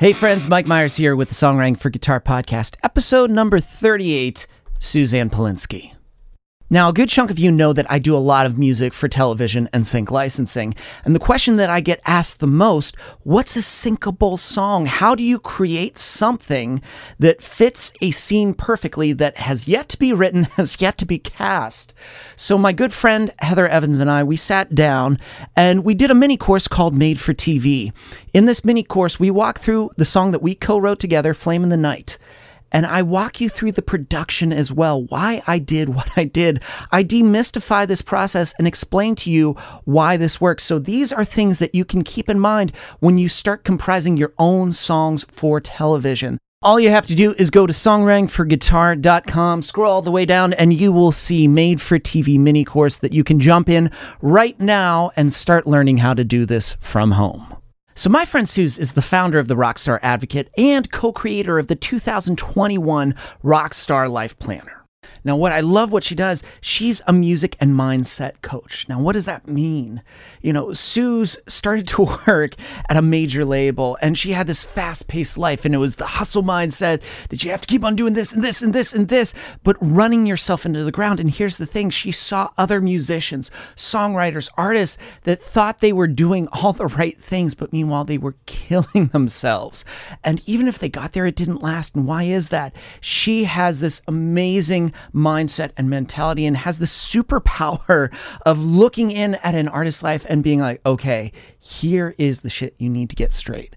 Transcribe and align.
Hey, 0.00 0.14
friends, 0.14 0.48
Mike 0.48 0.66
Myers 0.66 0.96
here 0.96 1.14
with 1.14 1.28
the 1.28 1.34
Songwriting 1.34 1.78
for 1.78 1.90
Guitar 1.90 2.22
podcast, 2.22 2.74
episode 2.82 3.30
number 3.30 3.60
38 3.60 4.46
Suzanne 4.78 5.28
Paulinski. 5.28 5.92
Now, 6.72 6.88
a 6.88 6.92
good 6.92 7.08
chunk 7.08 7.32
of 7.32 7.38
you 7.40 7.50
know 7.50 7.72
that 7.72 7.90
I 7.90 7.98
do 7.98 8.16
a 8.16 8.18
lot 8.18 8.46
of 8.46 8.56
music 8.56 8.92
for 8.92 9.08
television 9.08 9.68
and 9.72 9.84
sync 9.84 10.08
licensing. 10.12 10.76
And 11.04 11.16
the 11.16 11.20
question 11.20 11.56
that 11.56 11.68
I 11.68 11.80
get 11.80 12.00
asked 12.06 12.38
the 12.38 12.46
most 12.46 12.96
what's 13.24 13.56
a 13.56 13.58
syncable 13.58 14.38
song? 14.38 14.86
How 14.86 15.16
do 15.16 15.24
you 15.24 15.40
create 15.40 15.98
something 15.98 16.80
that 17.18 17.42
fits 17.42 17.92
a 18.00 18.12
scene 18.12 18.54
perfectly 18.54 19.12
that 19.14 19.38
has 19.38 19.66
yet 19.66 19.88
to 19.88 19.98
be 19.98 20.12
written, 20.12 20.44
has 20.56 20.80
yet 20.80 20.96
to 20.98 21.06
be 21.06 21.18
cast? 21.18 21.92
So, 22.36 22.56
my 22.56 22.72
good 22.72 22.92
friend 22.92 23.32
Heather 23.40 23.66
Evans 23.66 23.98
and 23.98 24.08
I, 24.08 24.22
we 24.22 24.36
sat 24.36 24.72
down 24.72 25.18
and 25.56 25.84
we 25.84 25.94
did 25.94 26.12
a 26.12 26.14
mini 26.14 26.36
course 26.36 26.68
called 26.68 26.94
Made 26.94 27.18
for 27.18 27.34
TV. 27.34 27.92
In 28.32 28.44
this 28.46 28.64
mini 28.64 28.84
course, 28.84 29.18
we 29.18 29.32
walk 29.32 29.58
through 29.58 29.90
the 29.96 30.04
song 30.04 30.30
that 30.30 30.42
we 30.42 30.54
co 30.54 30.78
wrote 30.78 31.00
together, 31.00 31.34
Flame 31.34 31.64
in 31.64 31.68
the 31.68 31.76
Night. 31.76 32.16
And 32.72 32.86
I 32.86 33.02
walk 33.02 33.40
you 33.40 33.48
through 33.48 33.72
the 33.72 33.82
production 33.82 34.52
as 34.52 34.72
well, 34.72 35.02
why 35.04 35.42
I 35.46 35.58
did 35.58 35.88
what 35.94 36.10
I 36.16 36.24
did. 36.24 36.62
I 36.90 37.04
demystify 37.04 37.86
this 37.86 38.02
process 38.02 38.54
and 38.58 38.66
explain 38.66 39.14
to 39.16 39.30
you 39.30 39.54
why 39.84 40.16
this 40.16 40.40
works. 40.40 40.64
So 40.64 40.78
these 40.78 41.12
are 41.12 41.24
things 41.24 41.58
that 41.58 41.74
you 41.74 41.84
can 41.84 42.02
keep 42.02 42.28
in 42.28 42.38
mind 42.38 42.72
when 43.00 43.18
you 43.18 43.28
start 43.28 43.64
comprising 43.64 44.16
your 44.16 44.32
own 44.38 44.72
songs 44.72 45.24
for 45.30 45.60
television. 45.60 46.38
All 46.62 46.78
you 46.78 46.90
have 46.90 47.06
to 47.06 47.14
do 47.14 47.32
is 47.38 47.48
go 47.48 47.66
to 47.66 47.72
songwritingforguitar.com, 47.72 49.62
scroll 49.62 49.92
all 49.92 50.02
the 50.02 50.10
way 50.10 50.26
down, 50.26 50.52
and 50.52 50.74
you 50.74 50.92
will 50.92 51.10
see 51.10 51.48
Made 51.48 51.80
for 51.80 51.98
TV 51.98 52.38
mini 52.38 52.66
course 52.66 52.98
that 52.98 53.14
you 53.14 53.24
can 53.24 53.40
jump 53.40 53.70
in 53.70 53.90
right 54.20 54.60
now 54.60 55.10
and 55.16 55.32
start 55.32 55.66
learning 55.66 55.98
how 55.98 56.12
to 56.12 56.22
do 56.22 56.44
this 56.44 56.76
from 56.78 57.12
home. 57.12 57.59
So, 57.94 58.08
my 58.08 58.24
friend 58.24 58.48
Suze 58.48 58.78
is 58.78 58.94
the 58.94 59.02
founder 59.02 59.38
of 59.38 59.48
the 59.48 59.56
Rockstar 59.56 59.98
Advocate 60.02 60.48
and 60.56 60.90
co 60.90 61.12
creator 61.12 61.58
of 61.58 61.66
the 61.68 61.74
2021 61.74 63.14
Rockstar 63.42 64.08
Life 64.08 64.38
Planner. 64.38 64.79
Now, 65.24 65.36
what 65.36 65.52
I 65.52 65.60
love 65.60 65.92
what 65.92 66.04
she 66.04 66.14
does, 66.14 66.42
she's 66.60 67.02
a 67.06 67.12
music 67.12 67.56
and 67.60 67.74
mindset 67.74 68.42
coach. 68.42 68.86
Now, 68.88 69.00
what 69.00 69.12
does 69.12 69.26
that 69.26 69.46
mean? 69.46 70.02
You 70.40 70.52
know, 70.52 70.72
Suze 70.72 71.38
started 71.46 71.88
to 71.88 72.02
work 72.26 72.54
at 72.88 72.96
a 72.96 73.02
major 73.02 73.44
label 73.44 73.98
and 74.00 74.16
she 74.16 74.32
had 74.32 74.46
this 74.46 74.64
fast 74.64 75.08
paced 75.08 75.38
life, 75.38 75.64
and 75.64 75.74
it 75.74 75.78
was 75.78 75.96
the 75.96 76.06
hustle 76.06 76.42
mindset 76.42 77.02
that 77.28 77.44
you 77.44 77.50
have 77.50 77.60
to 77.60 77.66
keep 77.66 77.84
on 77.84 77.96
doing 77.96 78.14
this 78.14 78.32
and 78.32 78.42
this 78.42 78.62
and 78.62 78.74
this 78.74 78.92
and 78.92 79.08
this, 79.08 79.34
but 79.62 79.76
running 79.80 80.26
yourself 80.26 80.64
into 80.66 80.84
the 80.84 80.92
ground. 80.92 81.20
And 81.20 81.30
here's 81.30 81.56
the 81.56 81.66
thing 81.66 81.90
she 81.90 82.12
saw 82.12 82.50
other 82.56 82.80
musicians, 82.80 83.50
songwriters, 83.76 84.50
artists 84.56 84.98
that 85.22 85.42
thought 85.42 85.80
they 85.80 85.92
were 85.92 86.06
doing 86.06 86.48
all 86.52 86.72
the 86.72 86.86
right 86.86 87.20
things, 87.20 87.54
but 87.54 87.72
meanwhile, 87.72 88.04
they 88.04 88.18
were 88.18 88.34
killing 88.46 89.06
themselves. 89.12 89.84
And 90.22 90.40
even 90.46 90.68
if 90.68 90.78
they 90.78 90.88
got 90.88 91.12
there, 91.12 91.26
it 91.26 91.36
didn't 91.36 91.62
last. 91.62 91.94
And 91.94 92.06
why 92.06 92.24
is 92.24 92.48
that? 92.50 92.74
She 93.00 93.44
has 93.44 93.80
this 93.80 94.02
amazing 94.06 94.92
mindset 95.12 95.70
and 95.76 95.90
mentality 95.90 96.46
and 96.46 96.56
has 96.56 96.78
the 96.78 96.86
superpower 96.86 98.12
of 98.46 98.62
looking 98.62 99.10
in 99.10 99.34
at 99.36 99.54
an 99.54 99.68
artist's 99.68 100.02
life 100.02 100.24
and 100.28 100.42
being 100.42 100.60
like, 100.60 100.80
okay, 100.86 101.32
here 101.58 102.14
is 102.18 102.40
the 102.40 102.50
shit 102.50 102.74
you 102.78 102.88
need 102.88 103.10
to 103.10 103.16
get 103.16 103.32
straight. 103.32 103.74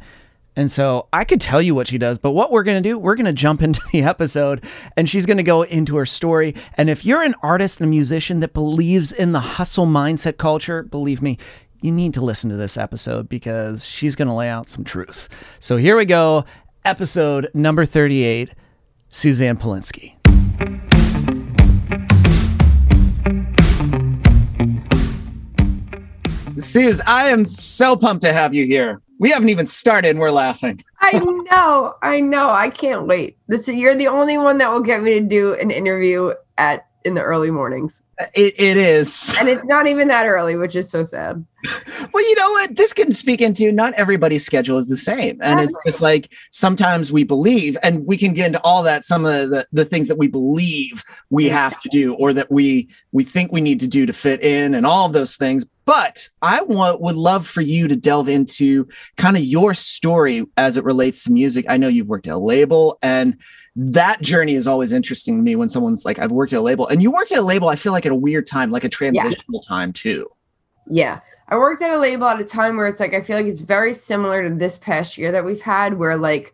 And 0.55 0.69
so 0.69 1.07
I 1.11 1.23
could 1.23 1.41
tell 1.41 1.61
you 1.61 1.73
what 1.73 1.87
she 1.87 1.97
does, 1.97 2.19
but 2.19 2.31
what 2.31 2.51
we're 2.51 2.63
going 2.63 2.81
to 2.81 2.87
do, 2.87 2.97
we're 2.97 3.15
going 3.15 3.25
to 3.25 3.33
jump 3.33 3.61
into 3.63 3.81
the 3.91 4.03
episode 4.03 4.63
and 4.95 5.09
she's 5.09 5.25
going 5.25 5.37
to 5.37 5.43
go 5.43 5.63
into 5.63 5.95
her 5.97 6.05
story. 6.05 6.55
And 6.75 6.89
if 6.89 7.05
you're 7.05 7.23
an 7.23 7.35
artist 7.41 7.79
and 7.79 7.87
a 7.87 7.89
musician 7.89 8.39
that 8.41 8.53
believes 8.53 9.11
in 9.11 9.31
the 9.31 9.39
hustle 9.39 9.87
mindset 9.87 10.37
culture, 10.37 10.83
believe 10.83 11.21
me, 11.21 11.37
you 11.81 11.91
need 11.91 12.13
to 12.13 12.21
listen 12.21 12.49
to 12.49 12.55
this 12.55 12.77
episode 12.77 13.27
because 13.27 13.85
she's 13.85 14.15
going 14.15 14.27
to 14.27 14.33
lay 14.33 14.47
out 14.47 14.69
some 14.69 14.83
truth. 14.83 15.27
So 15.59 15.75
here 15.77 15.97
we 15.97 16.05
go, 16.05 16.45
episode 16.85 17.49
number 17.53 17.85
38 17.85 18.53
Suzanne 19.09 19.57
Paulinski. 19.57 20.15
Suze, 26.57 27.01
I 27.05 27.29
am 27.29 27.45
so 27.45 27.95
pumped 27.95 28.23
to 28.23 28.33
have 28.33 28.53
you 28.53 28.65
here. 28.65 29.01
We 29.19 29.31
haven't 29.31 29.49
even 29.49 29.67
started 29.67 30.09
and 30.09 30.19
we're 30.19 30.31
laughing. 30.31 30.83
I 31.01 31.19
know, 31.19 31.95
I 32.01 32.19
know. 32.19 32.49
I 32.49 32.69
can't 32.69 33.07
wait. 33.07 33.37
This 33.47 33.67
you're 33.67 33.95
the 33.95 34.07
only 34.07 34.37
one 34.37 34.57
that 34.57 34.71
will 34.71 34.81
get 34.81 35.01
me 35.01 35.19
to 35.19 35.21
do 35.21 35.53
an 35.53 35.71
interview 35.71 36.33
at 36.57 36.87
in 37.05 37.15
the 37.15 37.21
early 37.21 37.51
mornings. 37.51 38.03
It, 38.33 38.59
it 38.59 38.77
is. 38.77 39.35
And 39.39 39.49
it's 39.49 39.63
not 39.65 39.87
even 39.87 40.07
that 40.07 40.25
early, 40.25 40.55
which 40.55 40.75
is 40.75 40.89
so 40.89 41.03
sad. 41.03 41.45
well, 42.13 42.23
you 42.23 42.35
know 42.35 42.52
what? 42.63 42.75
This 42.75 42.93
can 42.93 43.11
speak 43.13 43.41
into 43.41 43.71
not 43.71 43.93
everybody's 43.93 44.45
schedule 44.45 44.77
is 44.77 44.87
the 44.87 44.97
same. 44.97 45.39
And 45.41 45.59
it's 45.59 45.73
just 45.85 46.01
like 46.01 46.33
sometimes 46.51 47.11
we 47.11 47.23
believe, 47.23 47.77
and 47.83 48.05
we 48.05 48.17
can 48.17 48.33
get 48.33 48.47
into 48.47 48.61
all 48.61 48.83
that, 48.83 49.03
some 49.03 49.25
of 49.25 49.49
the, 49.49 49.67
the 49.71 49.85
things 49.85 50.07
that 50.07 50.17
we 50.17 50.27
believe 50.27 51.03
we 51.29 51.49
have 51.49 51.79
to 51.81 51.89
do 51.89 52.13
or 52.15 52.33
that 52.33 52.51
we 52.51 52.89
we 53.11 53.23
think 53.23 53.51
we 53.51 53.61
need 53.61 53.79
to 53.81 53.87
do 53.87 54.05
to 54.05 54.13
fit 54.13 54.43
in 54.43 54.73
and 54.73 54.85
all 54.85 55.09
those 55.09 55.35
things. 55.35 55.65
But 55.85 56.29
I 56.41 56.61
want 56.61 57.01
would 57.01 57.15
love 57.15 57.45
for 57.45 57.61
you 57.61 57.89
to 57.89 57.95
delve 57.95 58.29
into 58.29 58.87
kind 59.17 59.35
of 59.35 59.43
your 59.43 59.73
story 59.73 60.45
as 60.55 60.77
it 60.77 60.85
relates 60.85 61.25
to 61.25 61.31
music. 61.31 61.65
I 61.67 61.77
know 61.77 61.89
you've 61.89 62.07
worked 62.07 62.27
at 62.27 62.35
a 62.35 62.37
label 62.37 62.97
and 63.03 63.37
that 63.75 64.21
journey 64.21 64.53
is 64.53 64.67
always 64.67 64.93
interesting 64.93 65.37
to 65.37 65.41
me 65.41 65.55
when 65.57 65.67
someone's 65.67 66.05
like, 66.05 66.19
I've 66.19 66.31
worked 66.31 66.53
at 66.53 66.59
a 66.59 66.61
label 66.61 66.87
and 66.87 67.01
you 67.01 67.11
worked 67.11 67.33
at 67.33 67.39
a 67.39 67.41
label, 67.41 67.67
I 67.67 67.75
feel 67.75 67.91
like 67.91 68.05
at 68.05 68.13
a 68.13 68.15
weird 68.15 68.47
time, 68.47 68.71
like 68.71 68.85
a 68.85 68.89
transitional 68.89 69.43
yeah. 69.49 69.67
time 69.67 69.91
too. 69.91 70.27
Yeah. 70.87 71.19
I 71.53 71.57
worked 71.57 71.81
at 71.81 71.91
a 71.91 71.97
label 71.97 72.27
at 72.27 72.39
a 72.39 72.45
time 72.45 72.77
where 72.77 72.87
it's 72.87 72.99
like, 72.99 73.13
I 73.13 73.21
feel 73.21 73.37
like 73.37 73.45
it's 73.45 73.61
very 73.61 73.93
similar 73.93 74.47
to 74.47 74.53
this 74.53 74.77
past 74.77 75.17
year 75.17 75.31
that 75.31 75.45
we've 75.45 75.61
had, 75.61 75.99
where 75.99 76.17
like 76.17 76.53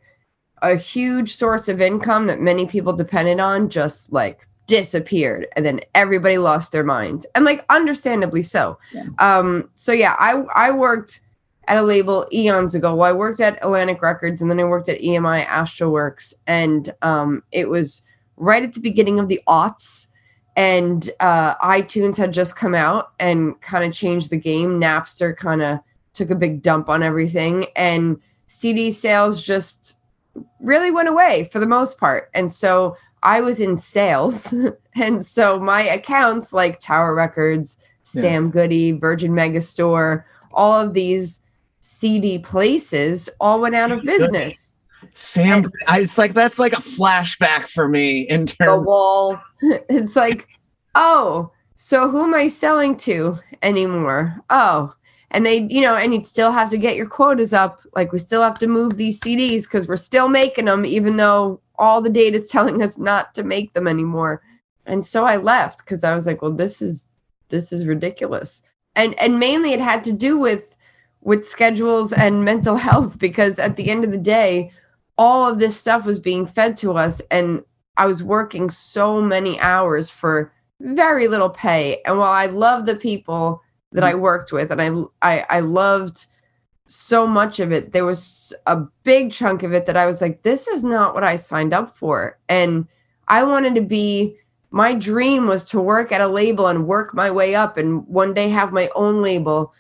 a 0.62 0.76
huge 0.76 1.34
source 1.34 1.70
of 1.70 1.80
income 1.80 2.28
that 2.28 2.42
many 2.42 2.66
people 2.66 2.94
depended 2.94 3.40
on 3.40 3.70
just 3.70 4.12
like 4.12 4.46
disappeared 4.68 5.48
and 5.56 5.66
then 5.66 5.80
everybody 5.96 6.38
lost 6.38 6.72
their 6.72 6.84
minds 6.84 7.26
and 7.34 7.44
like 7.44 7.66
understandably 7.72 8.44
so 8.44 8.78
yeah. 8.94 9.06
um 9.18 9.68
so 9.74 9.92
yeah 9.92 10.16
i 10.20 10.44
i 10.54 10.70
worked 10.70 11.22
at 11.70 11.78
a 11.78 11.84
label 11.84 12.28
eons 12.34 12.74
ago. 12.74 12.96
Well, 12.96 13.08
I 13.08 13.14
worked 13.14 13.40
at 13.40 13.64
Atlantic 13.64 14.02
Records 14.02 14.42
and 14.42 14.50
then 14.50 14.60
I 14.60 14.64
worked 14.64 14.90
at 14.90 15.00
EMI 15.00 15.46
Astralwerks. 15.46 16.34
And 16.48 16.90
um, 17.04 17.44
it 17.52 17.70
was 17.70 18.02
right 18.38 18.64
at 18.64 18.74
the 18.74 18.80
beginning 18.80 19.20
of 19.20 19.28
the 19.30 19.40
aughts. 19.48 20.08
And 20.60 21.10
uh, 21.22 21.56
iTunes 21.56 22.18
had 22.18 22.34
just 22.34 22.58
come 22.58 22.76
out 22.76 23.14
and 23.18 23.60
kind 23.62 23.86
of 23.86 23.94
changed 23.94 24.30
the 24.30 24.36
game. 24.36 24.78
Napster 24.78 25.34
kind 25.34 25.62
of 25.62 25.80
took 26.12 26.30
a 26.30 26.36
big 26.36 26.62
dump 26.62 26.90
on 26.90 27.02
everything. 27.02 27.68
And 27.78 28.20
CD 28.46 28.92
sales 28.92 29.42
just 29.42 29.98
really 30.60 30.92
went 30.92 31.08
away 31.08 31.48
for 31.50 31.60
the 31.60 31.66
most 31.66 31.98
part. 31.98 32.30
And 32.34 32.52
so 32.52 32.98
I 33.24 33.40
was 33.40 33.62
in 33.62 33.78
sales. 33.78 34.54
and 34.96 35.26
so 35.26 35.62
my 35.62 35.84
accounts 35.84 36.52
like 36.52 36.78
Tower 36.78 37.16
Records, 37.16 37.78
Sam 38.02 38.52
Goody, 38.52 38.92
Virgin 38.92 39.32
Megastore, 39.32 40.26
all 40.52 40.82
of 40.82 40.94
these 40.94 41.40
CD 41.80 42.38
places 42.38 43.30
all 43.40 43.62
went 43.62 43.76
out 43.76 43.94
of 43.94 44.04
business. 44.04 44.76
Sam, 45.20 45.66
and 45.66 45.74
I, 45.86 46.00
it's 46.00 46.18
like 46.18 46.34
that's 46.34 46.60
like 46.60 46.72
a 46.72 46.78
flashback 46.78 47.68
for 47.68 47.90
me 47.90 48.22
in 48.22 48.46
terms 48.46 48.72
the 48.72 48.82
wall. 48.82 49.38
It's 49.62 50.16
like, 50.16 50.48
oh, 50.96 51.52
so 51.76 52.10
who 52.10 52.24
am 52.24 52.34
I 52.34 52.48
selling 52.48 52.96
to 52.98 53.36
anymore? 53.62 54.40
Oh, 54.50 54.94
and 55.32 55.46
they, 55.46 55.68
you 55.70 55.82
know, 55.82 55.96
and 55.96 56.14
you 56.14 56.24
still 56.24 56.54
have 56.54 56.70
to 56.70 56.78
get 56.78 56.96
your 56.96 57.06
quotas 57.06 57.54
up. 57.54 57.82
Like 57.94 58.14
we 58.14 58.20
still 58.20 58.42
have 58.42 58.58
to 58.60 58.68
move 58.68 58.96
these 58.96 59.20
CDs 59.20 59.64
because 59.64 59.90
we're 59.90 59.98
still 59.98 60.30
making 60.30 60.66
them, 60.66 60.86
even 60.86 61.18
though 61.18 61.60
all 61.78 62.02
the 62.02 62.10
data 62.10 62.38
is 62.38 62.48
telling 62.52 62.82
us 62.82 62.98
not 62.98 63.36
to 63.36 63.44
make 63.44 63.74
them 63.74 63.90
anymore. 63.90 64.42
And 64.86 65.06
so 65.06 65.26
I 65.26 65.36
left 65.36 65.80
because 65.80 66.06
I 66.06 66.16
was 66.16 66.28
like, 66.28 66.42
well, 66.42 66.54
this 66.54 66.82
is 66.82 67.10
this 67.50 67.74
is 67.74 67.86
ridiculous. 67.86 68.64
And 68.96 69.20
and 69.20 69.38
mainly 69.38 69.74
it 69.74 69.82
had 69.82 70.06
to 70.06 70.14
do 70.14 70.40
with 70.40 70.78
with 71.20 71.46
schedules 71.46 72.14
and 72.14 72.46
mental 72.54 72.78
health 72.78 73.20
because 73.20 73.60
at 73.60 73.76
the 73.76 73.90
end 73.90 74.06
of 74.06 74.12
the 74.12 74.18
day, 74.18 74.72
all 75.20 75.50
of 75.50 75.60
this 75.60 75.78
stuff 75.78 76.06
was 76.06 76.18
being 76.18 76.48
fed 76.48 76.78
to 76.78 76.94
us. 76.94 77.22
And 77.30 77.66
I 77.98 78.08
was 78.08 78.24
working 78.24 78.70
so 78.70 79.22
many 79.22 79.60
hours 79.60 80.10
for 80.10 80.54
very 80.80 81.28
little 81.28 81.50
pay. 81.50 82.02
And 82.06 82.18
while 82.18 82.32
I 82.32 82.46
love 82.46 82.86
the 82.86 82.96
people 82.96 83.62
that 83.92 84.06
I 84.06 84.14
mm. 84.14 84.22
worked 84.22 84.54
with 84.54 84.72
and 84.72 84.82
I, 84.82 84.90
I, 85.22 85.46
I 85.50 85.60
loved 85.60 86.26
so 86.86 87.28
much 87.28 87.60
of 87.60 87.74
it, 87.74 87.92
there 87.92 88.06
was 88.06 88.54
a 88.66 88.78
big 89.04 89.34
chunk 89.34 89.62
of 89.62 89.74
it 89.74 89.86
that 89.88 89.98
I 89.98 90.06
was 90.06 90.22
like, 90.22 90.44
this 90.44 90.70
is 90.70 90.86
not 90.86 91.14
what 91.14 91.26
I 91.26 91.36
signed 91.36 91.74
up 91.74 91.98
for. 91.98 92.40
And 92.48 92.88
I 93.28 93.44
wanted 93.44 93.76
to 93.76 93.82
be 93.82 94.38
my 94.72 94.94
dream 94.94 95.48
was 95.48 95.66
to 95.66 95.82
work 95.82 96.14
at 96.14 96.22
a 96.22 96.28
label 96.30 96.68
and 96.68 96.88
work 96.88 97.14
my 97.14 97.30
way 97.30 97.56
up 97.56 97.76
and 97.76 98.08
one 98.08 98.34
day 98.34 98.48
have 98.50 98.72
my 98.72 98.88
own 98.96 99.22
label 99.22 99.74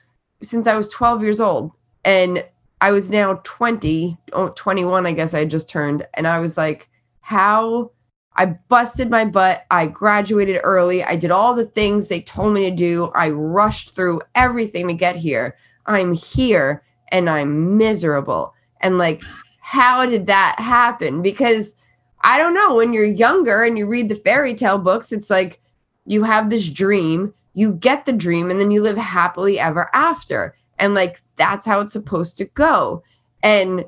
since 0.43 0.67
I 0.67 0.75
was 0.75 0.89
12 0.89 1.21
years 1.21 1.39
old. 1.39 1.71
And 2.03 2.43
I 2.81 2.91
was 2.91 3.09
now 3.09 3.41
20, 3.43 4.17
21, 4.55 5.05
I 5.05 5.11
guess 5.11 5.33
I 5.33 5.45
just 5.45 5.69
turned. 5.69 6.07
And 6.13 6.27
I 6.27 6.39
was 6.39 6.57
like, 6.57 6.89
how 7.21 7.91
I 8.39 8.45
busted 8.45 9.09
my 9.09 9.25
butt. 9.25 9.65
I 9.69 9.87
graduated 9.87 10.61
early. 10.63 11.03
I 11.03 11.17
did 11.17 11.29
all 11.29 11.53
the 11.53 11.65
things 11.65 12.07
they 12.07 12.21
told 12.21 12.53
me 12.53 12.69
to 12.69 12.75
do. 12.75 13.11
I 13.13 13.31
rushed 13.31 13.93
through 13.93 14.21
everything 14.33 14.87
to 14.87 14.93
get 14.93 15.17
here. 15.17 15.57
I'm 15.85 16.13
here 16.13 16.83
and 17.11 17.29
I'm 17.29 17.77
miserable. 17.77 18.53
And 18.79 18.97
like, 18.97 19.21
how 19.59 20.05
did 20.05 20.27
that 20.27 20.55
happen? 20.57 21.21
Because 21.21 21.75
I 22.21 22.37
don't 22.37 22.53
know, 22.53 22.75
when 22.75 22.93
you're 22.93 23.05
younger 23.05 23.63
and 23.63 23.77
you 23.77 23.87
read 23.87 24.07
the 24.07 24.15
fairy 24.15 24.53
tale 24.53 24.77
books, 24.77 25.11
it's 25.11 25.29
like 25.29 25.59
you 26.05 26.23
have 26.23 26.49
this 26.49 26.69
dream, 26.69 27.33
you 27.53 27.73
get 27.73 28.05
the 28.05 28.13
dream, 28.13 28.49
and 28.49 28.59
then 28.59 28.71
you 28.71 28.81
live 28.81 28.97
happily 28.97 29.59
ever 29.59 29.89
after. 29.93 30.55
And 30.77 30.93
like 30.93 31.21
that's 31.39 31.65
how 31.65 31.79
it's 31.79 31.93
supposed 31.93 32.37
to 32.37 32.45
go. 32.45 33.01
And 33.41 33.85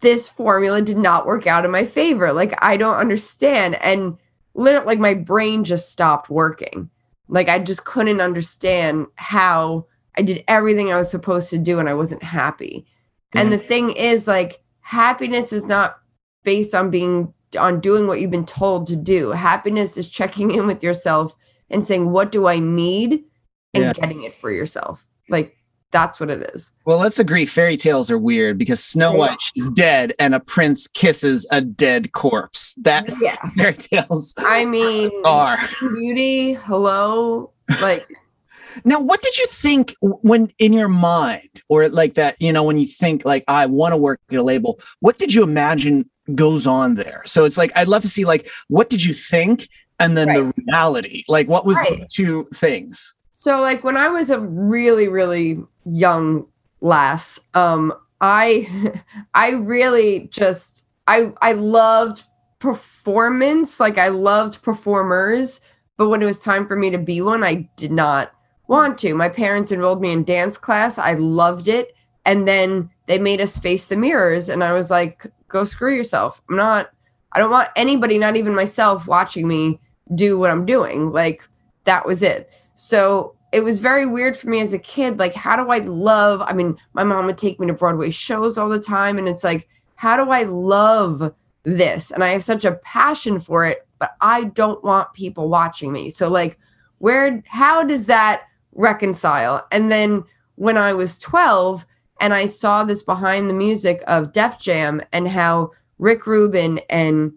this 0.00 0.28
formula 0.28 0.82
did 0.82 0.98
not 0.98 1.26
work 1.26 1.48
out 1.48 1.64
in 1.64 1.70
my 1.72 1.84
favor. 1.84 2.32
Like 2.32 2.54
I 2.62 2.76
don't 2.76 2.96
understand. 2.96 3.76
And 3.82 4.18
literally 4.54 4.86
like 4.86 4.98
my 5.00 5.14
brain 5.14 5.64
just 5.64 5.90
stopped 5.90 6.30
working. 6.30 6.90
Like 7.28 7.48
I 7.48 7.58
just 7.58 7.84
couldn't 7.84 8.20
understand 8.20 9.06
how 9.16 9.86
I 10.16 10.22
did 10.22 10.44
everything 10.46 10.92
I 10.92 10.98
was 10.98 11.10
supposed 11.10 11.50
to 11.50 11.58
do 11.58 11.78
and 11.78 11.88
I 11.88 11.94
wasn't 11.94 12.22
happy. 12.22 12.86
And 13.32 13.50
the 13.50 13.58
mm. 13.58 13.66
thing 13.66 13.90
is 13.92 14.28
like 14.28 14.62
happiness 14.80 15.52
is 15.52 15.64
not 15.64 15.98
based 16.44 16.74
on 16.74 16.90
being 16.90 17.32
on 17.58 17.80
doing 17.80 18.06
what 18.06 18.20
you've 18.20 18.30
been 18.30 18.44
told 18.44 18.86
to 18.88 18.96
do. 18.96 19.30
Happiness 19.30 19.96
is 19.96 20.08
checking 20.08 20.50
in 20.50 20.66
with 20.66 20.82
yourself 20.82 21.34
and 21.70 21.84
saying 21.84 22.10
what 22.10 22.32
do 22.32 22.46
I 22.46 22.58
need 22.58 23.24
and 23.72 23.84
Yeah. 23.84 23.92
getting 23.94 24.22
it 24.24 24.34
for 24.34 24.50
yourself. 24.50 25.06
Like 25.28 25.56
that's 25.92 26.18
what 26.18 26.30
it 26.30 26.50
is. 26.54 26.72
Well, 26.84 26.98
let's 26.98 27.18
agree 27.18 27.46
fairy 27.46 27.76
tales 27.76 28.10
are 28.10 28.18
weird 28.18 28.58
because 28.58 28.82
Snow. 28.82 29.12
White 29.12 29.38
is 29.54 29.70
dead 29.70 30.12
and 30.18 30.34
a 30.34 30.40
prince 30.40 30.88
kisses 30.88 31.46
a 31.52 31.60
dead 31.60 32.12
corpse. 32.12 32.74
That 32.78 33.12
Yeah. 33.20 33.36
fairy 33.56 33.74
tales 33.74 34.34
I 34.38 34.64
mean 34.64 35.10
are. 35.24 35.58
beauty, 35.80 36.54
hello. 36.54 37.52
Like 37.80 38.08
Now, 38.84 39.00
what 39.00 39.20
did 39.22 39.38
you 39.38 39.46
think 39.46 39.94
when 40.00 40.50
in 40.58 40.72
your 40.72 40.88
mind, 40.88 41.62
or 41.68 41.88
like 41.88 42.14
that, 42.14 42.36
you 42.40 42.52
know, 42.52 42.62
when 42.62 42.78
you 42.78 42.86
think 42.86 43.24
like 43.24 43.44
I 43.48 43.66
want 43.66 43.92
to 43.92 43.96
work 43.96 44.20
at 44.30 44.36
a 44.38 44.42
label, 44.42 44.80
what 45.00 45.18
did 45.18 45.34
you 45.34 45.42
imagine 45.42 46.08
goes 46.34 46.66
on 46.66 46.94
there? 46.94 47.22
So 47.26 47.44
it's 47.44 47.58
like 47.58 47.72
I'd 47.76 47.88
love 47.88 48.02
to 48.02 48.08
see 48.08 48.24
like 48.24 48.50
what 48.68 48.88
did 48.88 49.04
you 49.04 49.12
think 49.12 49.68
and 50.00 50.16
then 50.16 50.28
the 50.28 50.52
reality? 50.66 51.24
Like 51.28 51.48
what 51.48 51.66
was 51.66 51.76
the 51.76 52.08
two 52.12 52.46
things? 52.54 53.14
So 53.32 53.60
like 53.60 53.84
when 53.84 53.96
I 53.96 54.08
was 54.08 54.30
a 54.30 54.40
really 54.40 55.08
really 55.08 55.62
young 55.84 56.46
lass, 56.80 57.40
um 57.54 57.92
I 58.20 58.68
I 59.34 59.50
really 59.50 60.28
just 60.32 60.86
I 61.06 61.32
I 61.42 61.52
loved 61.52 62.24
performance, 62.58 63.80
like 63.80 63.98
I 63.98 64.08
loved 64.08 64.62
performers, 64.62 65.60
but 65.96 66.08
when 66.08 66.22
it 66.22 66.26
was 66.26 66.40
time 66.42 66.66
for 66.66 66.76
me 66.76 66.90
to 66.90 66.98
be 66.98 67.20
one, 67.20 67.42
I 67.42 67.68
did 67.76 67.90
not 67.92 68.32
want 68.68 68.98
to. 68.98 69.14
My 69.14 69.28
parents 69.28 69.72
enrolled 69.72 70.00
me 70.00 70.12
in 70.12 70.24
dance 70.24 70.56
class. 70.56 70.96
I 70.96 71.14
loved 71.14 71.68
it, 71.68 71.94
and 72.24 72.46
then 72.46 72.90
they 73.06 73.18
made 73.18 73.40
us 73.40 73.58
face 73.58 73.86
the 73.86 73.96
mirrors 73.96 74.48
and 74.48 74.62
I 74.62 74.72
was 74.72 74.90
like, 74.90 75.26
"Go 75.48 75.64
screw 75.64 75.94
yourself. 75.94 76.40
I'm 76.48 76.56
not 76.56 76.90
I 77.32 77.38
don't 77.38 77.50
want 77.50 77.70
anybody, 77.76 78.18
not 78.18 78.36
even 78.36 78.54
myself 78.54 79.06
watching 79.08 79.48
me 79.48 79.80
do 80.14 80.38
what 80.38 80.50
I'm 80.50 80.64
doing." 80.66 81.12
Like 81.12 81.48
that 81.84 82.06
was 82.06 82.22
it. 82.22 82.50
So 82.74 83.34
it 83.52 83.62
was 83.62 83.80
very 83.80 84.06
weird 84.06 84.36
for 84.36 84.48
me 84.48 84.60
as 84.60 84.72
a 84.72 84.78
kid. 84.78 85.18
Like, 85.18 85.34
how 85.34 85.62
do 85.62 85.70
I 85.70 85.78
love? 85.78 86.42
I 86.42 86.54
mean, 86.54 86.78
my 86.94 87.04
mom 87.04 87.26
would 87.26 87.38
take 87.38 87.60
me 87.60 87.66
to 87.66 87.74
Broadway 87.74 88.10
shows 88.10 88.56
all 88.56 88.68
the 88.68 88.80
time, 88.80 89.18
and 89.18 89.28
it's 89.28 89.44
like, 89.44 89.68
how 89.94 90.16
do 90.16 90.30
I 90.30 90.44
love 90.44 91.34
this? 91.64 92.10
And 92.10 92.24
I 92.24 92.28
have 92.28 92.42
such 92.42 92.64
a 92.64 92.72
passion 92.72 93.38
for 93.38 93.64
it, 93.66 93.86
but 93.98 94.12
I 94.20 94.44
don't 94.44 94.82
want 94.82 95.12
people 95.12 95.48
watching 95.48 95.92
me. 95.92 96.08
So, 96.08 96.28
like, 96.28 96.58
where, 96.98 97.42
how 97.46 97.84
does 97.84 98.06
that 98.06 98.44
reconcile? 98.72 99.66
And 99.70 99.92
then 99.92 100.24
when 100.54 100.78
I 100.78 100.94
was 100.94 101.18
12 101.18 101.86
and 102.20 102.32
I 102.32 102.46
saw 102.46 102.84
this 102.84 103.02
behind 103.02 103.50
the 103.50 103.54
music 103.54 104.02
of 104.06 104.32
Def 104.32 104.58
Jam 104.58 105.02
and 105.12 105.28
how 105.28 105.72
Rick 105.98 106.26
Rubin 106.26 106.80
and 106.88 107.32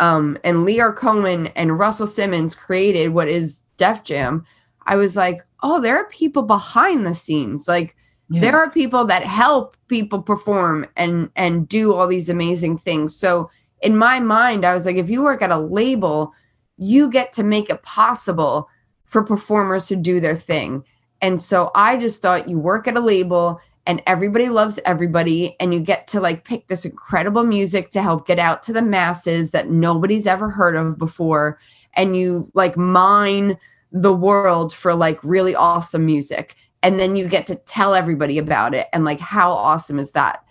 um, 0.00 0.36
and 0.42 0.66
Lyor 0.66 0.94
Cohen 0.94 1.46
and 1.48 1.78
Russell 1.78 2.08
Simmons 2.08 2.56
created 2.56 3.08
what 3.10 3.28
is 3.28 3.62
Def 3.76 4.02
Jam, 4.02 4.44
I 4.86 4.96
was 4.96 5.16
like, 5.16 5.42
oh, 5.62 5.80
there 5.80 5.96
are 5.96 6.08
people 6.08 6.42
behind 6.42 7.06
the 7.06 7.14
scenes. 7.14 7.68
Like 7.68 7.96
there 8.28 8.56
are 8.56 8.70
people 8.70 9.04
that 9.04 9.22
help 9.22 9.76
people 9.88 10.22
perform 10.22 10.86
and 10.96 11.30
and 11.36 11.68
do 11.68 11.94
all 11.94 12.08
these 12.08 12.28
amazing 12.28 12.78
things. 12.78 13.14
So 13.14 13.50
in 13.82 13.96
my 13.96 14.20
mind, 14.20 14.64
I 14.64 14.74
was 14.74 14.86
like, 14.86 14.96
if 14.96 15.10
you 15.10 15.22
work 15.22 15.42
at 15.42 15.50
a 15.50 15.58
label, 15.58 16.32
you 16.76 17.10
get 17.10 17.32
to 17.34 17.44
make 17.44 17.70
it 17.70 17.82
possible 17.82 18.68
for 19.04 19.22
performers 19.22 19.86
to 19.88 19.96
do 19.96 20.18
their 20.18 20.34
thing. 20.34 20.84
And 21.20 21.40
so 21.40 21.70
I 21.74 21.96
just 21.96 22.20
thought 22.20 22.48
you 22.48 22.58
work 22.58 22.88
at 22.88 22.96
a 22.96 23.00
label 23.00 23.60
and 23.86 24.02
everybody 24.06 24.48
loves 24.48 24.80
everybody 24.84 25.56
and 25.60 25.72
you 25.72 25.80
get 25.80 26.08
to 26.08 26.20
like 26.20 26.44
pick 26.44 26.66
this 26.66 26.84
incredible 26.84 27.44
music 27.44 27.90
to 27.90 28.02
help 28.02 28.26
get 28.26 28.38
out 28.38 28.62
to 28.64 28.72
the 28.72 28.82
masses 28.82 29.52
that 29.52 29.70
nobody's 29.70 30.26
ever 30.26 30.50
heard 30.50 30.74
of 30.74 30.98
before 30.98 31.58
and 31.94 32.16
you 32.16 32.50
like 32.54 32.76
mine 32.76 33.56
the 34.02 34.14
world 34.14 34.74
for 34.74 34.94
like 34.94 35.18
really 35.22 35.54
awesome 35.54 36.04
music. 36.04 36.54
And 36.82 37.00
then 37.00 37.16
you 37.16 37.28
get 37.28 37.46
to 37.46 37.56
tell 37.56 37.94
everybody 37.94 38.38
about 38.38 38.74
it 38.74 38.86
and 38.92 39.04
like 39.04 39.20
how 39.20 39.52
awesome 39.52 39.98
is 39.98 40.12
that? 40.12 40.44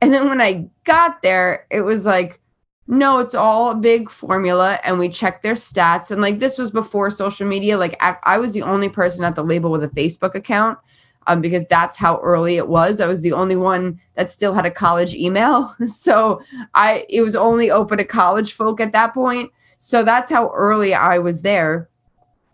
And 0.00 0.12
then 0.12 0.28
when 0.28 0.40
i 0.40 0.68
got 0.84 1.22
there 1.22 1.66
it 1.70 1.80
was 1.80 2.06
like 2.06 2.40
no 2.86 3.18
it's 3.18 3.34
all 3.34 3.72
a 3.72 3.74
big 3.74 4.10
formula 4.10 4.78
and 4.84 4.98
we 4.98 5.08
checked 5.08 5.42
their 5.42 5.54
stats. 5.54 6.10
And 6.10 6.20
like 6.20 6.38
this 6.38 6.58
was 6.58 6.70
before 6.70 7.10
social 7.10 7.48
media. 7.48 7.78
Like 7.78 7.96
i, 8.02 8.16
I 8.22 8.38
was 8.38 8.52
the 8.52 8.62
only 8.62 8.88
person 8.88 9.24
at 9.24 9.34
the 9.34 9.42
label 9.42 9.70
with 9.70 9.82
a 9.82 9.88
facebook 9.88 10.34
account 10.34 10.78
um, 11.26 11.40
because 11.40 11.66
that's 11.66 11.96
how 11.96 12.18
early 12.20 12.56
it 12.56 12.68
was. 12.68 13.00
I 13.00 13.06
was 13.06 13.22
the 13.22 13.32
only 13.32 13.56
one 13.56 14.00
that 14.14 14.30
still 14.30 14.52
had 14.52 14.66
a 14.66 14.70
college 14.70 15.14
email. 15.14 15.74
So 15.86 16.42
i 16.74 17.06
it 17.08 17.22
was 17.22 17.34
only 17.34 17.70
open 17.70 17.98
to 17.98 18.04
college 18.04 18.52
folk 18.52 18.80
at 18.80 18.92
that 18.92 19.14
point. 19.14 19.50
So 19.78 20.04
that's 20.04 20.30
how 20.30 20.50
early 20.50 20.92
i 20.94 21.18
was 21.18 21.42
there 21.42 21.88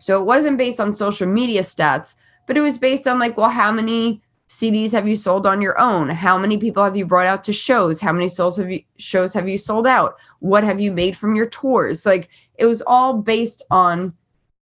so 0.05 0.21
it 0.21 0.25
wasn't 0.25 0.59
based 0.59 0.79
on 0.79 0.93
social 0.93 1.25
media 1.25 1.63
stats, 1.63 2.15
but 2.45 2.55
it 2.55 2.61
was 2.61 2.77
based 2.77 3.07
on 3.07 3.17
like, 3.17 3.37
well, 3.37 3.49
how 3.49 3.71
many 3.71 4.21
CDs 4.47 4.91
have 4.91 5.07
you 5.07 5.15
sold 5.15 5.47
on 5.47 5.63
your 5.63 5.81
own? 5.81 6.09
How 6.09 6.37
many 6.37 6.59
people 6.59 6.83
have 6.83 6.95
you 6.95 7.07
brought 7.07 7.25
out 7.25 7.43
to 7.45 7.51
shows? 7.53 8.01
How 8.01 8.13
many 8.13 8.29
souls 8.29 8.57
have 8.57 8.69
you 8.69 8.83
shows 8.97 9.33
have 9.33 9.47
you 9.47 9.57
sold 9.57 9.87
out? 9.87 10.13
What 10.41 10.63
have 10.63 10.79
you 10.79 10.91
made 10.91 11.17
from 11.17 11.35
your 11.35 11.47
tours? 11.47 12.05
Like 12.05 12.29
it 12.53 12.67
was 12.67 12.83
all 12.85 13.17
based 13.17 13.63
on 13.71 14.13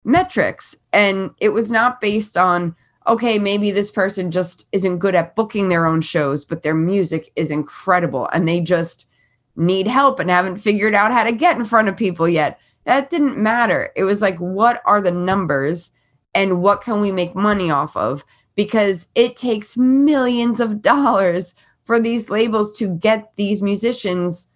metrics 0.04 0.78
and 0.94 1.32
it 1.40 1.50
was 1.50 1.72
not 1.72 2.00
based 2.00 2.38
on 2.38 2.76
okay, 3.08 3.40
maybe 3.40 3.72
this 3.72 3.90
person 3.90 4.30
just 4.30 4.68
isn't 4.72 5.00
good 5.00 5.16
at 5.16 5.36
booking 5.36 5.70
their 5.70 5.88
own 5.88 6.02
shows, 6.02 6.46
but 6.46 6.62
their 6.62 6.76
music 6.76 7.32
is 7.36 7.50
incredible 7.50 8.30
and 8.32 8.48
they 8.48 8.60
just 8.60 9.08
need 9.56 9.88
help 9.88 10.20
and 10.20 10.30
haven't 10.30 10.58
figured 10.58 10.94
out 10.94 11.12
how 11.12 11.24
to 11.24 11.32
get 11.32 11.58
in 11.58 11.66
front 11.66 11.88
of 11.88 11.98
people 11.98 12.30
yet 12.30 12.60
that 12.86 13.10
didn't 13.10 13.38
matter. 13.38 13.92
It 13.96 14.04
was 14.04 14.22
like, 14.22 14.38
what 14.38 14.82
are 14.86 15.02
the 15.02 15.12
numbers 15.12 15.92
and 16.34 16.62
what 16.62 16.82
can 16.82 17.02
we 17.02 17.12
make 17.12 17.36
money 17.36 17.70
off 17.70 17.96
of? 17.96 18.26
Because 18.56 19.10
it 19.16 19.36
takes 19.36 19.78
millions 19.78 20.60
of 20.60 20.82
dollars 20.82 21.56
for 21.84 22.00
these 22.00 22.30
labels 22.30 22.78
to 22.78 22.90
get 22.90 23.32
these 23.36 23.62
musicians 23.62 24.50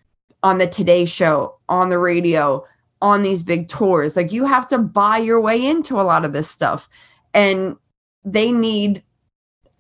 on 0.44 0.58
the 0.58 0.68
Today 0.68 1.06
Show, 1.06 1.58
on 1.70 1.90
the 1.90 1.98
radio, 1.98 2.66
on 3.02 3.24
these 3.24 3.44
big 3.44 3.68
tours. 3.68 4.16
Like, 4.16 4.32
you 4.32 4.46
have 4.46 4.68
to 4.70 4.78
buy 4.78 5.18
your 5.18 5.42
way 5.42 5.66
into 5.66 6.00
a 6.00 6.04
lot 6.04 6.26
of 6.26 6.34
this 6.34 6.50
stuff. 6.50 6.88
And 7.34 7.78
they 8.24 8.52
need 8.52 9.04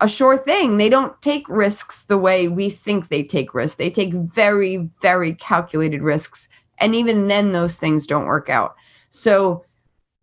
a 0.02 0.08
sure 0.08 0.38
thing. 0.38 0.78
They 0.78 0.90
don't 0.90 1.20
take 1.22 1.48
risks 1.48 2.06
the 2.06 2.18
way 2.18 2.48
we 2.48 2.70
think 2.70 3.08
they 3.08 3.24
take 3.24 3.54
risks. 3.54 3.78
They 3.78 3.90
take 3.90 4.14
very, 4.14 4.90
very 5.02 5.34
calculated 5.34 6.02
risks 6.02 6.50
and 6.78 6.96
even 6.96 7.28
then 7.28 7.52
those 7.52 7.78
things 7.78 8.08
don't 8.08 8.26
work 8.26 8.50
out. 8.50 8.76
So 9.10 9.64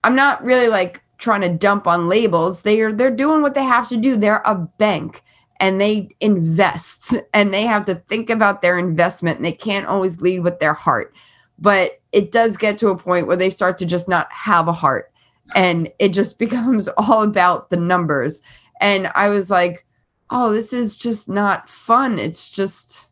i'm 0.05 0.17
not 0.17 0.43
really 0.43 0.69
like 0.69 1.01
trying 1.23 1.41
to 1.41 1.49
dump 1.49 1.87
on 1.87 2.09
labels. 2.09 2.63
They're 2.63 2.93
they're 2.93 3.11
doing 3.11 3.41
what 3.43 3.55
they 3.55 3.63
have 3.63 3.89
to 3.89 3.97
do. 3.97 4.17
They're 4.17 4.43
a 4.45 4.57
bank 4.57 5.23
and 5.61 5.81
they 5.81 6.09
invest 6.21 7.17
and 7.33 7.55
they 7.55 7.63
have 7.63 7.87
to 7.87 7.95
think 7.95 8.29
about 8.29 8.61
their 8.61 8.79
investment 8.79 9.39
and 9.39 9.47
they 9.47 9.53
can't 9.53 9.87
always 9.87 10.21
lead 10.21 10.41
with 10.41 10.61
their 10.61 10.75
heart. 10.75 11.15
But 11.59 12.01
it 12.11 12.33
does 12.33 12.57
get 12.57 12.77
to 12.79 12.89
a 12.89 12.99
point 12.99 13.27
where 13.27 13.37
they 13.37 13.51
start 13.51 13.79
to 13.79 13.87
just 13.87 14.09
not 14.09 14.31
have 14.33 14.69
a 14.69 14.73
heart 14.73 15.13
and 15.55 15.91
it 15.99 16.11
just 16.11 16.39
becomes 16.45 16.89
all 16.89 17.23
about 17.23 17.71
the 17.71 17.79
numbers. 17.79 18.43
And 18.81 19.11
i 19.15 19.29
was 19.29 19.49
like 19.49 19.87
oh 20.29 20.53
this 20.53 20.73
is 20.73 20.97
just 20.97 21.29
not 21.29 21.69
fun. 21.71 22.19
It's 22.19 22.51
just 22.51 23.07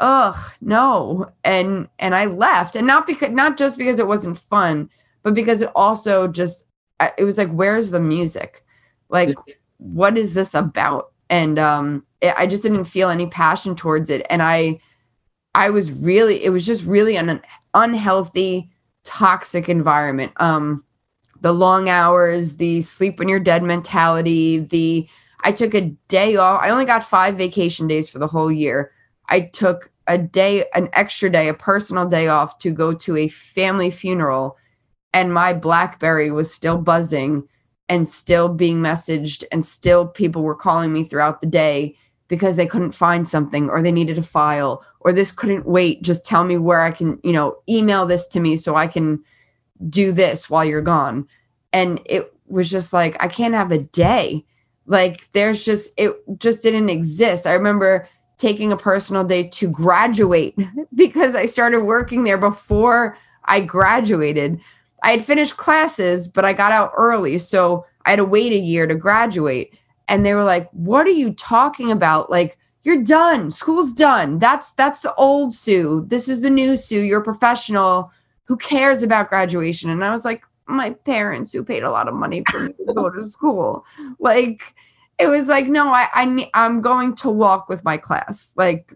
ugh 0.00 0.52
no. 0.60 1.30
And 1.44 1.88
and 1.98 2.14
i 2.14 2.26
left 2.26 2.76
and 2.76 2.86
not 2.86 3.06
because 3.06 3.30
not 3.30 3.56
just 3.56 3.78
because 3.78 3.98
it 3.98 4.06
wasn't 4.06 4.38
fun 4.38 4.90
but 5.22 5.34
because 5.34 5.60
it 5.60 5.70
also 5.74 6.26
just 6.26 6.66
it 7.18 7.24
was 7.24 7.38
like 7.38 7.50
where's 7.50 7.90
the 7.90 8.00
music? 8.00 8.64
Like 9.08 9.36
what 9.78 10.18
is 10.18 10.34
this 10.34 10.54
about? 10.54 11.12
And 11.28 11.58
um 11.58 12.04
it, 12.20 12.34
i 12.36 12.46
just 12.46 12.62
didn't 12.62 12.84
feel 12.84 13.08
any 13.08 13.26
passion 13.26 13.74
towards 13.74 14.10
it 14.10 14.26
and 14.28 14.42
i 14.42 14.78
i 15.54 15.70
was 15.70 15.92
really 15.92 16.44
it 16.44 16.50
was 16.50 16.66
just 16.66 16.84
really 16.84 17.16
an 17.16 17.40
unhealthy 17.74 18.70
toxic 19.04 19.68
environment. 19.68 20.32
Um 20.36 20.84
the 21.40 21.52
long 21.52 21.88
hours 21.88 22.56
the 22.56 22.80
sleep 22.82 23.18
when 23.18 23.28
you're 23.28 23.40
dead 23.40 23.62
mentality 23.62 24.58
the 24.58 25.08
i 25.42 25.50
took 25.50 25.74
a 25.74 25.90
day 26.08 26.36
off 26.36 26.60
i 26.62 26.68
only 26.68 26.84
got 26.84 27.02
five 27.02 27.36
vacation 27.36 27.86
days 27.86 28.10
for 28.10 28.18
the 28.18 28.26
whole 28.26 28.52
year 28.52 28.92
I 29.30 29.40
took 29.40 29.90
a 30.06 30.18
day, 30.18 30.64
an 30.74 30.90
extra 30.92 31.30
day, 31.30 31.48
a 31.48 31.54
personal 31.54 32.06
day 32.06 32.28
off 32.28 32.58
to 32.58 32.72
go 32.72 32.92
to 32.92 33.16
a 33.16 33.28
family 33.28 33.90
funeral, 33.90 34.58
and 35.14 35.32
my 35.32 35.54
Blackberry 35.54 36.30
was 36.30 36.52
still 36.52 36.78
buzzing 36.78 37.48
and 37.88 38.06
still 38.06 38.48
being 38.48 38.78
messaged, 38.78 39.44
and 39.50 39.64
still 39.64 40.06
people 40.06 40.42
were 40.42 40.54
calling 40.54 40.92
me 40.92 41.04
throughout 41.04 41.40
the 41.40 41.46
day 41.46 41.96
because 42.28 42.56
they 42.56 42.66
couldn't 42.66 42.92
find 42.92 43.26
something 43.26 43.68
or 43.68 43.82
they 43.82 43.90
needed 43.90 44.18
a 44.18 44.22
file 44.22 44.84
or 45.00 45.12
this 45.12 45.32
couldn't 45.32 45.66
wait. 45.66 46.02
Just 46.02 46.24
tell 46.24 46.44
me 46.44 46.56
where 46.56 46.80
I 46.80 46.92
can, 46.92 47.18
you 47.24 47.32
know, 47.32 47.56
email 47.68 48.06
this 48.06 48.28
to 48.28 48.40
me 48.40 48.56
so 48.56 48.76
I 48.76 48.86
can 48.86 49.24
do 49.88 50.12
this 50.12 50.48
while 50.48 50.64
you're 50.64 50.80
gone. 50.80 51.26
And 51.72 52.00
it 52.04 52.32
was 52.46 52.70
just 52.70 52.92
like, 52.92 53.20
I 53.20 53.26
can't 53.26 53.54
have 53.54 53.72
a 53.72 53.78
day. 53.78 54.44
Like, 54.86 55.30
there's 55.32 55.64
just, 55.64 55.92
it 55.96 56.12
just 56.38 56.62
didn't 56.62 56.90
exist. 56.90 57.46
I 57.46 57.54
remember 57.54 58.08
taking 58.40 58.72
a 58.72 58.76
personal 58.76 59.22
day 59.22 59.46
to 59.48 59.68
graduate 59.68 60.58
because 60.94 61.34
I 61.34 61.46
started 61.46 61.82
working 61.82 62.24
there 62.24 62.38
before 62.38 63.16
I 63.44 63.60
graduated. 63.60 64.60
I 65.02 65.12
had 65.12 65.24
finished 65.24 65.56
classes, 65.56 66.26
but 66.26 66.44
I 66.44 66.52
got 66.52 66.72
out 66.72 66.92
early. 66.96 67.38
So 67.38 67.86
I 68.06 68.10
had 68.10 68.16
to 68.16 68.24
wait 68.24 68.52
a 68.52 68.58
year 68.58 68.86
to 68.86 68.94
graduate 68.94 69.74
and 70.10 70.26
they 70.26 70.34
were 70.34 70.44
like, 70.44 70.68
"What 70.72 71.06
are 71.06 71.10
you 71.10 71.32
talking 71.32 71.90
about? 71.90 72.28
Like 72.28 72.58
you're 72.82 73.02
done. 73.02 73.50
School's 73.50 73.92
done. 73.92 74.38
That's 74.38 74.72
that's 74.74 75.00
the 75.00 75.14
old 75.14 75.54
Sue. 75.54 76.04
This 76.08 76.28
is 76.28 76.42
the 76.42 76.50
new 76.50 76.76
Sue. 76.76 77.00
You're 77.00 77.20
a 77.20 77.24
professional. 77.24 78.10
Who 78.44 78.56
cares 78.56 79.02
about 79.02 79.28
graduation?" 79.28 79.88
And 79.88 80.04
I 80.04 80.10
was 80.10 80.24
like, 80.24 80.42
"My 80.66 80.90
parents 80.90 81.52
who 81.52 81.64
paid 81.64 81.84
a 81.84 81.90
lot 81.90 82.08
of 82.08 82.14
money 82.14 82.42
for 82.50 82.60
me 82.64 82.72
to 82.86 82.92
go 82.92 83.08
to 83.08 83.22
school." 83.22 83.86
Like 84.18 84.74
it 85.20 85.28
was 85.28 85.48
like, 85.48 85.66
"No, 85.66 85.88
I 85.88 86.08
I 86.14 86.50
I'm 86.54 86.80
going 86.80 87.14
to 87.16 87.30
walk 87.30 87.68
with 87.68 87.84
my 87.84 87.96
class." 87.96 88.54
Like 88.56 88.94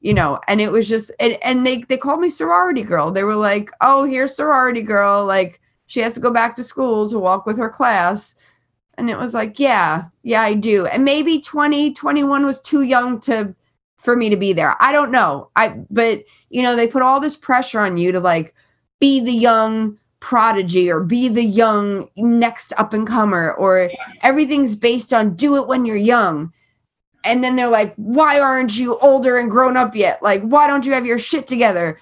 you 0.00 0.14
know, 0.14 0.40
and 0.48 0.60
it 0.60 0.70
was 0.70 0.88
just 0.88 1.10
and, 1.20 1.38
and 1.42 1.66
they 1.66 1.82
they 1.82 1.96
called 1.96 2.20
me 2.20 2.28
sorority 2.28 2.82
girl. 2.82 3.10
They 3.10 3.24
were 3.24 3.36
like, 3.36 3.70
"Oh, 3.80 4.04
here's 4.04 4.36
sorority 4.36 4.82
girl." 4.82 5.24
Like 5.24 5.60
she 5.86 6.00
has 6.00 6.14
to 6.14 6.20
go 6.20 6.30
back 6.30 6.54
to 6.56 6.64
school 6.64 7.08
to 7.08 7.18
walk 7.18 7.46
with 7.46 7.58
her 7.58 7.70
class 7.70 8.36
and 8.96 9.10
it 9.10 9.18
was 9.18 9.34
like, 9.34 9.58
yeah, 9.58 10.04
yeah, 10.22 10.42
I 10.42 10.54
do. 10.54 10.86
And 10.86 11.04
maybe 11.04 11.40
20, 11.40 11.92
21 11.92 12.46
was 12.46 12.60
too 12.60 12.82
young 12.82 13.20
to 13.20 13.54
for 13.98 14.16
me 14.16 14.28
to 14.28 14.36
be 14.36 14.52
there. 14.52 14.76
I 14.82 14.92
don't 14.92 15.10
know. 15.10 15.50
I 15.56 15.80
but 15.90 16.24
you 16.50 16.62
know, 16.62 16.76
they 16.76 16.86
put 16.86 17.02
all 17.02 17.20
this 17.20 17.36
pressure 17.36 17.80
on 17.80 17.96
you 17.96 18.12
to 18.12 18.20
like 18.20 18.54
be 19.00 19.20
the 19.20 19.32
young 19.32 19.98
prodigy 20.24 20.90
or 20.90 21.00
be 21.00 21.28
the 21.28 21.44
young 21.44 22.08
next 22.16 22.72
up 22.78 22.94
and 22.94 23.06
comer 23.06 23.52
or 23.52 23.90
everything's 24.22 24.74
based 24.74 25.12
on 25.12 25.34
do 25.34 25.56
it 25.56 25.68
when 25.68 25.84
you're 25.84 25.96
young. 25.96 26.50
And 27.26 27.44
then 27.44 27.56
they're 27.56 27.68
like, 27.68 27.94
why 27.96 28.40
aren't 28.40 28.74
you 28.78 28.98
older 29.00 29.36
and 29.36 29.50
grown 29.50 29.76
up 29.76 29.94
yet? 29.94 30.22
Like, 30.22 30.40
why 30.40 30.66
don't 30.66 30.86
you 30.86 30.94
have 30.94 31.04
your 31.04 31.18
shit 31.18 31.46
together? 31.46 32.00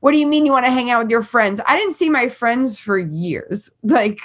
What 0.00 0.10
do 0.10 0.18
you 0.18 0.26
mean 0.26 0.44
you 0.44 0.50
want 0.50 0.66
to 0.66 0.72
hang 0.72 0.90
out 0.90 1.04
with 1.04 1.10
your 1.10 1.22
friends? 1.22 1.60
I 1.68 1.76
didn't 1.76 1.94
see 1.94 2.10
my 2.10 2.28
friends 2.28 2.80
for 2.80 2.98
years. 2.98 3.70
Like 3.84 4.18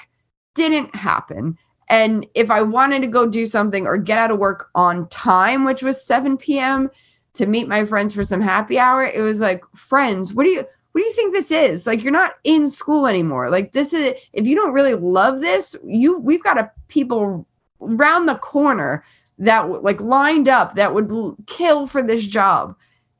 didn't 0.55 0.95
happen. 0.95 1.59
And 1.89 2.25
if 2.33 2.49
I 2.49 2.63
wanted 2.63 3.03
to 3.03 3.07
go 3.07 3.27
do 3.27 3.45
something 3.45 3.85
or 3.85 3.97
get 3.97 4.17
out 4.17 4.31
of 4.31 4.39
work 4.39 4.71
on 4.73 5.07
time, 5.09 5.63
which 5.63 5.83
was 5.83 6.03
7 6.03 6.37
p.m., 6.37 6.89
to 7.33 7.45
meet 7.45 7.67
my 7.67 7.85
friends 7.85 8.15
for 8.15 8.23
some 8.23 8.41
happy 8.41 8.79
hour, 8.79 9.03
it 9.03 9.21
was 9.21 9.41
like, 9.41 9.63
friends, 9.75 10.33
what 10.33 10.43
do 10.43 10.49
you 10.49 10.65
what 10.93 11.01
do 11.01 11.05
you 11.05 11.13
think 11.13 11.33
this 11.33 11.51
is? 11.51 11.85
Like 11.85 12.03
you're 12.03 12.11
not 12.11 12.35
in 12.43 12.69
school 12.69 13.07
anymore. 13.07 13.49
Like 13.49 13.73
this 13.73 13.93
is 13.93 14.13
if 14.31 14.47
you 14.47 14.55
don't 14.55 14.73
really 14.73 14.95
love 14.95 15.41
this, 15.41 15.75
you 15.83 16.17
we've 16.17 16.43
got 16.43 16.57
a 16.57 16.71
people 16.87 17.45
round 17.79 18.27
the 18.27 18.35
corner 18.35 19.03
that 19.37 19.83
like 19.83 19.99
lined 19.99 20.47
up 20.47 20.75
that 20.75 20.93
would 20.93 21.11
kill 21.47 21.85
for 21.87 22.01
this 22.01 22.25
job. 22.25 22.75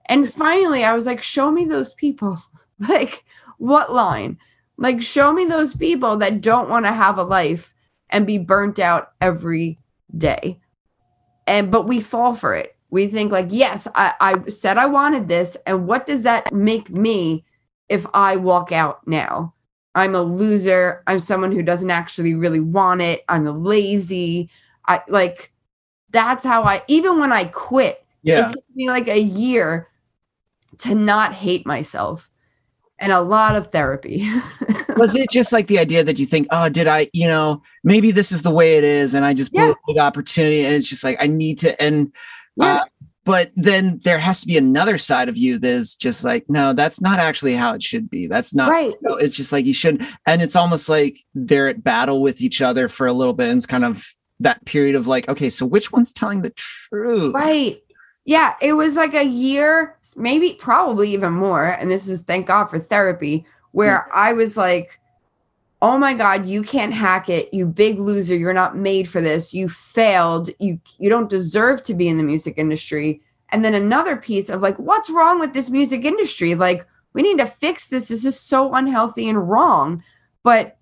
And 0.06 0.32
finally 0.32 0.84
I 0.84 0.94
was 0.94 1.06
like, 1.06 1.22
show 1.22 1.52
me 1.52 1.66
those 1.66 1.94
people. 1.94 2.42
Like 2.80 3.24
what 3.60 3.94
line? 3.94 4.40
Like, 4.78 5.02
show 5.02 5.32
me 5.32 5.46
those 5.46 5.76
people 5.76 6.18
that 6.18 6.42
don't 6.42 6.70
want 6.70 6.86
to 6.86 6.92
have 6.92 7.18
a 7.18 7.24
life 7.24 7.74
and 8.10 8.28
be 8.28 8.38
burnt 8.38 8.80
out 8.80 9.12
every 9.22 9.80
day. 10.18 10.60
And 11.48 11.72
but 11.72 11.88
we 11.88 12.02
fall 12.02 12.36
for 12.36 12.54
it. 12.54 12.76
We 12.90 13.08
think 13.08 13.32
like, 13.32 13.48
yes, 13.50 13.88
I, 13.96 14.14
I 14.20 14.48
said 14.50 14.78
I 14.78 14.86
wanted 14.86 15.28
this, 15.28 15.58
and 15.66 15.88
what 15.88 16.06
does 16.06 16.24
that 16.24 16.54
make 16.54 16.90
me 16.92 17.46
if 17.94 18.08
I 18.14 18.36
walk 18.38 18.72
out 18.72 19.08
now? 19.08 19.54
I'm 19.96 20.16
a 20.16 20.22
loser. 20.24 21.04
I'm 21.06 21.20
someone 21.20 21.52
who 21.52 21.62
doesn't 21.62 21.92
actually 21.92 22.34
really 22.34 22.60
want 22.60 23.02
it. 23.02 23.24
I'm 23.30 23.46
lazy. 23.64 24.50
I 24.88 25.02
like 25.08 25.54
that's 26.10 26.44
how 26.44 26.64
I 26.64 26.82
even 26.88 27.20
when 27.20 27.32
I 27.32 27.46
quit, 27.46 28.04
yeah. 28.24 28.50
it 28.50 28.54
took 28.54 28.64
me 28.76 28.90
like 28.90 29.08
a 29.08 29.22
year 29.22 29.90
to 30.80 30.96
not 30.96 31.34
hate 31.34 31.68
myself 31.68 32.32
and 32.98 33.12
a 33.12 33.22
lot 33.22 33.56
of 33.56 33.68
therapy. 33.68 34.28
was 34.98 35.16
it 35.16 35.30
just 35.30 35.54
like 35.54 35.68
the 35.68 35.78
idea 35.78 36.04
that 36.04 36.18
you 36.18 36.26
think, 36.26 36.48
oh, 36.52 36.70
did 36.70 36.88
I, 36.88 37.10
you 37.14 37.28
know, 37.28 37.62
maybe 37.84 38.10
this 38.10 38.32
is 38.32 38.42
the 38.42 38.52
way 38.52 38.78
it 38.78 38.84
is, 38.84 39.14
and 39.14 39.26
I 39.26 39.34
just 39.34 39.52
blew 39.52 39.66
yeah. 39.66 39.72
a 39.72 39.76
big 39.88 40.00
opportunity, 40.00 40.66
and 40.66 40.74
it's 40.74 40.90
just 40.90 41.04
like 41.04 41.18
I 41.20 41.28
need 41.28 41.60
to, 41.60 41.80
and 41.82 42.12
yeah. 42.56 42.76
Uh, 42.76 42.86
but 43.26 43.52
then 43.56 44.00
there 44.04 44.20
has 44.20 44.42
to 44.42 44.48
be 44.48 44.58
another 44.58 44.98
side 44.98 45.30
of 45.30 45.38
you 45.38 45.58
that's 45.58 45.96
just 45.96 46.24
like, 46.24 46.50
no, 46.50 46.74
that's 46.74 47.00
not 47.00 47.20
actually 47.20 47.56
how 47.56 47.74
it 47.74 47.82
should 47.82 48.10
be. 48.10 48.28
That's 48.28 48.54
not 48.54 48.70
right. 48.70 48.92
You 48.92 48.98
know, 49.02 49.16
it's 49.16 49.36
just 49.36 49.52
like 49.52 49.66
you 49.66 49.74
should, 49.74 50.06
and 50.26 50.42
it's 50.42 50.56
almost 50.56 50.90
like 50.90 51.20
they're 51.34 51.70
at 51.70 51.84
battle 51.84 52.22
with 52.22 52.42
each 52.42 52.62
other 52.62 52.90
for 52.90 53.08
a 53.08 53.14
little 53.14 53.34
bit, 53.34 53.50
and 53.50 53.58
it's 53.58 53.66
kind 53.66 53.86
of 53.86 54.06
that 54.40 54.64
period 54.66 54.96
of 54.96 55.08
like, 55.08 55.30
okay, 55.30 55.50
so 55.50 55.66
which 55.66 55.92
one's 55.92 56.12
telling 56.12 56.42
the 56.42 56.54
truth? 56.56 57.34
Right. 57.34 57.78
Yeah, 58.26 58.56
it 58.62 58.74
was 58.74 58.96
like 58.96 59.14
a 59.14 59.26
year, 59.26 59.98
maybe 60.16 60.54
probably 60.60 61.14
even 61.14 61.34
more. 61.34 61.66
And 61.66 61.92
this 61.92 62.08
is 62.08 62.24
thank 62.24 62.48
God 62.48 62.66
for 62.66 62.80
therapy, 62.80 63.46
where 63.72 64.08
I 64.14 64.34
was 64.34 64.56
like, 64.56 65.00
oh 65.84 65.98
my 65.98 66.14
God, 66.14 66.46
you 66.46 66.64
can't 66.64 66.94
hack 66.94 67.28
it. 67.28 67.54
You 67.54 67.68
big 67.68 68.00
loser. 68.00 68.38
You're 68.38 68.54
not 68.54 68.78
made 68.78 69.08
for 69.08 69.20
this. 69.20 69.54
You 69.54 69.68
failed. 69.68 70.50
You 70.58 70.80
you 70.98 71.10
don't 71.10 71.30
deserve 71.30 71.84
to 71.84 71.94
be 71.94 72.08
in 72.08 72.18
the 72.18 72.24
music 72.24 72.56
industry. 72.58 73.22
And 73.50 73.64
then 73.64 73.74
another 73.76 74.16
piece 74.16 74.50
of 74.50 74.62
like, 74.62 74.80
what's 74.80 75.10
wrong 75.10 75.40
with 75.40 75.54
this 75.54 75.70
music 75.70 76.06
industry? 76.06 76.56
Like, 76.56 76.88
we 77.12 77.22
need 77.22 77.38
to 77.38 77.46
fix 77.46 77.90
this. 77.90 78.08
This 78.08 78.24
is 78.24 78.40
so 78.40 78.74
unhealthy 78.74 79.28
and 79.28 79.48
wrong. 79.48 80.02
But 80.42 80.78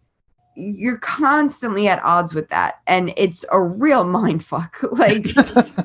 you're 0.55 0.99
constantly 0.99 1.87
at 1.87 2.03
odds 2.03 2.35
with 2.35 2.49
that 2.49 2.81
and 2.85 3.13
it's 3.15 3.45
a 3.53 3.59
real 3.59 4.03
mind 4.03 4.43
fuck 4.43 4.79
like 4.91 5.27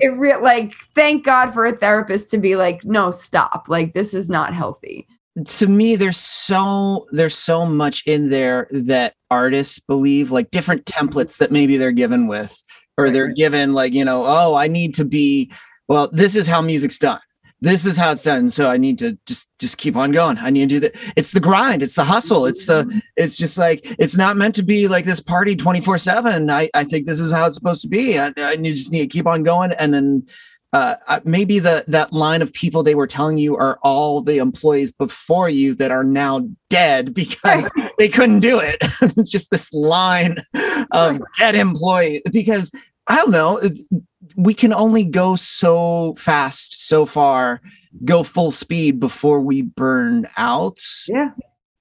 it 0.01 0.09
real 0.19 0.43
like 0.43 0.75
thank 0.93 1.25
god 1.25 1.55
for 1.55 1.65
a 1.65 1.73
therapist 1.73 2.29
to 2.31 2.37
be 2.37 2.57
like 2.57 2.85
no 2.85 3.13
stop 3.13 3.67
like 3.69 3.95
this 3.95 4.13
is 4.13 4.29
not 4.29 4.53
healthy 4.53 5.07
to 5.45 5.67
me 5.67 5.97
there's 5.97 6.17
so 6.17 7.07
there's 7.13 7.37
so 7.37 7.67
much 7.67 8.03
in 8.07 8.31
there 8.31 8.69
that 8.71 9.15
artists 9.31 9.79
believe 9.79 10.31
like 10.31 10.51
different 10.51 10.85
templates 10.87 11.37
that 11.39 11.53
maybe 11.53 11.77
they're 11.77 11.93
given 11.93 12.27
with 12.27 12.63
or 12.97 13.11
they're 13.11 13.33
given 13.35 13.75
like 13.75 13.93
you 13.93 14.05
know 14.05 14.25
oh 14.25 14.55
i 14.55 14.67
need 14.67 14.95
to 14.95 15.05
be 15.05 15.51
well 15.89 16.09
this 16.13 16.37
is 16.37 16.47
how 16.47 16.61
music's 16.61 16.99
done. 16.99 17.21
This 17.63 17.87
is 17.87 17.97
how 17.97 18.13
it's 18.13 18.23
done. 18.23 18.51
So 18.51 18.71
i 18.71 18.77
need 18.77 18.99
to 18.99 19.19
just 19.27 19.49
just 19.59 19.79
keep 19.79 19.97
on 19.97 20.11
going. 20.11 20.39
I 20.39 20.51
need 20.51 20.69
to 20.69 20.75
do 20.75 20.81
that 20.81 20.97
it's 21.17 21.33
the 21.33 21.41
grind. 21.41 21.83
It's 21.83 21.95
the 21.95 22.05
hustle. 22.05 22.47
It's 22.47 22.67
the 22.67 22.85
mm-hmm. 22.85 22.99
it's 23.17 23.37
just 23.37 23.59
like 23.59 23.95
it's 23.99 24.17
not 24.17 24.37
meant 24.37 24.55
to 24.57 24.63
be 24.63 24.89
like 24.89 25.05
this 25.05 25.21
party 25.21 25.57
24 25.57 25.99
7 25.99 26.51
i 26.51 26.69
i 26.75 26.85
think 26.85 27.07
this 27.07 27.21
is 27.21 27.33
how 27.33 27.47
it's 27.47 27.57
supposed 27.57 27.83
to 27.83 27.89
be. 27.89 28.19
I, 28.19 28.33
I 28.39 28.57
just 28.57 28.93
need 28.93 29.01
to 29.01 29.07
keep 29.07 29.27
on 29.27 29.43
going. 29.43 29.73
And 29.73 29.93
then 29.93 30.27
uh, 30.73 31.21
maybe 31.25 31.59
the 31.59 31.85
that 31.89 32.13
line 32.13 32.43
of 32.43 32.53
people 32.53 32.83
they 32.83 32.95
were 32.95 33.07
telling 33.07 33.39
you 33.39 33.57
are 33.57 33.79
all 33.83 34.21
the 34.21 34.39
employees 34.39 34.93
before 34.93 35.49
you 35.49 35.75
that 35.75 35.91
are 35.91 36.05
now 36.05 36.47
dead 36.69 37.15
because 37.15 37.69
they 37.99 38.09
couldn't 38.09 38.41
do 38.41 38.59
it. 38.59 38.77
it's 39.01 39.31
just 39.31 39.51
this 39.51 39.73
line 39.73 40.39
of 40.91 41.21
dead 41.39 41.55
employee 41.55 42.23
because 42.31 42.71
I 43.07 43.17
don't 43.17 43.31
know 43.31 43.61
we 44.37 44.55
can 44.55 44.73
only 44.73 45.05
go 45.05 45.37
so 45.37 46.15
fast, 46.15 46.87
so 46.87 47.07
far, 47.07 47.61
go 48.05 48.23
full 48.23 48.51
speed 48.51 49.01
before 49.01 49.41
we 49.41 49.63
burn 49.63 50.29
out. 50.37 50.79
Yeah. 51.09 51.31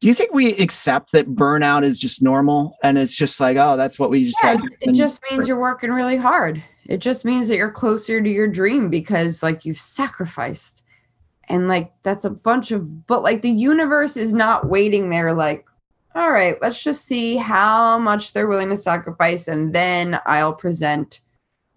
Do 0.02 0.08
you 0.08 0.14
think 0.14 0.34
we 0.34 0.54
accept 0.58 1.12
that 1.14 1.34
burnout 1.34 1.84
is 1.84 2.00
just 2.00 2.22
normal 2.22 2.78
and 2.84 2.98
it's 2.98 3.14
just 3.14 3.40
like, 3.40 3.58
oh, 3.58 3.78
that's 3.78 3.98
what 3.98 4.10
we 4.10 4.26
just 4.26 4.38
yeah, 4.44 4.58
It 4.82 4.94
just 4.94 5.22
means 5.30 5.48
you're 5.48 5.60
working 5.60 5.92
really 5.92 6.18
hard. 6.18 6.62
It 6.86 6.98
just 6.98 7.26
means 7.26 7.48
that 7.48 7.58
you're 7.58 7.72
closer 7.72 8.22
to 8.22 8.30
your 8.30 8.48
dream 8.48 8.90
because 8.90 9.42
like 9.42 9.66
you've 9.66 9.80
sacrificed. 9.80 10.84
And 11.48 11.68
like 11.68 11.92
that's 12.04 12.26
a 12.26 12.30
bunch 12.30 12.72
of 12.72 13.06
but 13.08 13.22
like 13.22 13.42
the 13.42 13.52
universe 13.52 14.18
is 14.18 14.34
not 14.34 14.68
waiting 14.68 15.10
there 15.10 15.34
like 15.34 15.66
all 16.16 16.32
right, 16.32 16.56
let's 16.62 16.82
just 16.82 17.04
see 17.04 17.36
how 17.36 18.00
much 18.00 18.32
they're 18.32 18.48
willing 18.48 18.70
to 18.70 18.78
sacrifice 18.78 19.50
and 19.50 19.76
then 19.76 20.18
I'll 20.26 20.54
present 20.54 21.20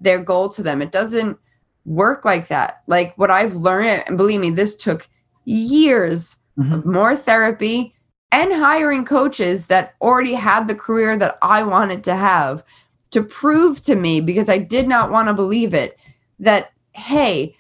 their 0.01 0.21
goal 0.21 0.49
to 0.51 0.63
them. 0.63 0.81
It 0.81 0.93
doesn't 0.93 1.37
work 1.85 2.25
like 2.25 2.47
that. 2.49 2.83
Like 2.87 3.19
what 3.19 3.33
I've 3.33 3.57
learned, 3.57 4.05
and 4.07 4.17
believe 4.17 4.41
me, 4.41 4.51
this 4.51 4.77
took 4.77 5.09
years 5.45 6.37
mm-hmm. 6.57 6.73
of 6.73 6.87
more 6.87 7.17
therapy 7.17 7.95
and 8.31 8.53
hiring 8.53 9.05
coaches 9.05 9.67
that 9.67 9.95
already 10.01 10.35
had 10.35 10.69
the 10.69 10.75
career 10.75 11.17
that 11.17 11.39
I 11.43 11.65
wanted 11.65 12.05
to 12.05 12.15
have 12.15 12.63
to 13.11 13.23
prove 13.23 13.83
to 13.83 13.95
me 13.95 14.21
because 14.21 14.49
I 14.49 14.59
did 14.59 14.89
not 14.89 15.11
want 15.11 15.29
to 15.29 15.35
believe 15.35 15.75
it 15.75 15.99
that 16.39 16.73
hey, 16.93 17.57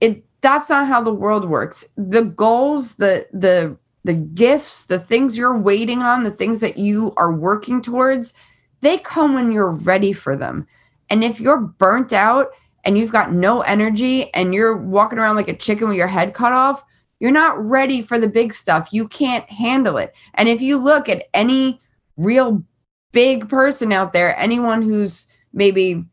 it 0.00 0.24
that's 0.40 0.70
not 0.70 0.86
how 0.86 1.02
the 1.02 1.14
world 1.14 1.48
works. 1.48 1.86
The 1.96 2.22
goals, 2.22 2.96
the 2.96 3.26
the 3.32 3.76
the 4.04 4.14
gifts, 4.14 4.86
the 4.86 4.98
things 4.98 5.36
you're 5.36 5.58
waiting 5.58 6.02
on, 6.02 6.22
the 6.22 6.30
things 6.30 6.60
that 6.60 6.78
you 6.78 7.12
are 7.16 7.32
working 7.32 7.82
towards, 7.82 8.32
they 8.80 8.98
come 8.98 9.34
when 9.34 9.52
you're 9.52 9.72
ready 9.72 10.12
for 10.12 10.36
them. 10.36 10.66
And 11.10 11.24
if 11.24 11.40
you're 11.40 11.60
burnt 11.60 12.12
out 12.12 12.50
and 12.84 12.96
you've 12.96 13.12
got 13.12 13.32
no 13.32 13.60
energy 13.62 14.32
and 14.34 14.54
you're 14.54 14.76
walking 14.76 15.18
around 15.18 15.36
like 15.36 15.48
a 15.48 15.56
chicken 15.56 15.88
with 15.88 15.96
your 15.96 16.06
head 16.06 16.32
cut 16.32 16.52
off, 16.52 16.84
you're 17.20 17.32
not 17.32 17.62
ready 17.62 18.00
for 18.00 18.18
the 18.18 18.28
big 18.28 18.54
stuff. 18.54 18.92
You 18.92 19.08
can't 19.08 19.48
handle 19.50 19.96
it. 19.96 20.14
And 20.34 20.48
if 20.48 20.62
you 20.62 20.78
look 20.78 21.08
at 21.08 21.24
any 21.34 21.80
real 22.16 22.64
big 23.12 23.48
person 23.48 23.92
out 23.92 24.12
there, 24.12 24.38
anyone 24.38 24.82
who's 24.82 25.28
maybe 25.52 26.04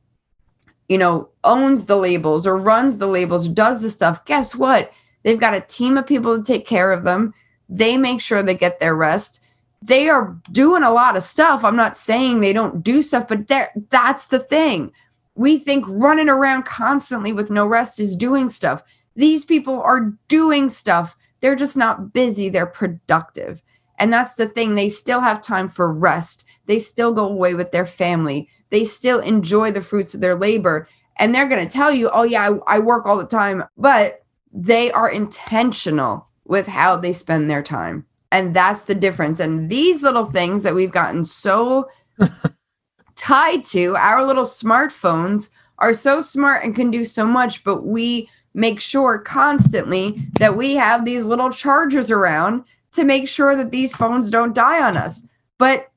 you 0.88 0.98
know, 0.98 1.30
owns 1.44 1.86
the 1.86 1.96
labels 1.96 2.46
or 2.46 2.58
runs 2.58 2.98
the 2.98 3.08
labels 3.08 3.48
or 3.48 3.54
does 3.54 3.82
the 3.82 3.90
stuff, 3.90 4.24
guess 4.26 4.56
what? 4.56 4.92
They've 5.24 5.40
got 5.40 5.56
a 5.56 5.62
team 5.62 5.98
of 5.98 6.06
people 6.06 6.38
to 6.38 6.44
take 6.44 6.68
care 6.68 6.92
of 6.92 7.04
them. 7.04 7.34
They 7.68 7.98
make 7.98 8.22
sure 8.22 8.44
they 8.44 8.56
get 8.56 8.80
their 8.80 8.96
rest. 8.96 9.42
They 9.82 10.10
are 10.10 10.40
doing 10.52 10.84
a 10.84 10.92
lot 10.92 11.18
of 11.18 11.24
stuff. 11.24 11.64
I'm 11.64 11.76
not 11.76 11.98
saying 11.98 12.40
they 12.40 12.54
don't 12.54 12.84
do 12.84 13.02
stuff, 13.02 13.28
but 13.28 13.48
that's 13.90 14.28
the 14.28 14.40
thing. 14.40 14.92
We 15.36 15.58
think 15.58 15.86
running 15.88 16.30
around 16.30 16.66
constantly 16.66 17.34
with 17.34 17.50
no 17.50 17.66
rest 17.66 18.00
is 18.00 18.16
doing 18.16 18.50
stuff. 18.50 18.84
These 19.16 19.46
people 19.46 19.82
are 19.82 20.14
doing 20.28 20.70
stuff. 20.70 21.18
They're 21.42 21.56
just 21.56 21.76
not 21.76 22.14
busy, 22.14 22.50
they're 22.50 22.66
productive. 22.66 23.62
And 23.98 24.12
that's 24.12 24.36
the 24.36 24.48
thing. 24.48 24.76
They 24.76 24.90
still 24.90 25.22
have 25.22 25.42
time 25.42 25.68
for 25.68 25.92
rest. 25.92 26.46
They 26.66 26.80
still 26.80 27.14
go 27.14 27.26
away 27.26 27.54
with 27.54 27.72
their 27.72 27.86
family 27.86 28.50
they 28.70 28.84
still 28.84 29.20
enjoy 29.20 29.72
the 29.72 29.82
fruits 29.82 30.14
of 30.14 30.22
their 30.22 30.36
labor. 30.36 30.88
And 31.18 31.34
they're 31.34 31.48
going 31.48 31.66
to 31.66 31.74
tell 31.74 31.92
you, 31.92 32.10
oh, 32.14 32.24
yeah, 32.24 32.50
I, 32.68 32.76
I 32.76 32.80
work 32.80 33.06
all 33.06 33.18
the 33.18 33.26
time, 33.26 33.64
but 33.78 34.24
they 34.52 34.92
are 34.92 35.10
intentional 35.10 36.28
with 36.44 36.68
how 36.68 36.98
they 36.98 37.14
spend 37.14 37.50
their 37.50 37.64
time. 37.64 38.06
And 38.32 38.54
that's 38.54 38.84
the 38.84 38.96
difference. 38.96 39.40
And 39.40 39.70
these 39.70 40.02
little 40.02 40.26
things 40.26 40.64
that 40.64 40.76
we've 40.76 40.92
gotten 40.92 41.24
so 41.24 41.90
tied 43.16 43.64
to, 43.66 43.96
our 43.96 44.26
little 44.26 44.44
smartphones 44.44 45.52
are 45.78 45.94
so 45.94 46.22
smart 46.22 46.64
and 46.64 46.76
can 46.76 46.92
do 46.92 47.06
so 47.06 47.26
much, 47.26 47.64
but 47.64 47.86
we 47.86 48.30
make 48.54 48.80
sure 48.82 49.20
constantly 49.20 50.28
that 50.40 50.58
we 50.58 50.76
have 50.76 51.06
these 51.06 51.26
little 51.26 51.50
chargers 51.50 52.12
around 52.12 52.64
to 52.96 53.04
make 53.04 53.28
sure 53.28 53.56
that 53.56 53.72
these 53.72 53.96
phones 53.96 54.30
don't 54.30 54.56
die 54.56 54.86
on 54.86 54.98
us. 54.98 55.26
But 55.58 55.92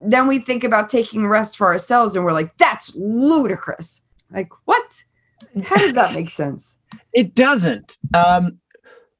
then 0.00 0.26
we 0.26 0.38
think 0.38 0.64
about 0.64 0.88
taking 0.88 1.26
rest 1.26 1.56
for 1.56 1.68
ourselves 1.68 2.16
and 2.16 2.24
we're 2.24 2.32
like, 2.32 2.56
that's 2.56 2.94
ludicrous. 2.96 4.02
Like, 4.30 4.48
what? 4.64 5.04
How 5.64 5.76
does 5.76 5.94
that 5.94 6.14
make 6.14 6.30
sense? 6.30 6.78
It 7.14 7.34
doesn't. 7.34 7.96
Um, 8.14 8.58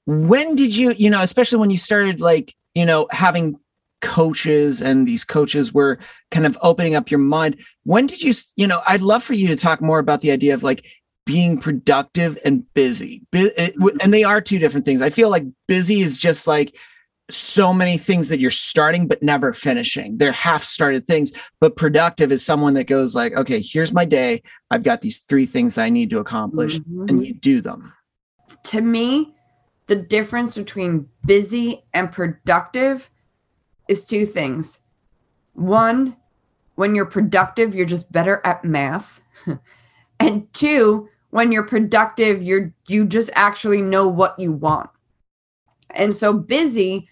when 0.07 0.57
did 0.57 0.75
you, 0.75 0.93
you 0.93 1.09
know, 1.09 1.21
especially 1.21 1.59
when 1.59 1.71
you 1.71 1.77
started 1.77 2.21
like, 2.21 2.55
you 2.75 2.85
know, 2.87 3.07
having 3.11 3.59
coaches 4.03 4.83
and 4.83 5.07
these 5.07 5.25
coaches 5.25 5.73
were 5.73 5.99
kind 6.31 6.45
of 6.45 6.59
opening 6.61 6.95
up 6.95 7.11
your 7.11 7.21
mind. 7.21 7.57
When 7.85 8.07
did 8.07 8.21
you, 8.21 8.35
you 8.57 8.67
know, 8.67 8.83
I'd 8.87 9.01
love 9.01 9.23
for 9.23 9.33
you 9.33 9.49
to 9.49 9.57
talk 9.57 9.81
more 9.81 9.99
about 9.99 10.21
the 10.21 10.31
idea 10.31 10.53
of 10.53 10.63
like 10.63 10.87
being 11.25 11.59
productive 11.59 12.37
and 12.45 12.65
busy. 12.75 13.23
And 13.33 14.13
they 14.13 14.25
are 14.25 14.41
two 14.41 14.59
different 14.59 14.85
things. 14.85 15.01
I 15.01 15.11
feel 15.11 15.31
like 15.31 15.45
busy 15.67 16.01
is 16.01 16.19
just 16.19 16.47
like, 16.47 16.77
so 17.33 17.73
many 17.73 17.99
things 17.99 18.29
that 18.29 18.41
you're 18.41 18.51
starting 18.51 19.07
but 19.07 19.23
never 19.23 19.53
finishing. 19.53 20.19
They're 20.19 20.33
half 20.33 20.65
started 20.65 21.07
things, 21.07 21.33
but 21.61 21.77
productive 21.77 22.33
is 22.33 22.45
someone 22.45 22.75
that 22.75 22.85
goes 22.85 23.15
like, 23.15 23.33
okay, 23.35 23.61
here's 23.61 23.93
my 23.93 24.05
day. 24.05 24.43
I've 24.71 24.83
got 24.83 25.01
these 25.01 25.21
three 25.21 25.47
things 25.47 25.79
I 25.79 25.89
need 25.89 26.11
to 26.11 26.19
accomplish 26.19 26.79
mm-hmm. 26.79 27.09
and 27.09 27.27
you 27.27 27.35
do 27.35 27.61
them. 27.61 27.93
To 28.65 28.81
me, 28.81 29.35
the 29.87 29.97
difference 29.97 30.57
between 30.57 31.09
busy 31.25 31.85
and 31.93 32.13
productive 32.13 33.11
is 33.89 34.05
two 34.05 34.27
things. 34.27 34.81
One, 35.55 36.17
when 36.75 36.95
you're 36.95 37.07
productive, 37.07 37.75
you're 37.75 37.87
just 37.87 38.13
better 38.13 38.41
at 38.45 38.65
math. 38.65 39.21
and 40.21 40.53
two, 40.55 41.09
when 41.31 41.53
you're 41.53 41.63
productive, 41.63 42.43
you're 42.43 42.73
you 42.87 43.07
just 43.07 43.31
actually 43.35 43.83
know 43.83 44.07
what 44.07 44.39
you 44.39 44.53
want. 44.53 44.91
And 45.91 46.15
so 46.15 46.33
busy 46.33 47.09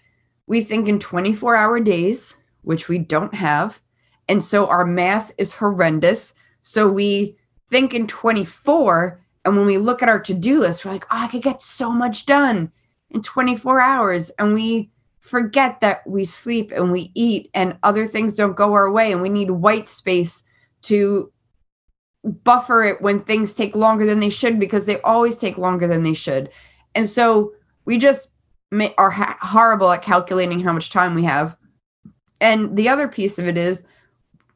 we 0.51 0.61
think 0.61 0.89
in 0.89 0.99
24 0.99 1.55
hour 1.55 1.79
days, 1.79 2.35
which 2.61 2.89
we 2.89 2.97
don't 2.97 3.35
have. 3.35 3.81
And 4.27 4.43
so 4.43 4.67
our 4.67 4.85
math 4.85 5.31
is 5.37 5.55
horrendous. 5.55 6.33
So 6.61 6.91
we 6.91 7.37
think 7.69 7.93
in 7.93 8.05
24. 8.05 9.21
And 9.45 9.55
when 9.55 9.65
we 9.65 9.77
look 9.77 10.03
at 10.03 10.09
our 10.09 10.19
to 10.19 10.33
do 10.33 10.59
list, 10.59 10.83
we're 10.83 10.91
like, 10.91 11.05
oh, 11.05 11.23
I 11.23 11.27
could 11.29 11.41
get 11.41 11.61
so 11.61 11.89
much 11.89 12.25
done 12.25 12.73
in 13.09 13.21
24 13.21 13.79
hours. 13.79 14.29
And 14.31 14.53
we 14.53 14.91
forget 15.21 15.79
that 15.79 16.05
we 16.05 16.25
sleep 16.25 16.73
and 16.73 16.91
we 16.91 17.13
eat 17.15 17.49
and 17.53 17.77
other 17.81 18.05
things 18.05 18.35
don't 18.35 18.57
go 18.57 18.73
our 18.73 18.91
way. 18.91 19.13
And 19.13 19.21
we 19.21 19.29
need 19.29 19.51
white 19.51 19.87
space 19.87 20.43
to 20.81 21.31
buffer 22.25 22.83
it 22.83 23.01
when 23.01 23.21
things 23.21 23.53
take 23.53 23.73
longer 23.73 24.05
than 24.05 24.19
they 24.19 24.29
should 24.29 24.59
because 24.59 24.83
they 24.83 24.99
always 24.99 25.37
take 25.37 25.57
longer 25.57 25.87
than 25.87 26.03
they 26.03 26.13
should. 26.13 26.49
And 26.93 27.07
so 27.07 27.53
we 27.85 27.97
just 27.97 28.27
are 28.97 29.11
ha- 29.11 29.37
horrible 29.41 29.91
at 29.91 30.01
calculating 30.01 30.61
how 30.61 30.73
much 30.73 30.91
time 30.91 31.15
we 31.15 31.23
have. 31.23 31.57
And 32.39 32.75
the 32.75 32.89
other 32.89 33.07
piece 33.07 33.37
of 33.37 33.47
it 33.47 33.57
is 33.57 33.85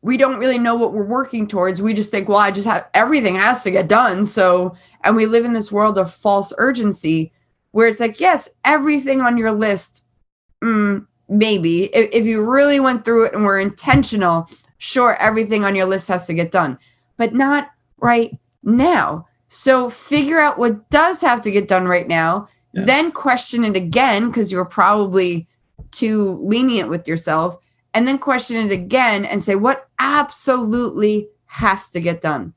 we 0.02 0.18
don't 0.18 0.38
really 0.38 0.60
know 0.60 0.76
what 0.76 0.94
we're 0.94 1.04
working 1.04 1.48
towards. 1.48 1.82
We 1.82 1.94
just 1.94 2.12
think, 2.12 2.30
well, 2.30 2.38
I 2.38 2.52
just 2.52 2.68
have 2.68 2.88
everything 2.94 3.36
has 3.36 3.64
to 3.64 3.72
get 3.72 3.88
done. 3.88 4.26
So, 4.26 4.76
and 5.04 5.16
we 5.16 5.26
live 5.26 5.46
in 5.46 5.54
this 5.54 5.72
world 5.72 5.98
of 5.98 6.14
false 6.14 6.54
urgency 6.58 7.32
where 7.72 7.88
it's 7.88 8.00
like, 8.00 8.20
yes, 8.20 8.50
everything 8.64 9.22
on 9.22 9.38
your 9.38 9.52
list, 9.52 10.06
mm, 10.64 11.06
maybe. 11.28 11.86
If, 11.86 12.10
if 12.14 12.26
you 12.26 12.50
really 12.50 12.80
went 12.80 13.04
through 13.04 13.26
it 13.26 13.34
and 13.34 13.44
were 13.44 13.60
intentional, 13.60 14.48
sure, 14.78 15.16
everything 15.20 15.66
on 15.66 15.76
your 15.76 15.86
list 15.86 16.08
has 16.08 16.26
to 16.28 16.34
get 16.34 16.52
done, 16.52 16.78
but 17.18 17.34
not 17.34 17.72
right 17.98 18.38
now. 18.64 19.28
So, 19.48 19.90
figure 19.90 20.40
out 20.40 20.58
what 20.58 20.90
does 20.90 21.22
have 21.22 21.42
to 21.42 21.52
get 21.52 21.68
done 21.68 21.88
right 21.88 22.08
now 22.08 22.48
then 22.76 23.12
question 23.12 23.64
it 23.64 23.76
again 23.76 24.28
because 24.28 24.52
you're 24.52 24.66
probably 24.66 25.48
too 25.92 26.34
lenient 26.42 26.90
with 26.90 27.08
yourself. 27.08 27.58
And 27.94 28.08
then 28.08 28.18
question 28.18 28.58
it 28.58 28.72
again 28.72 29.24
and 29.24 29.42
say, 29.42 29.56
what 29.56 29.88
absolutely 30.00 31.30
has 31.46 31.90
to 31.92 32.02
get 32.02 32.20
done? 32.20 32.54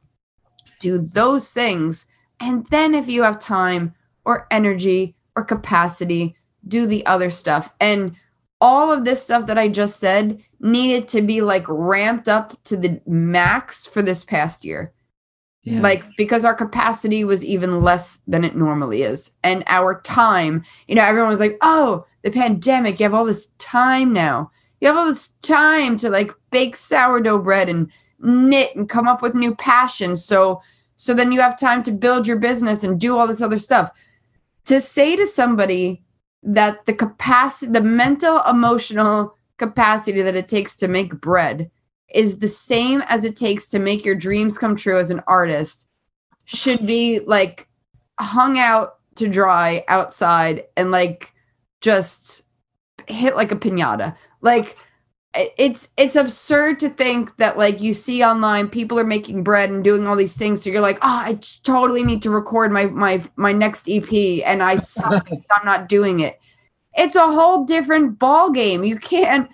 Do 0.81 0.99
those 0.99 1.53
things. 1.53 2.07
And 2.41 2.67
then 2.67 2.95
if 2.95 3.09
you 3.09 3.23
have 3.23 3.39
time 3.39 3.95
or 4.25 4.47
energy 4.51 5.15
or 5.37 5.45
capacity, 5.45 6.37
do 6.67 6.87
the 6.87 7.07
other 7.07 7.31
stuff. 7.31 7.73
And 7.81 8.17
all 8.61 8.93
of 8.93 9.05
this 9.05 9.23
stuff 9.23 9.47
that 9.47 9.59
I 9.59 9.69
just 9.69 10.01
said 10.01 10.43
needed 10.61 11.07
to 11.09 11.23
be 11.23 11.41
like 11.41 11.65
ramped 11.69 12.29
up 12.29 12.61
to 12.65 12.77
the 12.77 13.01
max 13.07 13.87
for 13.87 14.03
this 14.03 14.25
past 14.25 14.65
year. 14.65 14.93
Yeah. 15.69 15.81
Like 15.81 16.05
because 16.17 16.45
our 16.45 16.55
capacity 16.55 17.25
was 17.25 17.45
even 17.45 17.81
less 17.81 18.21
than 18.27 18.45
it 18.45 18.57
normally 18.57 19.03
is. 19.03 19.33
And 19.43 19.65
our 19.67 20.01
time, 20.01 20.65
you 20.87 20.95
know, 20.95 21.05
everyone 21.05 21.31
was 21.31 21.41
like, 21.41 21.59
oh, 21.61 22.07
the 22.23 22.31
pandemic, 22.31 22.99
you 22.99 23.05
have 23.05 23.15
all 23.15 23.25
this 23.25 23.49
time 23.59 24.13
now. 24.13 24.51
You 24.81 24.89
have 24.89 24.97
all 24.97 25.07
this 25.07 25.29
time 25.43 25.97
to 25.99 26.11
like 26.11 26.33
bake 26.51 26.77
sourdough 26.77 27.43
bread 27.43 27.69
and 27.69 27.91
knit 28.21 28.75
and 28.75 28.89
come 28.89 29.09
up 29.09 29.23
with 29.23 29.35
new 29.35 29.55
passions. 29.55 30.25
So 30.25 30.63
so 30.97 31.15
then 31.15 31.31
you 31.31 31.41
have 31.41 31.59
time 31.59 31.85
to 31.85 31.93
build 31.93 32.27
your 32.27 32.39
business 32.39 32.83
and 32.83 33.01
do 33.01 33.17
all 33.17 33.29
this 33.29 33.43
other 33.43 33.59
stuff. 33.59 33.91
To 34.65 34.81
say 34.81 35.15
to 35.17 35.27
somebody 35.27 36.03
that 36.43 36.87
the 36.87 36.93
capacity, 36.93 37.71
the 37.73 37.81
mental, 37.81 38.41
emotional 38.49 39.37
capacity 39.59 40.23
that 40.23 40.35
it 40.35 40.49
takes 40.49 40.75
to 40.77 40.89
make 40.89 41.21
bread 41.21 41.71
is 42.15 42.39
the 42.39 42.49
same 42.49 43.03
as 43.07 43.25
it 43.25 43.37
takes 43.37 43.67
to 43.69 43.79
make 43.79 44.05
your 44.05 44.15
dreams 44.15 44.59
come 44.59 44.77
true 44.77 44.99
as 44.99 45.11
an 45.11 45.23
artist. 45.27 45.89
Should 46.47 46.87
be 46.87 47.21
like 47.21 47.69
hung 48.19 48.59
out 48.59 48.97
to 49.17 49.29
dry 49.29 49.85
outside 49.89 50.65
and 50.77 50.91
like 50.91 51.35
just 51.81 52.45
hit 53.07 53.37
like 53.37 53.53
a 53.53 53.57
piñata. 53.57 54.17
Like 54.41 54.77
it's 55.35 55.91
it's 55.97 56.17
absurd 56.17 56.81
to 56.81 56.89
think 56.89 57.37
that 57.37 57.59
like 57.59 57.81
you 57.81 57.93
see 57.93 58.25
online 58.25 58.69
people 58.69 58.99
are 58.99 59.05
making 59.05 59.45
bread 59.45 59.71
and 59.71 59.85
doing 59.85 60.07
all 60.07 60.17
these 60.17 60.37
things 60.37 60.63
so 60.63 60.71
you're 60.71 60.81
like 60.81 60.99
oh 61.03 61.23
i 61.27 61.39
totally 61.63 62.03
need 62.03 62.23
to 62.23 62.31
record 62.31 62.73
my 62.73 62.87
my 62.87 63.23
my 63.37 63.53
next 63.53 63.89
ep 63.89 64.13
and 64.47 64.63
i 64.63 64.75
suck 64.75 65.29
i'm 65.31 65.67
not 65.67 65.89
doing 65.89 66.21
it. 66.21 66.41
It's 66.95 67.15
a 67.15 67.31
whole 67.31 67.65
different 67.65 68.19
ball 68.19 68.51
game 68.51 68.83
you 68.83 68.99
can't 68.99 69.51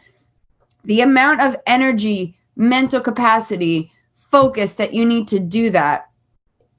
the 0.84 1.00
amount 1.00 1.40
of 1.40 1.56
energy 1.66 2.38
mental 2.56 3.00
capacity, 3.00 3.92
focus 4.14 4.74
that 4.74 4.94
you 4.94 5.04
need 5.04 5.28
to 5.28 5.38
do 5.38 5.70
that. 5.70 6.08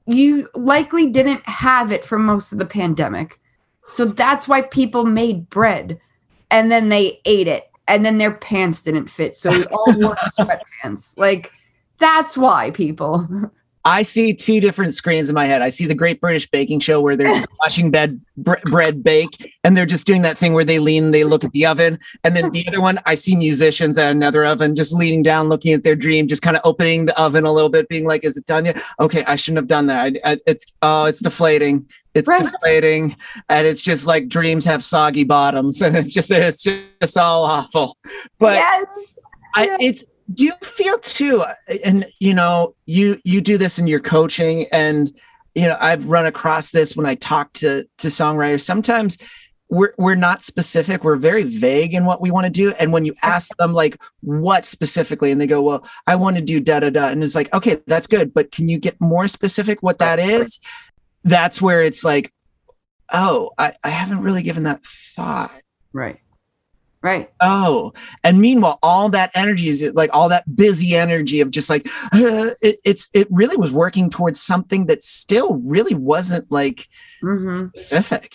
You 0.06 0.48
likely 0.54 1.10
didn't 1.10 1.46
have 1.48 1.92
it 1.92 2.04
for 2.04 2.18
most 2.18 2.52
of 2.52 2.58
the 2.58 2.66
pandemic. 2.66 3.40
So 3.88 4.04
that's 4.06 4.48
why 4.48 4.62
people 4.62 5.04
made 5.04 5.48
bread 5.48 6.00
and 6.50 6.70
then 6.70 6.88
they 6.88 7.20
ate 7.24 7.48
it 7.48 7.70
and 7.88 8.04
then 8.04 8.18
their 8.18 8.34
pants 8.34 8.82
didn't 8.82 9.10
fit. 9.10 9.36
So 9.36 9.52
we 9.52 9.64
all 9.66 9.92
wore 9.98 10.16
sweatpants. 10.38 11.16
Like 11.18 11.52
that's 11.98 12.36
why 12.36 12.70
people. 12.70 13.50
I 13.86 14.02
see 14.02 14.34
two 14.34 14.60
different 14.60 14.94
screens 14.94 15.28
in 15.28 15.34
my 15.36 15.46
head. 15.46 15.62
I 15.62 15.68
see 15.68 15.86
the 15.86 15.94
Great 15.94 16.20
British 16.20 16.50
Baking 16.50 16.80
Show 16.80 17.00
where 17.00 17.14
they're 17.14 17.44
watching 17.60 17.92
bed, 17.92 18.20
bre- 18.36 18.54
bread 18.64 19.04
bake, 19.04 19.54
and 19.62 19.76
they're 19.76 19.86
just 19.86 20.08
doing 20.08 20.22
that 20.22 20.36
thing 20.36 20.54
where 20.54 20.64
they 20.64 20.80
lean, 20.80 21.12
they 21.12 21.22
look 21.22 21.44
at 21.44 21.52
the 21.52 21.66
oven, 21.66 22.00
and 22.24 22.34
then 22.34 22.50
the 22.50 22.66
other 22.66 22.80
one, 22.80 22.98
I 23.06 23.14
see 23.14 23.36
musicians 23.36 23.96
at 23.96 24.10
another 24.10 24.44
oven 24.44 24.74
just 24.74 24.92
leaning 24.92 25.22
down, 25.22 25.48
looking 25.48 25.72
at 25.72 25.84
their 25.84 25.94
dream, 25.94 26.26
just 26.26 26.42
kind 26.42 26.56
of 26.56 26.62
opening 26.64 27.06
the 27.06 27.16
oven 27.16 27.44
a 27.44 27.52
little 27.52 27.68
bit, 27.68 27.88
being 27.88 28.06
like, 28.06 28.24
"Is 28.24 28.36
it 28.36 28.44
done 28.44 28.64
yet? 28.64 28.82
Okay, 28.98 29.24
I 29.24 29.36
shouldn't 29.36 29.58
have 29.58 29.68
done 29.68 29.86
that. 29.86 30.16
I, 30.24 30.32
I, 30.32 30.38
it's 30.48 30.66
oh, 30.82 31.04
it's 31.04 31.22
deflating. 31.22 31.88
It's 32.14 32.26
right. 32.26 32.42
deflating, 32.42 33.14
and 33.48 33.68
it's 33.68 33.82
just 33.82 34.04
like 34.04 34.26
dreams 34.26 34.64
have 34.64 34.82
soggy 34.82 35.22
bottoms, 35.22 35.80
and 35.86 35.96
it's 35.96 36.12
just 36.12 36.32
it's 36.32 36.64
just 36.64 37.16
all 37.16 37.44
awful. 37.44 37.96
But 38.40 38.54
yes. 38.54 39.20
I, 39.54 39.76
it's 39.80 40.04
do 40.32 40.44
you 40.44 40.52
feel 40.62 40.98
too 40.98 41.44
and 41.84 42.06
you 42.18 42.34
know 42.34 42.74
you 42.86 43.20
you 43.24 43.40
do 43.40 43.56
this 43.56 43.78
in 43.78 43.86
your 43.86 44.00
coaching 44.00 44.66
and 44.72 45.14
you 45.54 45.62
know 45.62 45.76
i've 45.80 46.06
run 46.06 46.26
across 46.26 46.70
this 46.70 46.96
when 46.96 47.06
i 47.06 47.14
talk 47.14 47.52
to 47.52 47.86
to 47.98 48.08
songwriters. 48.08 48.62
Sometimes 48.62 49.18
we're 49.68 49.92
we're 49.98 50.14
not 50.14 50.44
specific. 50.44 51.02
We're 51.02 51.16
very 51.16 51.42
vague 51.42 51.94
in 51.94 52.04
what 52.04 52.20
we 52.20 52.30
want 52.30 52.46
to 52.46 52.50
do. 52.50 52.72
And 52.78 52.92
when 52.92 53.04
you 53.04 53.14
ask 53.22 53.56
them 53.56 53.72
like 53.72 54.00
what 54.20 54.64
specifically 54.64 55.32
and 55.32 55.40
they 55.40 55.46
go 55.46 55.62
well 55.62 55.88
i 56.06 56.14
want 56.14 56.36
to 56.36 56.42
do 56.42 56.60
da 56.60 56.80
da 56.80 56.90
da. 56.90 57.08
And 57.08 57.22
it's 57.24 57.34
like 57.34 57.52
okay 57.52 57.78
that's 57.86 58.06
good 58.06 58.32
but 58.32 58.52
can 58.52 58.68
you 58.68 58.78
get 58.78 59.00
more 59.00 59.26
specific 59.28 59.82
what 59.82 59.98
that 59.98 60.18
is? 60.18 60.60
That's 61.24 61.60
where 61.60 61.82
it's 61.82 62.04
like 62.04 62.32
oh 63.12 63.50
i, 63.58 63.72
I 63.84 63.88
haven't 63.88 64.22
really 64.22 64.42
given 64.42 64.64
that 64.64 64.82
thought. 64.82 65.52
Right 65.92 66.20
Right. 67.02 67.30
Oh, 67.40 67.92
and 68.24 68.40
meanwhile, 68.40 68.78
all 68.82 69.08
that 69.10 69.30
energy 69.34 69.68
is 69.68 69.82
like 69.94 70.10
all 70.12 70.28
that 70.28 70.56
busy 70.56 70.96
energy 70.96 71.40
of 71.40 71.50
just 71.50 71.70
like 71.70 71.86
uh, 72.12 72.50
it, 72.62 72.78
it's 72.84 73.08
it 73.12 73.28
really 73.30 73.56
was 73.56 73.70
working 73.70 74.10
towards 74.10 74.40
something 74.40 74.86
that 74.86 75.02
still 75.02 75.54
really 75.56 75.94
wasn't 75.94 76.50
like 76.50 76.88
mm-hmm. 77.22 77.68
specific. 77.68 78.34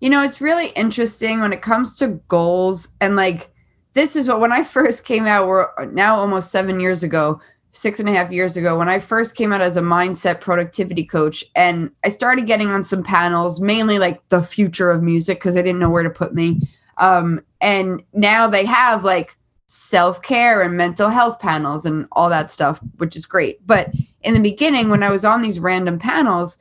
You 0.00 0.10
know, 0.10 0.22
it's 0.22 0.42
really 0.42 0.68
interesting 0.70 1.40
when 1.40 1.52
it 1.52 1.62
comes 1.62 1.94
to 1.96 2.20
goals 2.28 2.96
and 3.00 3.16
like 3.16 3.50
this 3.96 4.14
is 4.14 4.28
what 4.28 4.40
when 4.40 4.52
I 4.52 4.62
first 4.62 5.06
came 5.06 5.24
out, 5.24 5.48
we're 5.48 5.68
now 5.86 6.16
almost 6.16 6.52
seven 6.52 6.80
years 6.80 7.02
ago, 7.02 7.40
six 7.72 7.98
and 7.98 8.08
a 8.10 8.12
half 8.12 8.30
years 8.30 8.58
ago, 8.58 8.78
when 8.78 8.90
I 8.90 8.98
first 8.98 9.36
came 9.36 9.54
out 9.54 9.62
as 9.62 9.78
a 9.78 9.80
mindset 9.80 10.38
productivity 10.42 11.02
coach, 11.02 11.42
and 11.54 11.90
I 12.04 12.10
started 12.10 12.46
getting 12.46 12.68
on 12.68 12.82
some 12.82 13.02
panels, 13.02 13.58
mainly 13.58 13.98
like 13.98 14.26
the 14.28 14.42
future 14.42 14.90
of 14.90 15.02
music, 15.02 15.38
because 15.38 15.56
I 15.56 15.62
didn't 15.62 15.78
know 15.78 15.88
where 15.88 16.02
to 16.02 16.10
put 16.10 16.34
me. 16.34 16.60
Um, 16.98 17.42
and 17.60 18.02
now 18.12 18.48
they 18.48 18.64
have 18.64 19.04
like 19.04 19.36
self 19.66 20.22
care 20.22 20.62
and 20.62 20.76
mental 20.76 21.08
health 21.08 21.38
panels 21.40 21.86
and 21.86 22.06
all 22.12 22.28
that 22.30 22.50
stuff, 22.50 22.80
which 22.98 23.16
is 23.16 23.26
great. 23.26 23.66
But 23.66 23.92
in 24.22 24.34
the 24.34 24.40
beginning, 24.40 24.90
when 24.90 25.02
I 25.02 25.10
was 25.10 25.24
on 25.24 25.42
these 25.42 25.60
random 25.60 25.98
panels, 25.98 26.58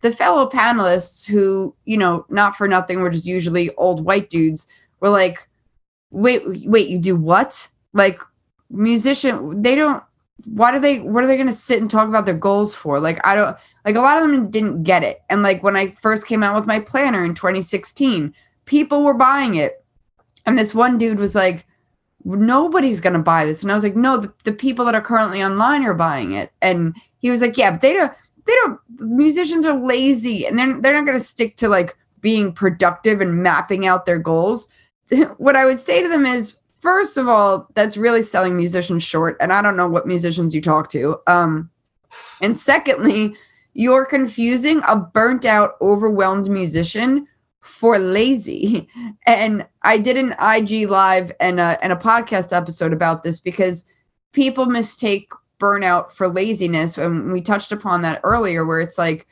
the 0.00 0.10
fellow 0.10 0.48
panelists 0.48 1.26
who, 1.26 1.74
you 1.84 1.96
know, 1.96 2.26
not 2.28 2.56
for 2.56 2.68
nothing, 2.68 3.00
were 3.00 3.10
just 3.10 3.26
usually 3.26 3.74
old 3.76 4.04
white 4.04 4.30
dudes, 4.30 4.68
were 5.00 5.08
like, 5.08 5.48
wait, 6.10 6.42
wait, 6.66 6.88
you 6.88 6.98
do 6.98 7.16
what? 7.16 7.68
Like, 7.92 8.20
musician, 8.70 9.62
they 9.62 9.74
don't, 9.74 10.02
why 10.44 10.70
do 10.70 10.78
they, 10.78 11.00
what 11.00 11.24
are 11.24 11.26
they 11.26 11.36
going 11.36 11.46
to 11.46 11.52
sit 11.52 11.80
and 11.80 11.90
talk 11.90 12.08
about 12.08 12.26
their 12.26 12.34
goals 12.34 12.74
for? 12.74 13.00
Like, 13.00 13.26
I 13.26 13.34
don't, 13.34 13.56
like, 13.84 13.96
a 13.96 14.00
lot 14.00 14.18
of 14.18 14.22
them 14.22 14.50
didn't 14.50 14.82
get 14.82 15.02
it. 15.02 15.22
And 15.30 15.42
like, 15.42 15.62
when 15.62 15.76
I 15.76 15.92
first 16.02 16.26
came 16.26 16.42
out 16.42 16.54
with 16.54 16.66
my 16.66 16.78
planner 16.78 17.24
in 17.24 17.34
2016, 17.34 18.34
people 18.66 19.02
were 19.02 19.14
buying 19.14 19.54
it. 19.54 19.84
And 20.44 20.58
this 20.58 20.74
one 20.74 20.98
dude 20.98 21.18
was 21.18 21.34
like, 21.34 21.66
nobody's 22.24 23.00
going 23.00 23.12
to 23.14 23.20
buy 23.20 23.44
this. 23.44 23.62
And 23.62 23.70
I 23.70 23.74
was 23.74 23.84
like, 23.84 23.96
no, 23.96 24.18
the, 24.18 24.32
the 24.44 24.52
people 24.52 24.84
that 24.84 24.94
are 24.94 25.00
currently 25.00 25.42
online 25.42 25.84
are 25.84 25.94
buying 25.94 26.32
it. 26.32 26.52
And 26.60 26.94
he 27.18 27.30
was 27.30 27.40
like, 27.40 27.56
yeah, 27.56 27.70
but 27.70 27.80
they 27.80 27.94
don't, 27.94 28.12
they 28.46 28.52
don't, 28.64 28.80
musicians 28.98 29.64
are 29.64 29.74
lazy 29.74 30.46
and 30.46 30.58
they're, 30.58 30.80
they're 30.80 30.94
not 30.94 31.06
going 31.06 31.18
to 31.18 31.24
stick 31.24 31.56
to 31.56 31.68
like 31.68 31.96
being 32.20 32.52
productive 32.52 33.20
and 33.20 33.42
mapping 33.42 33.86
out 33.86 34.06
their 34.06 34.18
goals. 34.18 34.68
what 35.36 35.56
I 35.56 35.64
would 35.64 35.78
say 35.78 36.02
to 36.02 36.08
them 36.08 36.26
is, 36.26 36.58
first 36.80 37.16
of 37.16 37.28
all, 37.28 37.68
that's 37.74 37.96
really 37.96 38.22
selling 38.22 38.56
musicians 38.56 39.02
short. 39.02 39.36
And 39.40 39.52
I 39.52 39.62
don't 39.62 39.76
know 39.76 39.88
what 39.88 40.06
musicians 40.06 40.54
you 40.54 40.60
talk 40.60 40.90
to. 40.90 41.18
Um, 41.26 41.70
and 42.40 42.56
secondly, 42.56 43.34
you're 43.74 44.06
confusing 44.06 44.80
a 44.88 44.96
burnt 44.96 45.44
out, 45.44 45.74
overwhelmed 45.80 46.48
musician 46.48 47.26
for 47.66 47.98
lazy. 47.98 48.88
And 49.28 49.66
I 49.82 49.98
did 49.98 50.16
an 50.16 50.36
IG 50.40 50.88
live 50.88 51.32
and 51.40 51.58
a, 51.58 51.76
and 51.82 51.92
a 51.92 51.96
podcast 51.96 52.56
episode 52.56 52.92
about 52.92 53.24
this 53.24 53.40
because 53.40 53.84
people 54.30 54.66
mistake 54.66 55.32
burnout 55.58 56.12
for 56.12 56.28
laziness. 56.28 56.96
And 56.96 57.32
we 57.32 57.40
touched 57.40 57.72
upon 57.72 58.02
that 58.02 58.20
earlier, 58.22 58.64
where 58.64 58.78
it's 58.78 58.98
like, 58.98 59.26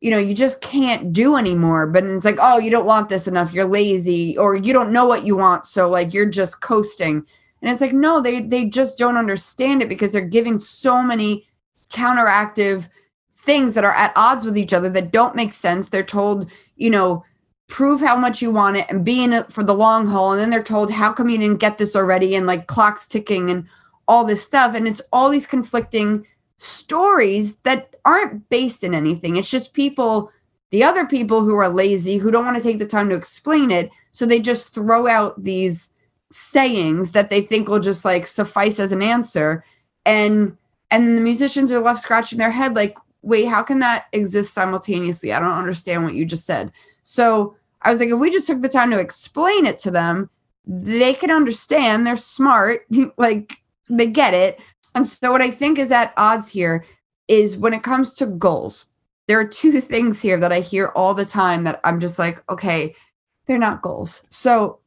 you 0.00 0.10
know, 0.10 0.18
you 0.18 0.34
just 0.34 0.60
can't 0.60 1.14
do 1.14 1.36
anymore. 1.36 1.86
But 1.86 2.04
it's 2.04 2.26
like, 2.26 2.38
oh, 2.42 2.58
you 2.58 2.70
don't 2.70 2.84
want 2.84 3.08
this 3.08 3.26
enough. 3.26 3.54
You're 3.54 3.64
lazy, 3.64 4.36
or 4.36 4.54
you 4.54 4.74
don't 4.74 4.92
know 4.92 5.06
what 5.06 5.24
you 5.24 5.34
want. 5.34 5.64
So 5.64 5.88
like 5.88 6.12
you're 6.12 6.28
just 6.28 6.60
coasting. 6.60 7.24
And 7.62 7.70
it's 7.70 7.80
like, 7.80 7.94
no, 7.94 8.20
they 8.20 8.42
they 8.42 8.68
just 8.68 8.98
don't 8.98 9.16
understand 9.16 9.80
it 9.80 9.88
because 9.88 10.12
they're 10.12 10.20
giving 10.20 10.58
so 10.58 11.02
many 11.02 11.46
counteractive 11.90 12.88
things 13.36 13.74
that 13.74 13.84
are 13.84 13.94
at 13.94 14.12
odds 14.14 14.44
with 14.44 14.58
each 14.58 14.74
other 14.74 14.90
that 14.90 15.12
don't 15.12 15.36
make 15.36 15.52
sense. 15.52 15.88
They're 15.88 16.02
told, 16.02 16.50
you 16.76 16.90
know, 16.90 17.24
prove 17.72 18.02
how 18.02 18.14
much 18.14 18.42
you 18.42 18.50
want 18.50 18.76
it 18.76 18.84
and 18.90 19.02
be 19.02 19.24
in 19.24 19.32
it 19.32 19.50
for 19.50 19.64
the 19.64 19.74
long 19.74 20.06
haul. 20.06 20.32
And 20.32 20.40
then 20.40 20.50
they're 20.50 20.62
told, 20.62 20.90
how 20.90 21.10
come 21.10 21.30
you 21.30 21.38
didn't 21.38 21.58
get 21.58 21.78
this 21.78 21.96
already? 21.96 22.34
And 22.34 22.46
like 22.46 22.66
clocks 22.66 23.08
ticking 23.08 23.48
and 23.48 23.66
all 24.06 24.24
this 24.24 24.44
stuff. 24.44 24.74
And 24.74 24.86
it's 24.86 25.00
all 25.10 25.30
these 25.30 25.46
conflicting 25.46 26.26
stories 26.58 27.56
that 27.60 27.96
aren't 28.04 28.46
based 28.50 28.84
in 28.84 28.94
anything. 28.94 29.36
It's 29.36 29.50
just 29.50 29.72
people, 29.72 30.30
the 30.68 30.84
other 30.84 31.06
people 31.06 31.40
who 31.40 31.56
are 31.56 31.68
lazy, 31.70 32.18
who 32.18 32.30
don't 32.30 32.44
want 32.44 32.58
to 32.58 32.62
take 32.62 32.78
the 32.78 32.86
time 32.86 33.08
to 33.08 33.14
explain 33.14 33.70
it. 33.70 33.90
So 34.10 34.26
they 34.26 34.38
just 34.38 34.74
throw 34.74 35.06
out 35.06 35.42
these 35.42 35.94
sayings 36.30 37.12
that 37.12 37.30
they 37.30 37.40
think 37.40 37.68
will 37.68 37.80
just 37.80 38.04
like 38.04 38.26
suffice 38.26 38.78
as 38.80 38.92
an 38.92 39.02
answer. 39.02 39.64
And 40.04 40.58
and 40.90 41.16
the 41.16 41.22
musicians 41.22 41.72
are 41.72 41.80
left 41.80 42.00
scratching 42.00 42.38
their 42.38 42.50
head 42.50 42.76
like, 42.76 42.98
wait, 43.22 43.46
how 43.46 43.62
can 43.62 43.78
that 43.78 44.08
exist 44.12 44.52
simultaneously? 44.52 45.32
I 45.32 45.40
don't 45.40 45.56
understand 45.56 46.04
what 46.04 46.12
you 46.12 46.26
just 46.26 46.44
said. 46.44 46.70
So 47.02 47.56
I 47.84 47.90
was 47.90 48.00
like, 48.00 48.10
if 48.10 48.18
we 48.18 48.30
just 48.30 48.46
took 48.46 48.62
the 48.62 48.68
time 48.68 48.90
to 48.90 48.98
explain 48.98 49.66
it 49.66 49.78
to 49.80 49.90
them, 49.90 50.30
they 50.66 51.14
can 51.14 51.30
understand. 51.30 52.06
They're 52.06 52.16
smart, 52.16 52.86
like 53.16 53.62
they 53.88 54.06
get 54.06 54.34
it. 54.34 54.60
And 54.94 55.08
so, 55.08 55.32
what 55.32 55.42
I 55.42 55.50
think 55.50 55.78
is 55.78 55.92
at 55.92 56.12
odds 56.16 56.50
here 56.50 56.84
is 57.28 57.56
when 57.56 57.74
it 57.74 57.82
comes 57.82 58.12
to 58.14 58.26
goals, 58.26 58.86
there 59.26 59.38
are 59.38 59.46
two 59.46 59.80
things 59.80 60.20
here 60.20 60.38
that 60.38 60.52
I 60.52 60.60
hear 60.60 60.88
all 60.88 61.14
the 61.14 61.24
time 61.24 61.64
that 61.64 61.80
I'm 61.84 62.00
just 62.00 62.18
like, 62.18 62.42
okay, 62.50 62.94
they're 63.46 63.58
not 63.58 63.82
goals. 63.82 64.24
So, 64.30 64.80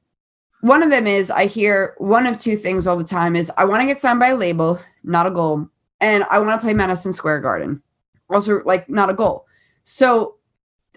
one 0.62 0.82
of 0.82 0.90
them 0.90 1.06
is 1.06 1.30
I 1.30 1.46
hear 1.46 1.94
one 1.98 2.26
of 2.26 2.38
two 2.38 2.56
things 2.56 2.88
all 2.88 2.98
the 2.98 3.04
time 3.04 3.36
is 3.36 3.52
I 3.58 3.66
want 3.66 3.82
to 3.82 3.88
get 3.88 3.98
signed 3.98 4.20
by 4.20 4.30
a 4.30 4.36
label, 4.36 4.80
not 5.04 5.28
a 5.28 5.32
goal, 5.32 5.70
and 6.00 6.24
I 6.26 6.40
want 6.40 6.60
to 6.60 6.66
play 6.66 6.74
Madison 6.74 7.14
Square 7.14 7.42
Garden, 7.42 7.84
also 8.30 8.64
like 8.64 8.90
not 8.90 9.10
a 9.10 9.14
goal. 9.14 9.46
So 9.84 10.36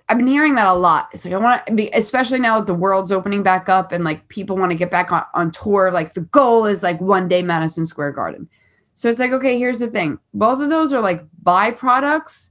I've 0.08 0.16
been 0.16 0.26
hearing 0.26 0.54
that 0.54 0.66
a 0.66 0.72
lot. 0.72 1.10
It's 1.12 1.24
like 1.24 1.34
I 1.34 1.38
want 1.38 1.66
to 1.66 1.90
especially 1.94 2.38
now 2.38 2.58
that 2.58 2.66
the 2.66 2.74
world's 2.74 3.12
opening 3.12 3.42
back 3.42 3.68
up 3.68 3.92
and 3.92 4.04
like 4.04 4.26
people 4.28 4.56
want 4.56 4.72
to 4.72 4.78
get 4.78 4.90
back 4.90 5.12
on, 5.12 5.24
on 5.34 5.50
tour. 5.50 5.90
Like 5.90 6.14
the 6.14 6.22
goal 6.22 6.64
is 6.64 6.82
like 6.82 7.00
one 7.00 7.28
day 7.28 7.42
Madison 7.42 7.84
Square 7.84 8.12
Garden. 8.12 8.48
So 8.94 9.08
it's 9.08 9.20
like, 9.20 9.32
okay, 9.32 9.58
here's 9.58 9.78
the 9.78 9.86
thing. 9.86 10.18
Both 10.34 10.60
of 10.60 10.70
those 10.70 10.92
are 10.92 11.00
like 11.00 11.22
byproducts 11.44 12.50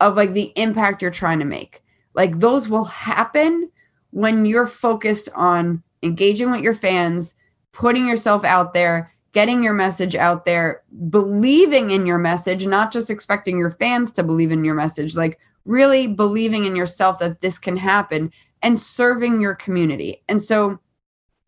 of 0.00 0.16
like 0.16 0.32
the 0.32 0.52
impact 0.56 1.00
you're 1.00 1.10
trying 1.10 1.38
to 1.38 1.44
make. 1.44 1.82
Like 2.14 2.38
those 2.38 2.68
will 2.68 2.84
happen 2.84 3.70
when 4.10 4.44
you're 4.44 4.66
focused 4.66 5.28
on 5.34 5.82
engaging 6.02 6.50
with 6.50 6.60
your 6.60 6.74
fans, 6.74 7.34
putting 7.72 8.06
yourself 8.06 8.44
out 8.44 8.74
there, 8.74 9.14
getting 9.32 9.62
your 9.62 9.74
message 9.74 10.16
out 10.16 10.44
there, 10.44 10.82
believing 11.08 11.92
in 11.92 12.04
your 12.04 12.18
message, 12.18 12.66
not 12.66 12.92
just 12.92 13.10
expecting 13.10 13.58
your 13.58 13.70
fans 13.70 14.12
to 14.12 14.24
believe 14.24 14.50
in 14.50 14.64
your 14.64 14.74
message. 14.74 15.14
Like 15.14 15.38
really 15.70 16.08
believing 16.08 16.64
in 16.64 16.74
yourself 16.74 17.20
that 17.20 17.40
this 17.40 17.58
can 17.58 17.76
happen 17.76 18.32
and 18.60 18.78
serving 18.78 19.40
your 19.40 19.54
community. 19.54 20.22
And 20.28 20.42
so 20.42 20.80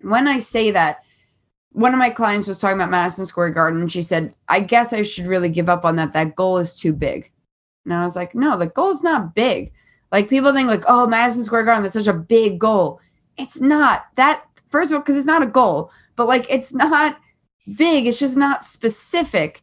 when 0.00 0.28
I 0.28 0.38
say 0.38 0.70
that, 0.70 1.02
one 1.72 1.92
of 1.92 1.98
my 1.98 2.10
clients 2.10 2.46
was 2.46 2.60
talking 2.60 2.76
about 2.76 2.90
Madison 2.90 3.26
Square 3.26 3.50
Garden 3.50 3.80
and 3.80 3.90
she 3.90 4.02
said, 4.02 4.34
I 4.48 4.60
guess 4.60 4.92
I 4.92 5.02
should 5.02 5.26
really 5.26 5.48
give 5.48 5.68
up 5.68 5.84
on 5.84 5.96
that. 5.96 6.12
That 6.12 6.36
goal 6.36 6.58
is 6.58 6.78
too 6.78 6.92
big. 6.92 7.32
And 7.84 7.92
I 7.92 8.04
was 8.04 8.14
like, 8.14 8.34
no, 8.34 8.56
the 8.56 8.66
goal 8.66 8.90
is 8.90 9.02
not 9.02 9.34
big. 9.34 9.72
Like 10.12 10.28
people 10.28 10.52
think 10.52 10.68
like, 10.68 10.84
oh, 10.86 11.06
Madison 11.06 11.44
Square 11.44 11.64
Garden, 11.64 11.82
that's 11.82 11.94
such 11.94 12.06
a 12.06 12.12
big 12.12 12.58
goal. 12.58 13.00
It's 13.38 13.60
not 13.60 14.04
that 14.16 14.44
first 14.70 14.92
of 14.92 14.96
all, 14.96 15.00
because 15.00 15.16
it's 15.16 15.26
not 15.26 15.42
a 15.42 15.46
goal, 15.46 15.90
but 16.14 16.28
like 16.28 16.46
it's 16.48 16.72
not 16.72 17.18
big, 17.76 18.06
it's 18.06 18.18
just 18.18 18.36
not 18.36 18.64
specific. 18.64 19.62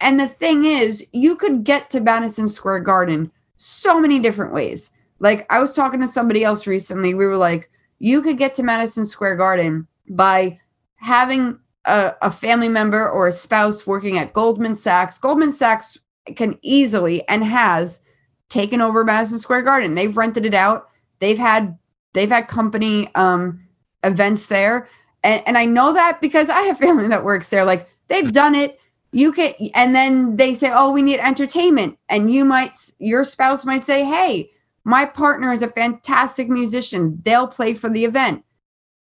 And 0.00 0.18
the 0.18 0.28
thing 0.28 0.64
is, 0.64 1.08
you 1.12 1.36
could 1.36 1.64
get 1.64 1.90
to 1.90 2.00
Madison 2.00 2.48
Square 2.48 2.80
Garden 2.80 3.32
so 3.58 4.00
many 4.00 4.18
different 4.18 4.54
ways. 4.54 4.90
Like 5.18 5.50
I 5.52 5.60
was 5.60 5.74
talking 5.74 6.00
to 6.00 6.06
somebody 6.06 6.44
else 6.44 6.66
recently. 6.66 7.12
We 7.12 7.26
were 7.26 7.36
like, 7.36 7.70
you 7.98 8.22
could 8.22 8.38
get 8.38 8.54
to 8.54 8.62
Madison 8.62 9.04
Square 9.04 9.36
Garden 9.36 9.86
by 10.08 10.58
having 10.96 11.58
a, 11.84 12.14
a 12.22 12.30
family 12.30 12.68
member 12.68 13.08
or 13.08 13.26
a 13.28 13.32
spouse 13.32 13.86
working 13.86 14.16
at 14.16 14.32
Goldman 14.32 14.76
Sachs. 14.76 15.18
Goldman 15.18 15.52
Sachs 15.52 15.98
can 16.36 16.58
easily 16.62 17.26
and 17.28 17.44
has 17.44 18.00
taken 18.48 18.80
over 18.80 19.04
Madison 19.04 19.38
Square 19.38 19.62
Garden. 19.62 19.94
They've 19.94 20.16
rented 20.16 20.46
it 20.46 20.54
out. 20.54 20.88
They've 21.18 21.38
had 21.38 21.76
they've 22.12 22.30
had 22.30 22.48
company 22.48 23.12
um 23.14 23.60
events 24.04 24.46
there. 24.46 24.88
And 25.24 25.42
and 25.46 25.58
I 25.58 25.64
know 25.64 25.92
that 25.92 26.20
because 26.20 26.48
I 26.48 26.60
have 26.62 26.78
family 26.78 27.08
that 27.08 27.24
works 27.24 27.48
there. 27.48 27.64
Like 27.64 27.88
they've 28.06 28.30
done 28.30 28.54
it. 28.54 28.78
You 29.10 29.32
can 29.32 29.54
and 29.74 29.94
then 29.94 30.36
they 30.36 30.52
say, 30.54 30.70
"Oh, 30.72 30.92
we 30.92 31.02
need 31.02 31.20
entertainment." 31.20 31.98
And 32.08 32.32
you 32.32 32.44
might 32.44 32.76
your 32.98 33.24
spouse 33.24 33.64
might 33.64 33.84
say, 33.84 34.04
"Hey, 34.04 34.50
my 34.84 35.06
partner 35.06 35.52
is 35.52 35.62
a 35.62 35.68
fantastic 35.68 36.48
musician. 36.48 37.20
They'll 37.24 37.46
play 37.46 37.74
for 37.74 37.88
the 37.88 38.04
event." 38.04 38.44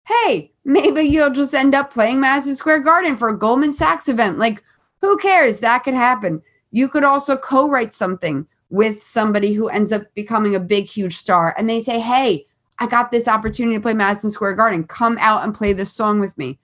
Hey, 0.07 0.53
maybe 0.65 1.03
you'll 1.03 1.31
just 1.31 1.55
end 1.55 1.75
up 1.75 1.93
playing 1.93 2.21
Madison 2.21 2.57
Square 2.57 2.81
Garden 2.81 3.17
for 3.17 3.29
a 3.29 3.39
Goldman 3.39 3.73
Sachs 3.73 4.09
event. 4.09 4.39
Like 4.39 4.63
who 5.03 5.17
cares? 5.19 5.61
That 5.61 5.85
could 5.85 5.95
happen. 5.95 6.43
You 6.71 6.89
could 6.89 7.05
also 7.05 7.37
co-write 7.37 7.93
something 7.95 8.47
with 8.71 9.03
somebody 9.03 9.53
who 9.53 9.69
ends 9.69 9.93
up 9.93 10.03
becoming 10.15 10.55
a 10.55 10.61
big 10.61 10.85
huge 10.85 11.17
star 11.17 11.55
and 11.59 11.69
they 11.69 11.81
say, 11.81 12.01
"Hey, 12.01 12.47
I 12.79 12.87
got 12.87 13.11
this 13.11 13.29
opportunity 13.29 13.77
to 13.77 13.83
play 13.83 13.93
Madison 13.93 14.31
Square 14.31 14.55
Garden. 14.55 14.85
Come 14.85 15.19
out 15.21 15.45
and 15.45 15.55
play 15.55 15.75
this 15.75 15.93
song 15.93 16.21
with 16.21 16.39
me." 16.39 16.59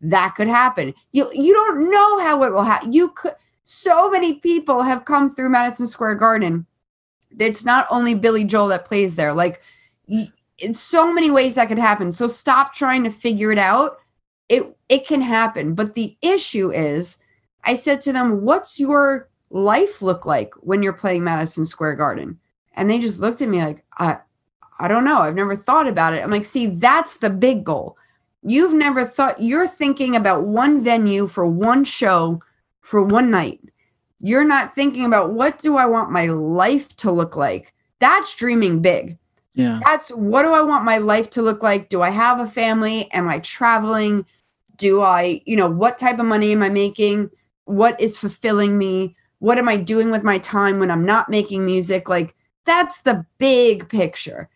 That 0.00 0.34
could 0.36 0.48
happen. 0.48 0.94
You 1.12 1.30
you 1.34 1.52
don't 1.52 1.90
know 1.90 2.18
how 2.20 2.42
it 2.44 2.52
will 2.52 2.62
happen. 2.62 2.92
You 2.92 3.10
could 3.10 3.34
so 3.64 4.10
many 4.10 4.34
people 4.34 4.82
have 4.82 5.04
come 5.04 5.34
through 5.34 5.50
Madison 5.50 5.86
Square 5.86 6.16
Garden. 6.16 6.66
It's 7.38 7.64
not 7.64 7.86
only 7.90 8.14
Billy 8.14 8.44
Joel 8.44 8.68
that 8.68 8.86
plays 8.86 9.16
there. 9.16 9.32
Like 9.32 9.60
in 10.60 10.74
so 10.74 11.12
many 11.12 11.30
ways 11.30 11.54
that 11.54 11.68
could 11.68 11.78
happen. 11.78 12.12
So 12.12 12.26
stop 12.26 12.74
trying 12.74 13.04
to 13.04 13.10
figure 13.10 13.52
it 13.52 13.58
out. 13.58 13.98
It 14.48 14.76
it 14.88 15.06
can 15.06 15.20
happen. 15.20 15.74
But 15.74 15.94
the 15.94 16.16
issue 16.22 16.72
is 16.72 17.18
I 17.64 17.74
said 17.74 18.00
to 18.02 18.12
them, 18.12 18.42
"What's 18.42 18.80
your 18.80 19.28
life 19.50 20.02
look 20.02 20.26
like 20.26 20.54
when 20.60 20.82
you're 20.82 20.92
playing 20.92 21.24
Madison 21.24 21.64
Square 21.64 21.96
Garden?" 21.96 22.38
And 22.74 22.88
they 22.88 22.98
just 22.98 23.20
looked 23.20 23.42
at 23.42 23.48
me 23.48 23.62
like, 23.62 23.84
"I 23.98 24.18
I 24.78 24.88
don't 24.88 25.04
know. 25.04 25.20
I've 25.20 25.34
never 25.34 25.56
thought 25.56 25.86
about 25.86 26.14
it." 26.14 26.22
I'm 26.22 26.30
like, 26.30 26.46
"See, 26.46 26.66
that's 26.66 27.18
the 27.18 27.30
big 27.30 27.64
goal. 27.64 27.96
You've 28.42 28.74
never 28.74 29.04
thought 29.04 29.42
you're 29.42 29.66
thinking 29.66 30.16
about 30.16 30.44
one 30.44 30.80
venue 30.80 31.26
for 31.26 31.46
one 31.46 31.84
show 31.84 32.42
for 32.80 33.02
one 33.02 33.30
night. 33.30 33.60
You're 34.18 34.44
not 34.44 34.74
thinking 34.74 35.04
about 35.04 35.32
what 35.32 35.58
do 35.58 35.76
I 35.76 35.86
want 35.86 36.10
my 36.10 36.26
life 36.26 36.96
to 36.98 37.10
look 37.10 37.36
like? 37.36 37.74
That's 37.98 38.34
dreaming 38.34 38.80
big. 38.80 39.18
Yeah. 39.54 39.80
That's 39.84 40.10
what 40.10 40.42
do 40.42 40.52
I 40.52 40.62
want 40.62 40.84
my 40.84 40.98
life 40.98 41.30
to 41.30 41.42
look 41.42 41.62
like? 41.62 41.88
Do 41.88 42.02
I 42.02 42.10
have 42.10 42.40
a 42.40 42.46
family? 42.46 43.10
Am 43.12 43.28
I 43.28 43.38
traveling? 43.40 44.24
Do 44.76 45.02
I, 45.02 45.42
you 45.44 45.56
know, 45.56 45.68
what 45.68 45.98
type 45.98 46.18
of 46.18 46.26
money 46.26 46.52
am 46.52 46.62
I 46.62 46.70
making? 46.70 47.30
What 47.64 48.00
is 48.00 48.18
fulfilling 48.18 48.78
me? 48.78 49.16
What 49.38 49.58
am 49.58 49.68
I 49.68 49.76
doing 49.76 50.10
with 50.10 50.24
my 50.24 50.38
time 50.38 50.78
when 50.78 50.90
I'm 50.90 51.04
not 51.04 51.28
making 51.28 51.64
music? 51.66 52.08
Like 52.08 52.34
that's 52.64 53.02
the 53.02 53.26
big 53.38 53.88
picture. 53.88 54.48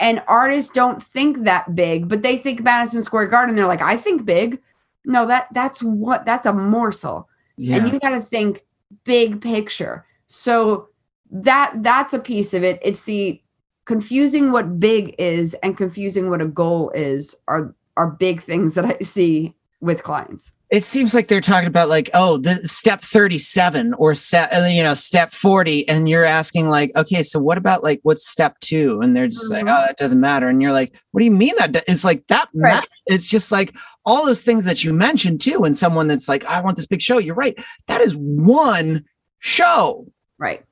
And 0.00 0.22
artists 0.28 0.70
don't 0.70 1.02
think 1.02 1.44
that 1.44 1.74
big, 1.74 2.08
but 2.08 2.22
they 2.22 2.36
think 2.36 2.62
Madison 2.62 3.02
Square 3.02 3.26
Garden. 3.26 3.56
They're 3.56 3.66
like, 3.66 3.82
I 3.82 3.96
think 3.96 4.24
big. 4.24 4.60
No, 5.04 5.26
that 5.26 5.48
that's 5.52 5.82
what 5.82 6.24
that's 6.24 6.46
a 6.46 6.52
morsel. 6.52 7.28
Yeah. 7.56 7.76
And 7.76 7.92
you 7.92 7.98
got 7.98 8.10
to 8.10 8.20
think 8.20 8.64
big 9.04 9.40
picture. 9.40 10.06
So 10.26 10.88
that 11.30 11.72
that's 11.82 12.12
a 12.12 12.18
piece 12.18 12.54
of 12.54 12.62
it. 12.62 12.78
It's 12.82 13.02
the 13.02 13.40
confusing 13.86 14.52
what 14.52 14.78
big 14.78 15.14
is 15.18 15.54
and 15.62 15.76
confusing 15.76 16.30
what 16.30 16.42
a 16.42 16.46
goal 16.46 16.90
is 16.90 17.34
are 17.48 17.74
are 17.96 18.10
big 18.10 18.40
things 18.40 18.74
that 18.74 18.84
I 18.84 18.98
see 19.00 19.54
with 19.80 20.02
clients. 20.02 20.52
It 20.70 20.84
seems 20.84 21.14
like 21.14 21.28
they're 21.28 21.40
talking 21.40 21.66
about 21.68 21.88
like, 21.88 22.10
oh, 22.12 22.36
the 22.36 22.60
step 22.68 23.02
37 23.02 23.94
or 23.94 24.14
step, 24.14 24.50
uh, 24.52 24.64
you 24.66 24.82
know, 24.82 24.92
step 24.92 25.32
40. 25.32 25.88
And 25.88 26.06
you're 26.08 26.26
asking 26.26 26.68
like, 26.68 26.92
okay, 26.94 27.22
so 27.22 27.38
what 27.38 27.56
about 27.56 27.82
like, 27.82 28.00
what's 28.02 28.28
step 28.28 28.60
two? 28.60 29.00
And 29.00 29.16
they're 29.16 29.28
just 29.28 29.50
Mhm. 29.50 29.54
like, 29.54 29.62
oh, 29.64 29.86
that 29.86 29.96
doesn't 29.96 30.20
matter. 30.20 30.46
And 30.46 30.60
you're 30.60 30.72
like, 30.72 30.94
what 31.12 31.20
do 31.20 31.24
you 31.24 31.30
mean 31.30 31.54
that? 31.56 31.72
do-" 31.72 31.80
It's 31.88 32.04
like 32.04 32.26
that. 32.26 32.48
Right. 32.52 32.74
matters. 32.74 32.88
It's 33.06 33.26
just 33.26 33.50
like 33.50 33.74
all 34.04 34.26
those 34.26 34.42
things 34.42 34.64
that 34.66 34.84
you 34.84 34.92
mentioned 34.92 35.40
too. 35.40 35.64
And 35.64 35.74
someone 35.74 36.06
that's 36.06 36.28
like, 36.28 36.44
I 36.44 36.60
want 36.60 36.76
this 36.76 36.86
big 36.86 37.00
show. 37.00 37.18
You're 37.18 37.34
right. 37.34 37.58
That 37.86 38.02
is 38.02 38.14
one 38.14 39.04
show. 39.38 40.06
Right. 40.36 40.62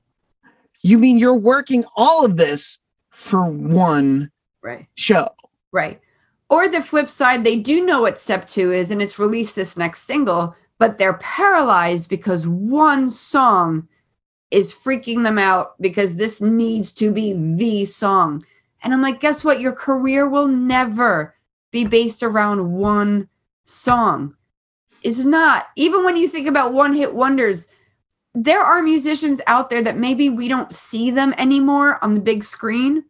You 0.82 0.98
mean 0.98 1.18
you're 1.18 1.34
working 1.34 1.84
all 1.96 2.22
of 2.24 2.36
this 2.36 2.80
for 3.08 3.46
one 3.46 4.30
Right. 4.62 4.86
show? 4.94 5.30
Right. 5.72 6.00
Or 6.48 6.68
the 6.68 6.82
flip 6.82 7.08
side, 7.08 7.42
they 7.42 7.56
do 7.56 7.84
know 7.84 8.02
what 8.02 8.18
step 8.18 8.46
two 8.46 8.70
is 8.70 8.90
and 8.90 9.02
it's 9.02 9.18
released 9.18 9.56
this 9.56 9.76
next 9.76 10.02
single, 10.02 10.54
but 10.78 10.96
they're 10.96 11.14
paralyzed 11.18 12.08
because 12.08 12.46
one 12.46 13.10
song 13.10 13.88
is 14.50 14.74
freaking 14.74 15.24
them 15.24 15.38
out 15.38 15.80
because 15.80 16.16
this 16.16 16.40
needs 16.40 16.92
to 16.92 17.10
be 17.10 17.32
the 17.32 17.84
song. 17.84 18.42
And 18.82 18.94
I'm 18.94 19.02
like, 19.02 19.20
guess 19.20 19.44
what? 19.44 19.60
Your 19.60 19.72
career 19.72 20.28
will 20.28 20.46
never 20.46 21.34
be 21.72 21.84
based 21.84 22.22
around 22.22 22.72
one 22.72 23.28
song. 23.64 24.36
It's 25.02 25.24
not. 25.24 25.68
Even 25.76 26.04
when 26.04 26.16
you 26.16 26.28
think 26.28 26.46
about 26.46 26.72
one 26.72 26.94
hit 26.94 27.14
wonders, 27.14 27.68
there 28.34 28.62
are 28.62 28.82
musicians 28.82 29.40
out 29.46 29.70
there 29.70 29.82
that 29.82 29.98
maybe 29.98 30.28
we 30.28 30.46
don't 30.46 30.72
see 30.72 31.10
them 31.10 31.34
anymore 31.38 31.98
on 32.04 32.14
the 32.14 32.20
big 32.20 32.44
screen, 32.44 33.04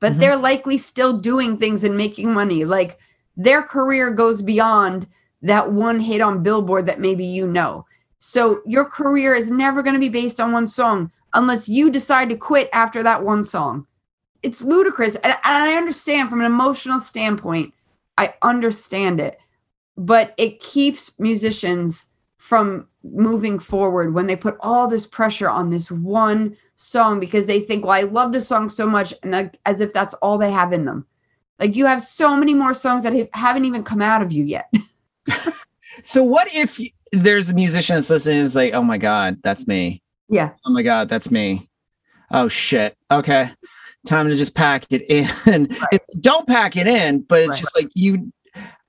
but 0.00 0.14
Mhm. 0.14 0.20
they're 0.20 0.36
likely 0.36 0.76
still 0.76 1.12
doing 1.12 1.56
things 1.56 1.84
and 1.84 1.96
making 1.96 2.32
money. 2.32 2.64
Like 2.64 2.98
their 3.36 3.62
career 3.62 4.10
goes 4.10 4.42
beyond 4.42 5.06
that 5.42 5.72
one 5.72 6.00
hit 6.00 6.20
on 6.20 6.42
Billboard 6.42 6.86
that 6.86 7.00
maybe 7.00 7.24
you 7.24 7.46
know. 7.46 7.84
So 8.18 8.60
your 8.66 8.84
career 8.84 9.34
is 9.34 9.50
never 9.50 9.82
going 9.82 9.94
to 9.94 10.00
be 10.00 10.08
based 10.08 10.40
on 10.40 10.52
one 10.52 10.66
song 10.66 11.12
unless 11.34 11.68
you 11.68 11.90
decide 11.90 12.28
to 12.30 12.36
quit 12.36 12.68
after 12.72 13.02
that 13.02 13.22
one 13.24 13.44
song. 13.44 13.86
It's 14.42 14.62
ludicrous. 14.62 15.16
And 15.16 15.36
I 15.44 15.74
understand 15.74 16.30
from 16.30 16.40
an 16.40 16.46
emotional 16.46 16.98
standpoint, 17.00 17.74
I 18.16 18.34
understand 18.42 19.20
it, 19.20 19.38
but 19.96 20.34
it 20.36 20.60
keeps 20.60 21.12
musicians 21.18 22.06
from 22.38 22.88
moving 23.02 23.58
forward 23.58 24.14
when 24.14 24.26
they 24.26 24.36
put 24.36 24.56
all 24.60 24.88
this 24.88 25.06
pressure 25.06 25.48
on 25.50 25.70
this 25.70 25.90
one 25.90 26.56
song 26.76 27.20
because 27.20 27.46
they 27.46 27.60
think, 27.60 27.84
well, 27.84 27.92
I 27.92 28.02
love 28.02 28.32
this 28.32 28.48
song 28.48 28.68
so 28.68 28.86
much, 28.86 29.12
and 29.22 29.32
like, 29.32 29.58
as 29.66 29.80
if 29.80 29.92
that's 29.92 30.14
all 30.14 30.38
they 30.38 30.50
have 30.52 30.72
in 30.72 30.84
them. 30.86 31.06
Like 31.58 31.74
you 31.76 31.86
have 31.86 32.00
so 32.00 32.36
many 32.36 32.54
more 32.54 32.72
songs 32.74 33.02
that 33.02 33.12
ha- 33.12 33.28
haven't 33.34 33.64
even 33.64 33.82
come 33.82 34.00
out 34.00 34.22
of 34.22 34.32
you 34.32 34.44
yet. 34.44 34.72
So 36.04 36.22
what 36.22 36.46
if 36.54 36.78
there's 37.10 37.50
a 37.50 37.54
musician 37.54 37.96
that's 37.96 38.08
listening 38.10 38.36
and 38.38 38.46
is 38.46 38.54
like, 38.54 38.72
oh 38.72 38.82
my 38.82 38.98
God, 38.98 39.38
that's 39.42 39.66
me. 39.66 40.00
yeah, 40.28 40.50
Oh 40.64 40.70
my 40.70 40.82
God, 40.82 41.08
that's 41.08 41.30
me. 41.30 41.68
Oh 42.30 42.46
shit. 42.46 42.96
Okay. 43.10 43.50
Time 44.06 44.28
to 44.28 44.36
just 44.36 44.54
pack 44.54 44.84
it 44.90 45.02
in. 45.10 45.28
It- 45.92 46.02
don't 46.20 46.46
pack 46.46 46.76
it 46.76 46.86
in, 46.86 47.22
but 47.22 47.40
it's 47.40 47.48
Right. 47.50 47.58
just 47.60 47.74
like 47.76 47.88
you, 47.94 48.32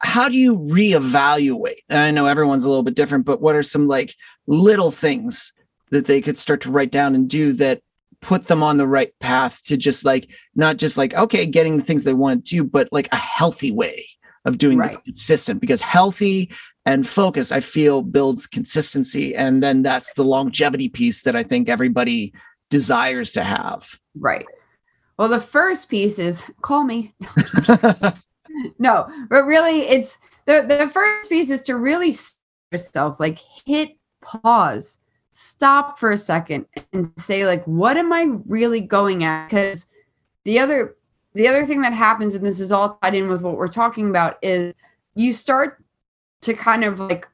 how 0.02 0.30
do 0.30 0.36
you 0.36 0.58
reevaluate? 0.58 1.80
And 1.90 2.00
I 2.00 2.12
know 2.12 2.26
everyone's 2.26 2.64
a 2.64 2.70
little 2.70 2.84
bit 2.84 2.96
different, 2.96 3.26
but 3.26 3.42
what 3.42 3.56
are 3.56 3.64
some 3.64 3.88
like 3.88 4.16
little 4.48 4.92
things 4.92 5.54
that 5.92 6.06
they 6.06 6.22
could 6.22 6.38
start 6.38 6.62
to 6.62 6.72
write 6.72 6.92
down 6.92 7.16
and 7.16 7.30
do 7.30 7.54
that 7.54 7.82
put 8.22 8.48
them 8.48 8.62
on 8.62 8.78
the 8.78 8.88
right 8.88 9.12
path 9.20 9.64
to 9.66 9.78
just 9.78 10.06
like, 10.06 10.30
not 10.56 10.78
just 10.78 10.98
like, 10.98 11.14
okay, 11.14 11.46
getting 11.46 11.78
the 11.78 11.84
things 11.84 12.04
they 12.04 12.14
want 12.14 12.46
to 12.46 12.56
do, 12.58 12.64
but 12.64 12.90
like 12.92 13.08
a 13.12 13.18
healthy 13.18 13.72
way 13.72 14.06
of 14.46 14.58
doing 14.58 14.78
Right. 14.78 15.04
consistent 15.04 15.60
because 15.60 15.82
healthy 15.82 16.50
and 16.86 17.06
focus 17.06 17.52
i 17.52 17.60
feel 17.60 18.02
builds 18.02 18.48
consistency 18.48 19.36
and 19.36 19.62
then 19.62 19.84
that's 19.84 20.14
the 20.14 20.24
longevity 20.24 20.88
piece 20.88 21.24
that 21.24 21.36
i 21.36 21.44
think 21.44 21.68
everybody 21.68 22.34
desires 22.70 23.34
to 23.34 23.44
have 23.44 24.00
right. 24.18 24.46
Well, 25.18 25.28
the 25.28 25.42
first 25.42 25.90
piece 25.90 26.18
is 26.18 26.50
call 26.62 26.86
me. 26.86 27.14
no, 28.80 29.08
but 29.30 29.44
really, 29.44 29.82
it's 29.82 30.18
the 30.46 30.66
the 30.68 30.90
first 30.90 31.30
piece 31.30 31.50
is 31.50 31.62
to 31.64 31.76
really 31.76 32.16
yourself, 32.72 33.20
like 33.20 33.40
hit 33.66 33.98
pause, 34.22 35.00
stop 35.32 36.00
for 36.00 36.12
a 36.12 36.18
second, 36.18 36.66
and 36.94 37.12
say, 37.18 37.46
like, 37.46 37.64
what 37.66 37.98
am 37.98 38.12
I 38.14 38.28
really 38.48 38.82
going 38.82 39.24
at? 39.24 39.50
Because 39.50 39.88
the 40.46 40.60
other 40.60 40.96
the 41.34 41.48
other 41.48 41.66
thing 41.66 41.82
that 41.82 41.94
happens, 41.94 42.34
and 42.34 42.46
this 42.46 42.60
is 42.60 42.72
all 42.72 42.98
tied 43.02 43.16
in 43.16 43.28
with 43.28 43.42
what 43.42 43.56
we're 43.56 43.68
talking 43.68 44.10
about, 44.10 44.38
is 44.42 44.76
you 45.16 45.34
start 45.34 45.84
to 46.42 46.54
kind 46.54 46.84
of 46.84 47.00
like 47.00 47.28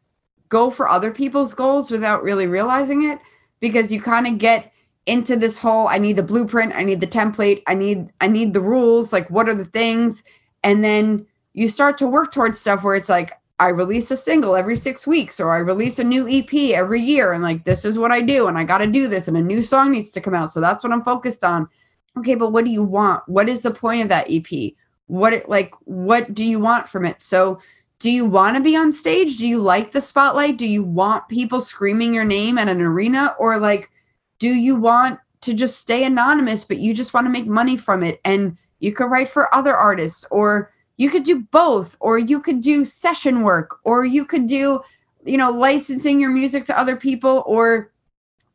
go 0.49 0.69
for 0.69 0.89
other 0.89 1.11
people's 1.11 1.53
goals 1.53 1.91
without 1.91 2.23
really 2.23 2.47
realizing 2.47 3.09
it 3.09 3.19
because 3.59 3.91
you 3.91 4.01
kind 4.01 4.27
of 4.27 4.37
get 4.37 4.71
into 5.05 5.35
this 5.35 5.57
whole 5.59 5.87
I 5.87 5.97
need 5.97 6.15
the 6.15 6.23
blueprint, 6.23 6.73
I 6.75 6.83
need 6.83 6.99
the 6.99 7.07
template, 7.07 7.61
I 7.67 7.75
need 7.75 8.11
I 8.21 8.27
need 8.27 8.53
the 8.53 8.61
rules, 8.61 9.13
like 9.13 9.29
what 9.29 9.47
are 9.47 9.55
the 9.55 9.65
things? 9.65 10.23
And 10.65 10.83
then 10.83 11.27
you 11.53 11.69
start 11.69 11.97
to 11.99 12.07
work 12.07 12.33
towards 12.33 12.59
stuff 12.59 12.83
where 12.83 12.95
it's 12.95 13.07
like 13.07 13.31
I 13.59 13.69
release 13.69 14.11
a 14.11 14.17
single 14.17 14.55
every 14.55 14.75
6 14.75 15.07
weeks 15.07 15.39
or 15.39 15.53
I 15.53 15.59
release 15.59 15.99
a 15.99 16.03
new 16.03 16.27
EP 16.27 16.53
every 16.73 17.01
year 17.01 17.31
and 17.31 17.41
like 17.41 17.63
this 17.63 17.85
is 17.85 17.97
what 17.97 18.11
I 18.11 18.19
do 18.19 18.47
and 18.47 18.57
I 18.57 18.65
got 18.65 18.79
to 18.79 18.87
do 18.87 19.07
this 19.07 19.29
and 19.29 19.37
a 19.37 19.41
new 19.41 19.61
song 19.61 19.91
needs 19.91 20.09
to 20.11 20.21
come 20.21 20.33
out. 20.33 20.51
So 20.51 20.59
that's 20.59 20.83
what 20.83 20.91
I'm 20.91 21.03
focused 21.03 21.43
on. 21.43 21.69
Okay, 22.17 22.35
but 22.35 22.51
what 22.51 22.65
do 22.65 22.71
you 22.71 22.83
want? 22.83 23.23
What 23.27 23.47
is 23.47 23.61
the 23.61 23.71
point 23.71 24.01
of 24.01 24.09
that 24.09 24.27
EP? 24.29 24.73
What 25.07 25.47
like 25.47 25.73
what 25.85 26.33
do 26.33 26.43
you 26.43 26.59
want 26.59 26.89
from 26.89 27.05
it? 27.05 27.21
So 27.21 27.59
do 27.99 28.11
you 28.11 28.25
want 28.25 28.57
to 28.57 28.63
be 28.63 28.75
on 28.75 28.91
stage? 28.91 29.37
Do 29.37 29.47
you 29.47 29.59
like 29.59 29.91
the 29.91 30.01
spotlight? 30.01 30.57
Do 30.57 30.67
you 30.67 30.83
want 30.83 31.29
people 31.29 31.61
screaming 31.61 32.13
your 32.13 32.25
name 32.25 32.57
at 32.57 32.67
an 32.67 32.81
arena 32.81 33.35
or 33.39 33.59
like 33.59 33.91
do 34.39 34.49
you 34.49 34.75
want 34.75 35.19
to 35.41 35.53
just 35.53 35.79
stay 35.79 36.03
anonymous 36.03 36.65
but 36.65 36.79
you 36.79 36.93
just 36.93 37.13
want 37.13 37.25
to 37.25 37.31
make 37.31 37.45
money 37.45 37.77
from 37.77 38.01
it 38.01 38.19
and 38.25 38.57
you 38.79 38.93
could 38.93 39.05
write 39.05 39.29
for 39.29 39.53
other 39.53 39.75
artists 39.75 40.25
or 40.31 40.71
you 40.97 41.09
could 41.09 41.23
do 41.23 41.41
both 41.51 41.97
or 41.99 42.17
you 42.17 42.39
could 42.39 42.61
do 42.61 42.85
session 42.85 43.41
work 43.41 43.79
or 43.83 44.05
you 44.05 44.25
could 44.25 44.47
do 44.47 44.81
you 45.23 45.37
know 45.37 45.51
licensing 45.51 46.19
your 46.19 46.31
music 46.31 46.65
to 46.65 46.79
other 46.79 46.95
people 46.95 47.43
or 47.45 47.91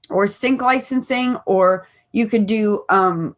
or 0.08 0.26
sync 0.26 0.62
licensing 0.62 1.36
or 1.46 1.86
you 2.12 2.26
could 2.26 2.46
do 2.46 2.84
um 2.88 3.36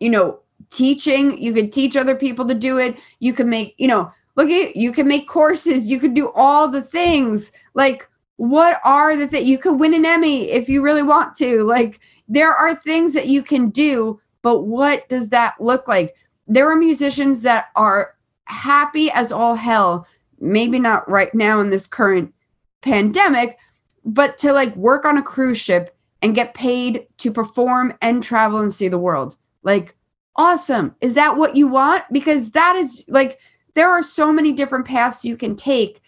you 0.00 0.10
know 0.10 0.40
teaching. 0.70 1.40
You 1.42 1.52
could 1.52 1.72
teach 1.72 1.96
other 1.96 2.14
people 2.14 2.46
to 2.46 2.54
do 2.54 2.78
it. 2.78 2.98
You 3.20 3.32
could 3.32 3.46
make 3.46 3.74
you 3.78 3.88
know 3.88 4.12
look 4.36 4.50
at 4.50 4.76
you 4.76 4.92
can 4.92 5.08
make 5.08 5.28
courses. 5.28 5.90
You 5.90 5.98
could 5.98 6.14
do 6.14 6.30
all 6.34 6.68
the 6.68 6.82
things. 6.82 7.52
Like 7.74 8.08
what 8.36 8.80
are 8.84 9.16
the 9.16 9.26
things 9.26 9.48
you 9.48 9.58
could 9.58 9.80
win 9.80 9.94
an 9.94 10.04
emmy 10.04 10.50
if 10.50 10.68
you 10.68 10.82
really 10.82 11.02
want 11.02 11.34
to. 11.36 11.64
Like 11.64 12.00
there 12.28 12.52
are 12.52 12.74
things 12.74 13.14
that 13.14 13.28
you 13.28 13.42
can 13.42 13.70
do 13.70 14.20
but 14.46 14.60
what 14.60 15.08
does 15.08 15.30
that 15.30 15.60
look 15.60 15.88
like? 15.88 16.14
There 16.46 16.70
are 16.70 16.76
musicians 16.76 17.42
that 17.42 17.66
are 17.74 18.14
happy 18.44 19.10
as 19.10 19.32
all 19.32 19.56
hell 19.56 20.06
maybe 20.38 20.78
not 20.78 21.10
right 21.10 21.34
now 21.34 21.58
in 21.58 21.70
this 21.70 21.84
current 21.84 22.32
pandemic 22.80 23.58
but 24.04 24.38
to 24.38 24.52
like 24.52 24.76
work 24.76 25.04
on 25.04 25.18
a 25.18 25.22
cruise 25.22 25.58
ship 25.58 25.96
and 26.22 26.32
get 26.32 26.54
paid 26.54 27.08
to 27.18 27.32
perform 27.32 27.92
and 28.00 28.22
travel 28.22 28.60
and 28.60 28.72
see 28.72 28.86
the 28.86 29.00
world. 29.00 29.36
Like 29.64 29.96
awesome. 30.36 30.94
Is 31.00 31.14
that 31.14 31.36
what 31.36 31.56
you 31.56 31.66
want? 31.66 32.04
Because 32.12 32.52
that 32.52 32.76
is 32.76 33.04
like 33.08 33.40
there 33.74 33.90
are 33.90 34.00
so 34.00 34.32
many 34.32 34.52
different 34.52 34.86
paths 34.86 35.24
you 35.24 35.36
can 35.36 35.56
take 35.56 36.00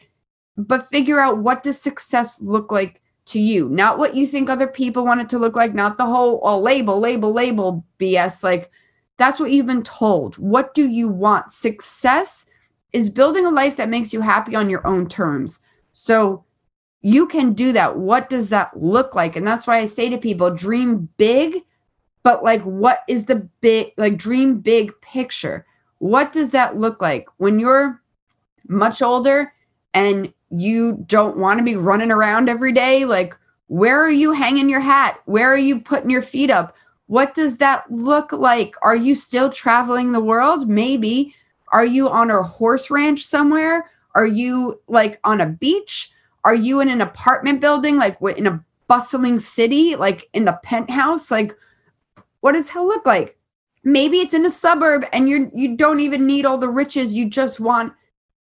but 0.57 0.87
figure 0.87 1.19
out 1.19 1.39
what 1.39 1.65
does 1.65 1.81
success 1.81 2.41
look 2.41 2.71
like 2.71 3.03
to 3.29 3.41
you. 3.41 3.69
Not 3.69 3.99
what 3.99 4.15
you 4.15 4.27
think 4.27 4.49
other 4.49 4.67
people 4.67 5.05
want 5.05 5.21
it 5.21 5.29
to 5.31 5.39
look 5.39 5.57
like 5.57 5.75
not 5.75 5.99
the 5.99 6.07
whole 6.07 6.41
oh, 6.43 6.59
label 6.59 6.99
label 6.99 7.33
label 7.33 7.85
bs 7.99 8.43
like 8.43 8.71
that's 9.17 9.41
what 9.41 9.51
you've 9.51 9.67
been 9.67 9.83
told. 9.83 10.37
What 10.37 10.75
do 10.75 10.89
you 10.89 11.09
want? 11.09 11.53
Success 11.53 12.47
is 12.93 13.11
building 13.11 13.45
a 13.45 13.51
life 13.51 13.77
that 13.77 13.89
makes 13.89 14.13
you 14.13 14.21
happy 14.21 14.55
on 14.55 14.71
your 14.71 14.87
own 14.87 15.09
terms. 15.09 15.61
So 15.93 16.45
you 17.03 17.27
can 17.27 17.53
do 17.53 17.73
that. 17.73 17.99
What 17.99 18.31
does 18.31 18.49
that 18.51 18.81
look 18.81 19.15
like? 19.15 19.35
And 19.37 19.47
that's 19.47 19.67
why 19.67 19.79
i 19.79 19.85
say 19.85 20.09
to 20.09 20.19
people 20.19 20.51
dream 20.55 21.09
big 21.17 21.65
but 22.23 22.45
like 22.45 22.63
what 22.63 23.01
is 23.09 23.27
the 23.27 23.49
big 23.61 23.93
like 23.97 24.17
dream 24.17 24.61
big 24.61 24.93
picture? 25.01 25.67
What 25.99 26.33
does 26.33 26.51
that 26.51 26.77
look 26.77 27.01
like? 27.01 27.27
When 27.39 27.59
you're 27.59 28.03
much 28.69 29.03
older 29.03 29.53
and 29.95 30.33
you 30.51 31.05
don't 31.07 31.37
want 31.37 31.59
to 31.59 31.65
be 31.65 31.77
running 31.77 32.11
around 32.11 32.49
every 32.49 32.73
day 32.73 33.05
like 33.05 33.35
where 33.69 34.03
are 34.03 34.11
you 34.11 34.33
hanging 34.33 34.69
your 34.69 34.81
hat? 34.81 35.21
Where 35.27 35.53
are 35.53 35.59
you 35.59 35.81
putting 35.81 36.11
your 36.11 36.23
feet 36.23 36.51
up? 36.51 36.75
What 37.07 37.35
does 37.35 37.59
that 37.59 37.91
look 37.91 38.33
like? 38.33 38.75
Are 38.83 38.97
you 38.97 39.15
still 39.15 39.51
traveling 39.51 40.13
the 40.13 40.25
world? 40.25 40.69
Maybe. 40.69 41.35
Are 41.71 41.85
you 41.85 42.09
on 42.09 42.31
a 42.31 42.43
horse 42.43 42.91
ranch 42.91 43.25
somewhere? 43.25 43.91
Are 44.15 44.27
you 44.27 44.81
like 44.89 45.21
on 45.23 45.41
a 45.41 45.47
beach? 45.47 46.11
Are 46.45 46.55
you 46.55 46.81
in 46.81 46.89
an 46.89 47.03
apartment 47.03 47.61
building 47.61 47.99
like 47.99 48.19
in 48.37 48.47
a 48.47 48.65
bustling 48.89 49.39
city 49.39 49.97
like 49.97 50.29
in 50.33 50.47
the 50.47 50.59
penthouse? 50.63 51.31
Like 51.31 51.55
what 52.41 52.53
does 52.53 52.71
hell 52.71 52.87
look 52.87 53.05
like? 53.05 53.37
Maybe 53.85 54.19
it's 54.19 54.35
in 54.35 54.47
a 54.47 54.51
suburb 54.51 55.05
and 55.13 55.29
you're 55.29 55.51
you 55.53 55.77
don't 55.77 56.01
even 56.01 56.27
need 56.27 56.47
all 56.47 56.59
the 56.59 56.69
riches 56.71 57.13
you 57.13 57.29
just 57.29 57.61
want 57.61 57.93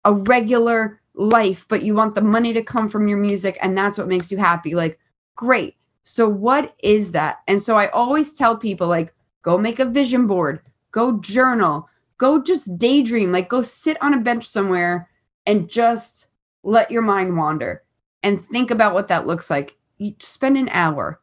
a 0.04 0.12
regular 0.12 1.00
life 1.16 1.66
but 1.68 1.82
you 1.82 1.94
want 1.94 2.14
the 2.14 2.22
money 2.22 2.52
to 2.52 2.62
come 2.62 2.88
from 2.88 3.08
your 3.08 3.18
music 3.18 3.58
and 3.62 3.76
that's 3.76 3.98
what 3.98 4.08
makes 4.08 4.30
you 4.30 4.38
happy. 4.38 4.74
Like 4.74 4.98
great. 5.34 5.76
So 6.02 6.28
what 6.28 6.74
is 6.82 7.12
that? 7.12 7.38
And 7.48 7.60
so 7.60 7.76
i 7.76 7.88
always 7.88 8.34
tell 8.34 8.56
people 8.56 8.86
like 8.86 9.12
go 9.42 9.58
make 9.58 9.78
a 9.78 9.84
vision 9.84 10.26
board 10.26 10.60
go 10.92 11.18
journal 11.18 11.88
go 12.18 12.42
just 12.42 12.78
daydream. 12.78 13.32
Like 13.32 13.48
go 13.48 13.62
sit 13.62 14.00
on 14.02 14.14
a 14.14 14.20
bench 14.20 14.46
somewhere 14.46 15.08
and 15.44 15.68
just 15.68 16.28
let 16.62 16.90
your 16.90 17.02
mind 17.02 17.36
wander 17.36 17.82
and 18.22 18.44
think 18.48 18.70
about 18.70 18.94
what 18.94 19.08
that 19.08 19.26
looks 19.26 19.50
like. 19.50 19.76
You 19.98 20.14
spend 20.18 20.56
an 20.56 20.68
hour. 20.70 21.20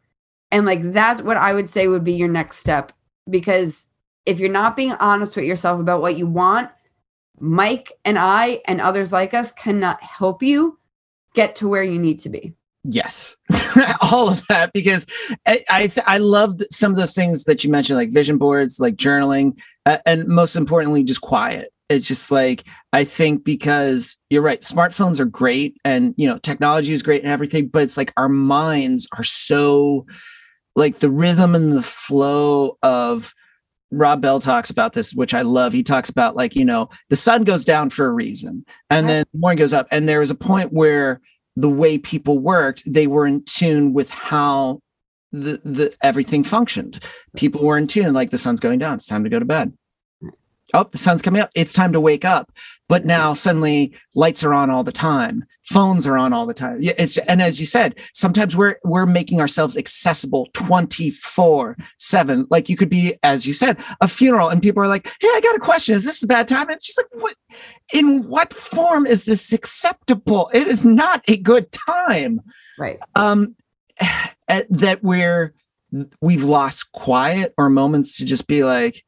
And 0.51 0.65
like 0.67 0.81
that's 0.91 1.21
what 1.21 1.37
i 1.37 1.51
would 1.51 1.67
say 1.67 1.87
would 1.87 2.03
be 2.03 2.13
your 2.13 2.27
next 2.27 2.57
step 2.57 2.91
because 3.27 3.87
if 4.25 4.39
you're 4.39 4.49
not 4.49 4.75
being 4.75 4.93
honest 4.93 5.35
with 5.35 5.45
yourself 5.45 5.79
about 5.79 6.01
what 6.01 6.17
you 6.17 6.27
want 6.27 6.69
Mike 7.39 7.91
and 8.05 8.17
I 8.17 8.61
and 8.65 8.79
others 8.79 9.11
like 9.11 9.33
us 9.33 9.51
cannot 9.51 10.01
help 10.01 10.43
you 10.43 10.79
get 11.33 11.55
to 11.57 11.67
where 11.67 11.83
you 11.83 11.99
need 11.99 12.19
to 12.19 12.29
be. 12.29 12.53
Yes, 12.85 13.37
all 14.01 14.29
of 14.29 14.45
that 14.47 14.71
because 14.73 15.05
I 15.47 15.63
I, 15.69 15.91
I 16.05 16.17
loved 16.17 16.63
some 16.69 16.91
of 16.91 16.97
those 16.97 17.13
things 17.13 17.45
that 17.45 17.63
you 17.63 17.69
mentioned, 17.69 17.97
like 17.97 18.11
vision 18.11 18.37
boards, 18.37 18.79
like 18.79 18.95
journaling, 18.95 19.57
uh, 19.85 19.99
and 20.05 20.27
most 20.27 20.57
importantly, 20.57 21.03
just 21.03 21.21
quiet. 21.21 21.71
It's 21.89 22.05
just 22.05 22.29
like 22.29 22.65
I 22.91 23.05
think 23.05 23.45
because 23.45 24.17
you're 24.29 24.41
right, 24.41 24.59
smartphones 24.61 25.21
are 25.21 25.25
great, 25.25 25.77
and 25.85 26.13
you 26.17 26.27
know 26.27 26.37
technology 26.39 26.91
is 26.91 27.03
great 27.03 27.23
and 27.23 27.31
everything, 27.31 27.67
but 27.67 27.83
it's 27.83 27.95
like 27.95 28.11
our 28.17 28.29
minds 28.29 29.07
are 29.17 29.23
so 29.23 30.05
like 30.75 30.99
the 30.99 31.09
rhythm 31.11 31.55
and 31.55 31.71
the 31.71 31.83
flow 31.83 32.77
of 32.83 33.33
Rob 33.93 34.21
Bell 34.21 34.39
talks 34.39 34.69
about 34.69 34.93
this, 34.93 35.13
which 35.13 35.33
I 35.33 35.41
love. 35.43 35.73
He 35.73 35.83
talks 35.83 36.09
about 36.09 36.35
like, 36.35 36.55
you 36.55 36.65
know, 36.65 36.89
the 37.09 37.15
sun 37.15 37.43
goes 37.43 37.63
down 37.63 37.89
for 37.89 38.07
a 38.07 38.11
reason 38.11 38.65
and 38.89 39.07
then 39.07 39.25
the 39.33 39.39
morning 39.39 39.57
goes 39.57 39.73
up. 39.73 39.87
And 39.91 40.09
there 40.09 40.19
was 40.19 40.31
a 40.31 40.35
point 40.35 40.73
where 40.73 41.21
the 41.55 41.69
way 41.69 41.97
people 41.97 42.39
worked, 42.39 42.83
they 42.85 43.07
were 43.07 43.27
in 43.27 43.43
tune 43.43 43.93
with 43.93 44.09
how 44.09 44.79
the, 45.31 45.61
the 45.63 45.95
everything 46.01 46.43
functioned. 46.43 47.03
People 47.35 47.63
were 47.63 47.77
in 47.77 47.87
tune, 47.87 48.13
like 48.13 48.31
the 48.31 48.37
sun's 48.37 48.59
going 48.59 48.79
down, 48.79 48.95
it's 48.95 49.05
time 49.05 49.23
to 49.23 49.29
go 49.29 49.39
to 49.39 49.45
bed 49.45 49.73
oh, 50.73 50.89
the 50.91 50.97
sun's 50.97 51.21
coming 51.21 51.41
up. 51.41 51.51
It's 51.55 51.73
time 51.73 51.93
to 51.93 51.99
wake 51.99 52.25
up. 52.25 52.51
But 52.89 53.05
now 53.05 53.33
suddenly 53.33 53.95
lights 54.13 54.43
are 54.43 54.53
on 54.53 54.69
all 54.69 54.83
the 54.83 54.91
time. 54.91 55.45
Phones 55.63 56.05
are 56.05 56.17
on 56.17 56.33
all 56.33 56.45
the 56.45 56.53
time. 56.53 56.79
It's 56.81 57.17
and 57.17 57.41
as 57.41 57.59
you 57.59 57.65
said, 57.65 57.95
sometimes 58.13 58.55
we're 58.55 58.75
we're 58.83 59.05
making 59.05 59.39
ourselves 59.39 59.77
accessible 59.77 60.49
24-7. 60.53 62.47
Like 62.49 62.67
you 62.67 62.75
could 62.75 62.89
be, 62.89 63.15
as 63.23 63.47
you 63.47 63.53
said, 63.53 63.77
a 64.01 64.07
funeral, 64.07 64.49
and 64.49 64.61
people 64.61 64.83
are 64.83 64.87
like, 64.87 65.07
Hey, 65.21 65.27
I 65.29 65.39
got 65.41 65.55
a 65.55 65.59
question. 65.59 65.95
Is 65.95 66.03
this 66.03 66.23
a 66.23 66.27
bad 66.27 66.47
time? 66.47 66.69
And 66.69 66.83
she's 66.83 66.97
like, 66.97 67.07
What 67.13 67.35
in 67.93 68.27
what 68.27 68.53
form 68.53 69.07
is 69.07 69.23
this 69.23 69.53
acceptable? 69.53 70.49
It 70.53 70.67
is 70.67 70.85
not 70.85 71.23
a 71.27 71.37
good 71.37 71.71
time. 71.71 72.41
Right. 72.77 72.99
Um 73.15 73.55
that 74.69 74.99
we're 75.01 75.53
we've 76.21 76.43
lost 76.43 76.91
quiet 76.91 77.53
or 77.57 77.69
moments 77.69 78.17
to 78.17 78.25
just 78.25 78.47
be 78.47 78.63
like, 78.63 79.03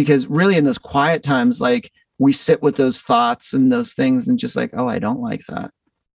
because 0.00 0.26
really 0.28 0.56
in 0.56 0.64
those 0.64 0.78
quiet 0.78 1.22
times 1.22 1.60
like 1.60 1.92
we 2.18 2.32
sit 2.32 2.62
with 2.62 2.76
those 2.76 3.02
thoughts 3.02 3.52
and 3.52 3.70
those 3.70 3.92
things 3.92 4.28
and 4.28 4.38
just 4.38 4.56
like 4.56 4.70
oh 4.74 4.88
i 4.88 4.98
don't 4.98 5.20
like 5.20 5.44
that. 5.46 5.70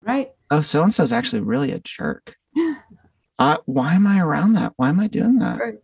Right. 0.03 0.31
Oh 0.53 0.61
so 0.61 0.85
and 0.85 0.95
so 0.95 1.03
is 1.03 1.13
actually 1.13 1.43
really 1.43 1.73
a 1.73 1.81
jerk. 1.81 2.37
Uh, 3.39 3.57
why 3.65 3.95
am 3.95 4.07
i 4.07 4.21
around 4.21 4.53
that? 4.53 4.73
Why 4.77 4.89
am 4.89 5.01
i 5.01 5.09
doing 5.09 5.41
that? 5.41 5.59
Right. 5.59 5.75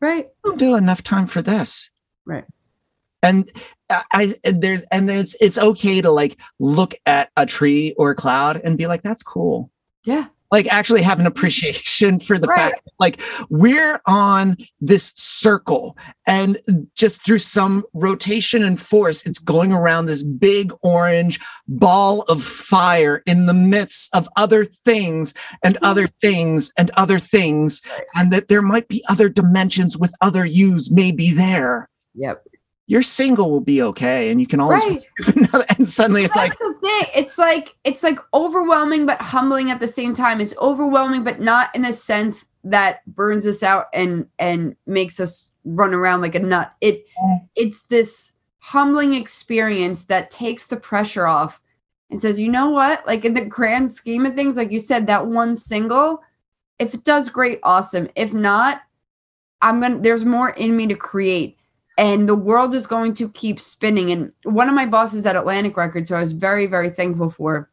Right. 0.00 0.26
I 0.26 0.48
don't 0.48 0.58
do 0.58 0.76
enough 0.76 1.02
time 1.02 1.26
for 1.26 1.42
this. 1.42 1.90
Right. 2.24 2.44
And 3.24 3.50
I 3.90 4.36
there's 4.44 4.82
and 4.92 5.10
it's 5.10 5.34
it's 5.40 5.58
okay 5.58 6.00
to 6.00 6.12
like 6.12 6.38
look 6.60 6.94
at 7.06 7.30
a 7.36 7.44
tree 7.44 7.92
or 7.98 8.10
a 8.10 8.14
cloud 8.14 8.60
and 8.62 8.78
be 8.78 8.86
like 8.86 9.02
that's 9.02 9.24
cool. 9.24 9.72
Yeah 10.04 10.28
like 10.50 10.66
actually 10.72 11.02
have 11.02 11.20
an 11.20 11.26
appreciation 11.26 12.18
for 12.18 12.38
the 12.38 12.46
right. 12.46 12.72
fact 12.72 12.88
like 12.98 13.20
we're 13.50 14.00
on 14.06 14.56
this 14.80 15.12
circle 15.16 15.96
and 16.26 16.58
just 16.94 17.24
through 17.24 17.38
some 17.38 17.84
rotation 17.94 18.64
and 18.64 18.80
force 18.80 19.24
it's 19.26 19.38
going 19.38 19.72
around 19.72 20.06
this 20.06 20.22
big 20.22 20.72
orange 20.82 21.40
ball 21.66 22.22
of 22.22 22.42
fire 22.42 23.22
in 23.26 23.46
the 23.46 23.54
midst 23.54 24.14
of 24.14 24.28
other 24.36 24.64
things 24.64 25.34
and 25.62 25.76
mm-hmm. 25.76 25.84
other 25.84 26.06
things 26.20 26.72
and 26.76 26.90
other 26.92 27.18
things 27.18 27.82
and 28.14 28.32
that 28.32 28.48
there 28.48 28.62
might 28.62 28.88
be 28.88 29.04
other 29.08 29.28
dimensions 29.28 29.96
with 29.96 30.12
other 30.20 30.44
yous 30.44 30.90
maybe 30.90 31.30
there 31.30 31.88
yep 32.14 32.42
your 32.88 33.02
single 33.02 33.50
will 33.50 33.60
be 33.60 33.82
okay 33.82 34.30
and 34.30 34.40
you 34.40 34.46
can 34.46 34.60
always 34.60 34.82
right. 34.82 35.04
another, 35.36 35.64
and 35.76 35.86
suddenly 35.86 36.24
it's 36.24 36.34
That's 36.34 36.48
like 36.48 36.58
the 36.58 36.74
thing. 36.80 37.10
it's 37.14 37.36
like 37.36 37.76
it's 37.84 38.02
like 38.02 38.18
overwhelming 38.32 39.04
but 39.04 39.20
humbling 39.20 39.70
at 39.70 39.78
the 39.78 39.86
same 39.86 40.14
time. 40.14 40.40
It's 40.40 40.56
overwhelming 40.56 41.22
but 41.22 41.38
not 41.38 41.72
in 41.76 41.84
a 41.84 41.92
sense 41.92 42.48
that 42.64 43.04
burns 43.06 43.46
us 43.46 43.62
out 43.62 43.86
and 43.92 44.26
and 44.38 44.74
makes 44.86 45.20
us 45.20 45.50
run 45.64 45.92
around 45.92 46.22
like 46.22 46.34
a 46.34 46.40
nut. 46.40 46.72
It 46.80 47.06
it's 47.54 47.84
this 47.84 48.32
humbling 48.58 49.12
experience 49.12 50.06
that 50.06 50.30
takes 50.30 50.66
the 50.66 50.76
pressure 50.76 51.26
off 51.26 51.60
and 52.10 52.18
says 52.18 52.40
you 52.40 52.50
know 52.50 52.70
what? 52.70 53.06
Like 53.06 53.26
in 53.26 53.34
the 53.34 53.44
grand 53.44 53.92
scheme 53.92 54.24
of 54.24 54.34
things 54.34 54.56
like 54.56 54.72
you 54.72 54.80
said 54.80 55.06
that 55.06 55.26
one 55.26 55.56
single 55.56 56.22
if 56.78 56.94
it 56.94 57.04
does 57.04 57.28
great 57.28 57.60
awesome. 57.62 58.08
If 58.16 58.32
not 58.32 58.80
i'm 59.60 59.80
gonna 59.80 59.98
there's 59.98 60.24
more 60.24 60.50
in 60.50 60.76
me 60.76 60.86
to 60.86 60.94
create 60.94 61.57
and 61.98 62.28
the 62.28 62.34
world 62.36 62.74
is 62.74 62.86
going 62.86 63.12
to 63.14 63.28
keep 63.30 63.58
spinning. 63.58 64.12
And 64.12 64.32
one 64.44 64.68
of 64.68 64.74
my 64.74 64.86
bosses 64.86 65.26
at 65.26 65.34
Atlantic 65.34 65.76
Records, 65.76 66.08
who 66.08 66.14
I 66.14 66.20
was 66.20 66.32
very, 66.32 66.66
very 66.66 66.88
thankful 66.88 67.28
for, 67.28 67.68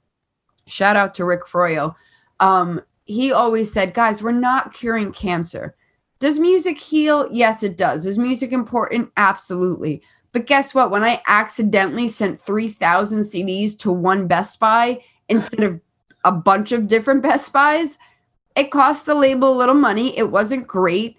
shout 0.65 0.95
out 0.95 1.13
to 1.13 1.25
Rick 1.25 1.45
Froyo. 1.45 1.93
Um, 2.39 2.81
he 3.05 3.31
always 3.31 3.71
said, 3.71 3.93
guys, 3.93 4.23
we're 4.23 4.31
not 4.31 4.73
curing 4.73 5.11
cancer. 5.11 5.75
Does 6.17 6.39
music 6.39 6.79
heal? 6.79 7.29
Yes, 7.31 7.61
it 7.61 7.77
does. 7.77 8.07
Is 8.07 8.17
music 8.17 8.51
important? 8.51 9.11
Absolutely. 9.15 10.01
But 10.31 10.47
guess 10.47 10.73
what? 10.73 10.89
When 10.89 11.03
I 11.03 11.21
accidentally 11.27 12.07
sent 12.07 12.41
3,000 12.41 13.21
CDs 13.21 13.77
to 13.79 13.91
one 13.91 14.27
Best 14.27 14.59
Buy 14.59 15.01
instead 15.29 15.63
of 15.63 15.79
a 16.23 16.31
bunch 16.31 16.71
of 16.71 16.87
different 16.87 17.21
Best 17.21 17.53
Buys, 17.53 17.99
it 18.55 18.71
cost 18.71 19.05
the 19.05 19.13
label 19.13 19.53
a 19.53 19.59
little 19.59 19.75
money. 19.75 20.17
It 20.17 20.31
wasn't 20.31 20.67
great, 20.67 21.15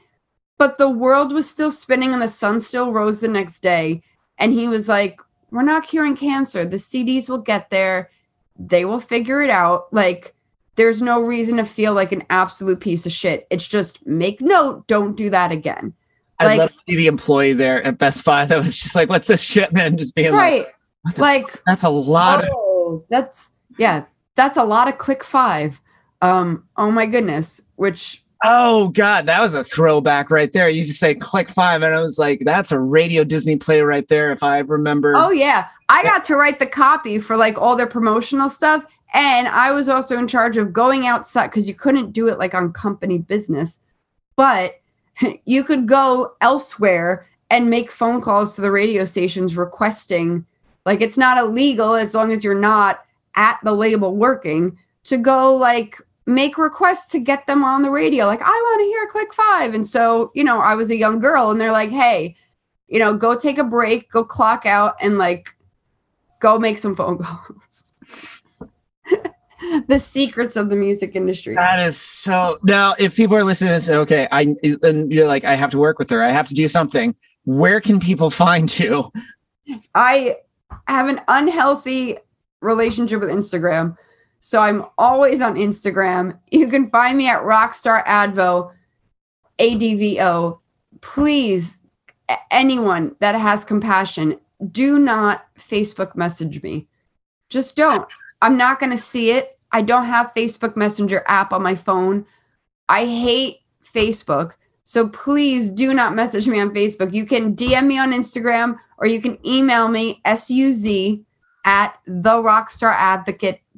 but 0.59 0.79
the 0.79 0.91
world 0.91 1.33
was 1.33 1.49
still 1.49 1.71
spinning 1.71 2.13
and 2.13 2.23
the 2.23 2.29
sun 2.29 2.61
still 2.61 2.93
rose 2.93 3.21
the 3.21 3.29
next 3.29 3.61
day. 3.61 4.03
And 4.39 4.53
he 4.53 4.69
was 4.69 4.89
like, 4.89 5.21
We're 5.51 5.63
not 5.63 5.87
curing 5.87 6.17
cancer. 6.17 6.65
The 6.65 6.77
CDs 6.77 7.29
will 7.29 7.39
get 7.39 7.71
there. 7.71 8.11
They 8.59 8.85
will 8.85 9.01
figure 9.01 9.43
it 9.43 9.51
out. 9.51 9.93
Like, 9.93 10.35
there's 10.77 11.03
no 11.03 11.23
reason 11.23 11.57
to 11.57 11.65
feel 11.65 11.95
like 11.95 12.13
an 12.13 12.25
absolute 12.31 12.81
piece 12.81 13.07
of 13.07 13.13
shit. 13.13 13.47
It's 13.51 13.67
just 13.67 14.07
make 14.07 14.41
note, 14.41 14.87
don't 14.87 15.17
do 15.17 15.31
that 15.31 15.53
again. 15.53 15.95
I'd 16.39 16.47
like, 16.47 16.59
love 16.59 16.73
to 16.73 16.83
be 16.87 16.97
the 16.97 17.07
employee 17.07 17.55
there 17.55 17.83
at 17.83 17.99
Best 17.99 18.25
Buy 18.25 18.45
that 18.45 18.59
was 18.59 18.77
just 18.77 18.95
like, 18.95 19.09
what's 19.09 19.27
this 19.27 19.43
shit, 19.43 19.73
man? 19.73 19.97
Just 19.97 20.15
being 20.15 20.35
right. 20.35 20.67
like, 21.05 21.19
like 21.19 21.63
that's 21.67 21.85
a 21.85 21.89
lot. 21.89 22.45
Oh, 22.51 22.97
of- 22.97 23.09
that's 23.09 23.53
yeah, 23.79 24.05
that's 24.35 24.59
a 24.59 24.65
lot 24.65 24.89
of 24.89 24.99
click 24.99 25.25
five. 25.25 25.81
Um, 26.23 26.69
oh 26.77 26.91
my 26.91 27.07
goodness, 27.07 27.63
which 27.77 28.23
Oh 28.45 28.89
God, 28.89 29.27
that 29.27 29.41
was 29.41 29.55
a 29.55 29.65
throwback 29.65 30.31
right 30.31 30.53
there. 30.53 30.69
You 30.69 30.85
just 30.85 31.01
say 31.01 31.15
click 31.15 31.49
five, 31.49 31.83
and 31.83 31.95
I 31.95 32.01
was 32.01 32.19
like, 32.19 32.41
that's 32.45 32.73
a 32.73 32.79
radio 32.79 33.25
Disney 33.25 33.57
play 33.57 33.81
right 33.81 34.07
there, 34.09 34.31
if 34.33 34.43
I 34.43 34.59
remember. 34.59 35.15
Oh 35.17 35.31
yeah. 35.31 35.69
I 35.89 36.03
got 36.03 36.25
to 36.25 36.37
write 36.37 36.59
the 36.59 36.67
copy 36.67 37.19
for 37.19 37.37
like 37.37 37.59
all 37.59 37.77
their 37.77 37.87
promotional 37.87 38.49
stuff. 38.49 38.85
And 39.15 39.49
I 39.49 39.73
was 39.73 39.89
also 39.89 40.19
in 40.19 40.27
charge 40.27 40.57
of 40.57 40.73
going 40.73 41.07
outside 41.07 41.47
because 41.49 41.69
you 41.69 41.75
couldn't 41.75 42.13
do 42.13 42.29
it 42.29 42.39
like 42.39 42.55
on 42.55 42.73
company 42.73 43.19
business, 43.19 43.81
but 44.35 44.81
you 45.45 45.65
could 45.65 45.87
go 45.87 46.35
elsewhere 46.41 47.27
and 47.51 47.71
make 47.71 47.93
phone 47.93 48.21
calls 48.21 48.55
to 48.55 48.61
the 48.61 48.73
radio 48.73 49.05
stations 49.05 49.57
requesting, 49.57 50.45
like, 50.85 51.01
it's 51.01 51.17
not 51.17 51.39
illegal 51.39 51.95
as 51.95 52.15
long 52.15 52.33
as 52.33 52.43
you're 52.43 52.55
not 52.55 53.05
at 53.37 53.59
the 53.63 53.73
label 53.73 54.17
working 54.17 54.77
to 55.05 55.17
go 55.17 55.55
like 55.55 56.01
make 56.27 56.59
requests 56.59 57.07
to 57.09 57.21
get 57.21 57.47
them 57.47 57.65
on 57.65 57.83
the 57.83 57.91
radio. 57.91 58.27
Like, 58.27 58.43
I 58.43 58.47
want 58.47 58.81
to 58.81 58.85
hear 58.85 59.07
Click 59.07 59.33
Five. 59.33 59.75
And 59.75 59.87
so, 59.87 60.31
you 60.35 60.45
know, 60.45 60.61
I 60.61 60.75
was 60.75 60.91
a 60.91 60.97
young 60.97 61.19
girl 61.19 61.51
and 61.51 61.61
they're 61.61 61.73
like, 61.73 61.91
hey, 61.91 62.37
you 62.89 62.99
know, 62.99 63.15
go 63.15 63.37
take 63.37 63.59
a 63.59 63.65
break, 63.65 64.11
go 64.11 64.25
clock 64.25 64.67
out, 64.67 64.97
and 65.01 65.19
like 65.19 65.49
go 66.41 66.59
make 66.59 66.79
some 66.79 66.95
phone 66.95 67.19
calls. 67.19 67.95
the 69.89 69.99
secrets 69.99 70.57
of 70.57 70.71
the 70.71 70.77
music 70.77 71.17
industry. 71.17 71.55
That 71.55 71.81
is 71.81 71.97
so. 71.97 72.59
Now, 72.63 72.95
if 72.99 73.17
people 73.17 73.37
are 73.37 73.45
listening 73.45 73.73
and 73.73 73.83
say, 73.83 73.97
"Okay, 73.97 74.29
I," 74.31 74.55
and 74.83 75.13
you're 75.13 75.27
like, 75.27 75.45
"I 75.45 75.55
have 75.55 75.71
to 75.71 75.79
work 75.79 75.99
with 75.99 76.11
her. 76.11 76.23
I 76.23 76.31
have 76.31 76.49
to 76.49 76.55
do 76.55 76.69
something." 76.69 77.15
Where 77.45 77.81
can 77.81 78.01
people 78.01 78.31
find 78.45 78.77
you? 78.79 79.11
I 79.95 80.37
have 80.89 81.09
an 81.09 81.21
unhealthy 81.29 82.19
relationship 82.61 83.21
with 83.21 83.31
Instagram, 83.31 83.97
so 84.41 84.61
I'm 84.61 84.85
always 84.99 85.41
on 85.41 85.55
Instagram. 85.55 86.39
You 86.51 86.69
can 86.69 86.91
find 86.91 87.19
me 87.19 87.29
at 87.29 87.43
Rockstar 87.43 88.05
Advo, 88.05 88.73
A 89.59 89.75
D 89.75 89.95
V 89.95 90.21
O. 90.21 90.61
Please, 91.01 91.79
anyone 92.51 93.17
that 93.21 93.35
has 93.35 93.65
compassion, 93.65 94.39
do 94.71 94.99
not 94.99 95.47
Facebook 95.59 96.17
message 96.17 96.63
me. 96.63 96.89
Just 97.49 97.77
don't. 97.77 98.07
I'm 98.43 98.57
not 98.57 98.79
going 98.79 98.93
to 98.93 98.99
see 98.99 99.31
it. 99.31 99.59
I 99.73 99.83
don't 99.83 100.05
have 100.05 100.33
Facebook 100.35 100.77
Messenger 100.77 101.25
app 101.27 101.53
on 101.53 101.63
my 101.63 101.75
phone. 101.75 102.27
I 102.89 103.07
hate 103.07 103.59
Facebook. 103.85 104.53
So 104.85 105.09
please 105.09 105.71
do 105.71 105.93
not 105.93 106.15
message 106.15 106.47
me 106.47 106.61
on 106.61 106.71
Facebook. 106.73 107.13
You 107.13 107.27
can 107.27 107.57
DM 107.57 107.87
me 107.87 107.99
on 107.99 108.13
Instagram 108.13 108.79
or 108.99 109.07
you 109.07 109.21
can 109.21 109.45
email 109.45 109.89
me 109.89 110.21
suz 110.25 110.87
at 111.65 111.99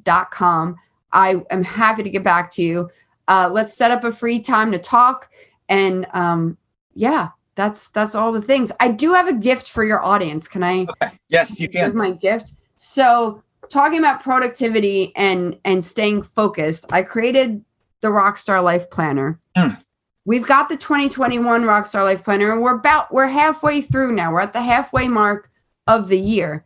therockstaradvocate.com. 0.09 0.75
I 1.11 1.41
am 1.49 1.63
happy 1.63 2.03
to 2.03 2.09
get 2.09 2.23
back 2.23 2.51
to 2.51 2.63
you. 2.63 2.89
Uh, 3.27 3.49
let's 3.51 3.73
set 3.73 3.91
up 3.91 4.03
a 4.03 4.11
free 4.11 4.39
time 4.39 4.71
to 4.71 4.79
talk. 4.79 5.29
And 5.67 6.05
um, 6.13 6.57
yeah, 6.93 7.29
that's 7.55 7.89
that's 7.91 8.15
all 8.15 8.31
the 8.31 8.41
things. 8.41 8.71
I 8.79 8.89
do 8.89 9.13
have 9.13 9.27
a 9.27 9.33
gift 9.33 9.69
for 9.69 9.83
your 9.83 10.03
audience. 10.03 10.47
Can 10.47 10.63
I? 10.63 10.87
Okay. 11.01 11.11
Yes, 11.29 11.59
you 11.59 11.67
can. 11.67 11.95
My 11.95 12.11
gift. 12.11 12.53
So 12.77 13.43
talking 13.69 13.99
about 13.99 14.23
productivity 14.23 15.13
and 15.15 15.59
and 15.65 15.83
staying 15.83 16.23
focused, 16.23 16.91
I 16.91 17.01
created 17.01 17.63
the 18.01 18.07
Rockstar 18.07 18.63
Life 18.63 18.89
Planner. 18.89 19.39
Mm. 19.55 19.81
We've 20.25 20.45
got 20.45 20.69
the 20.69 20.77
2021 20.77 21.63
Rockstar 21.63 22.03
Life 22.03 22.23
Planner, 22.23 22.51
and 22.51 22.61
we're 22.61 22.75
about 22.75 23.11
we're 23.11 23.27
halfway 23.27 23.81
through 23.81 24.13
now. 24.13 24.31
We're 24.31 24.41
at 24.41 24.53
the 24.53 24.61
halfway 24.61 25.07
mark 25.07 25.49
of 25.87 26.07
the 26.07 26.19
year. 26.19 26.65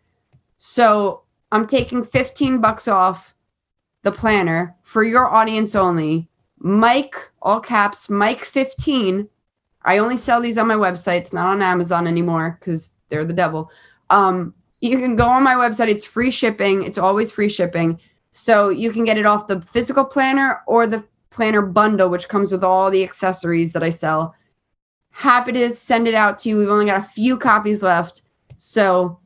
So 0.57 1.22
I'm 1.53 1.67
taking 1.67 2.03
15 2.03 2.61
bucks 2.61 2.87
off 2.87 3.35
the 4.01 4.11
planner 4.11 4.75
for 4.81 5.03
your 5.03 5.31
audience 5.31 5.75
only. 5.75 6.27
Mike, 6.57 7.15
all 7.43 7.59
caps, 7.59 8.09
Mike 8.09 8.43
15. 8.43 9.29
I 9.83 9.99
only 9.99 10.17
sell 10.17 10.41
these 10.41 10.57
on 10.57 10.67
my 10.67 10.73
website. 10.73 11.19
It's 11.19 11.31
not 11.31 11.45
on 11.45 11.61
Amazon 11.61 12.07
anymore 12.07 12.57
because 12.59 12.95
they're 13.09 13.23
the 13.23 13.33
devil. 13.33 13.69
Um, 14.09 14.55
you 14.81 14.97
can 14.97 15.15
go 15.15 15.27
on 15.27 15.43
my 15.43 15.53
website. 15.53 15.89
It's 15.89 16.07
free 16.07 16.31
shipping. 16.31 16.85
It's 16.85 16.97
always 16.97 17.31
free 17.31 17.49
shipping. 17.49 17.99
So 18.31 18.69
you 18.69 18.91
can 18.91 19.05
get 19.05 19.19
it 19.19 19.27
off 19.27 19.45
the 19.45 19.61
physical 19.61 20.05
planner 20.05 20.63
or 20.65 20.87
the 20.87 21.05
planner 21.29 21.61
bundle, 21.61 22.09
which 22.09 22.29
comes 22.29 22.51
with 22.51 22.63
all 22.63 22.89
the 22.89 23.03
accessories 23.03 23.73
that 23.73 23.83
I 23.83 23.91
sell. 23.91 24.33
Happy 25.11 25.51
to 25.51 25.69
send 25.69 26.07
it 26.07 26.15
out 26.15 26.39
to 26.39 26.49
you. 26.49 26.57
We've 26.57 26.69
only 26.69 26.85
got 26.85 26.99
a 26.99 27.03
few 27.07 27.37
copies 27.37 27.83
left. 27.83 28.23
So 28.57 29.19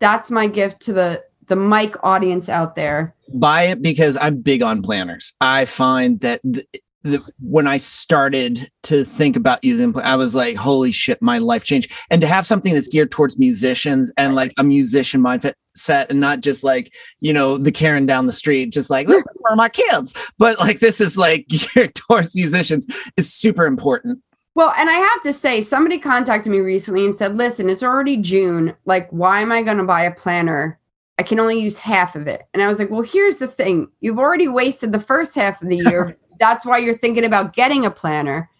that's 0.00 0.30
my 0.30 0.46
gift 0.46 0.80
to 0.82 0.92
the 0.92 1.24
the 1.46 1.56
mic 1.56 1.94
audience 2.02 2.48
out 2.48 2.74
there. 2.74 3.14
Buy 3.34 3.64
it 3.64 3.82
because 3.82 4.16
I'm 4.20 4.40
big 4.40 4.62
on 4.62 4.82
planners. 4.82 5.32
I 5.40 5.66
find 5.66 6.20
that 6.20 6.40
th- 6.42 7.20
when 7.40 7.66
I 7.66 7.76
started 7.76 8.70
to 8.84 9.04
think 9.04 9.36
about 9.36 9.62
using, 9.62 9.96
I 9.98 10.16
was 10.16 10.34
like, 10.34 10.56
holy 10.56 10.92
shit, 10.92 11.20
my 11.20 11.38
life 11.38 11.64
changed. 11.64 11.92
And 12.10 12.20
to 12.20 12.26
have 12.26 12.46
something 12.46 12.72
that's 12.72 12.88
geared 12.88 13.10
towards 13.10 13.38
musicians 13.38 14.10
and 14.16 14.34
like 14.34 14.52
a 14.58 14.64
musician 14.64 15.20
mindset 15.20 15.54
set 15.76 16.10
and 16.10 16.20
not 16.20 16.40
just 16.40 16.64
like, 16.64 16.94
you 17.20 17.32
know, 17.32 17.58
the 17.58 17.72
Karen 17.72 18.06
down 18.06 18.26
the 18.26 18.32
street, 18.32 18.72
just 18.72 18.90
like, 18.90 19.06
for 19.08 19.56
my 19.56 19.68
kids. 19.68 20.14
But 20.38 20.58
like, 20.58 20.80
this 20.80 21.00
is 21.00 21.18
like 21.18 21.46
geared 21.74 21.94
towards 21.94 22.34
musicians 22.34 22.86
is 23.16 23.32
super 23.32 23.66
important. 23.66 24.20
Well, 24.54 24.72
and 24.78 24.88
I 24.88 24.94
have 24.94 25.20
to 25.22 25.32
say, 25.32 25.60
somebody 25.60 25.98
contacted 25.98 26.52
me 26.52 26.58
recently 26.58 27.04
and 27.04 27.16
said, 27.16 27.36
listen, 27.36 27.68
it's 27.68 27.82
already 27.82 28.16
June. 28.16 28.74
Like, 28.84 29.10
why 29.10 29.40
am 29.40 29.50
I 29.50 29.62
going 29.62 29.78
to 29.78 29.84
buy 29.84 30.02
a 30.02 30.14
planner? 30.14 30.78
I 31.18 31.24
can 31.24 31.40
only 31.40 31.60
use 31.60 31.78
half 31.78 32.14
of 32.14 32.26
it. 32.28 32.42
And 32.54 32.62
I 32.62 32.68
was 32.68 32.78
like, 32.78 32.90
well, 32.90 33.02
here's 33.02 33.38
the 33.38 33.48
thing. 33.48 33.88
You've 34.00 34.18
already 34.18 34.48
wasted 34.48 34.92
the 34.92 35.00
first 35.00 35.34
half 35.34 35.60
of 35.60 35.68
the 35.68 35.78
year 35.78 36.16
that's 36.38 36.66
why 36.66 36.78
you're 36.78 36.96
thinking 36.96 37.24
about 37.24 37.54
getting 37.54 37.84
a 37.84 37.90
planner. 37.90 38.50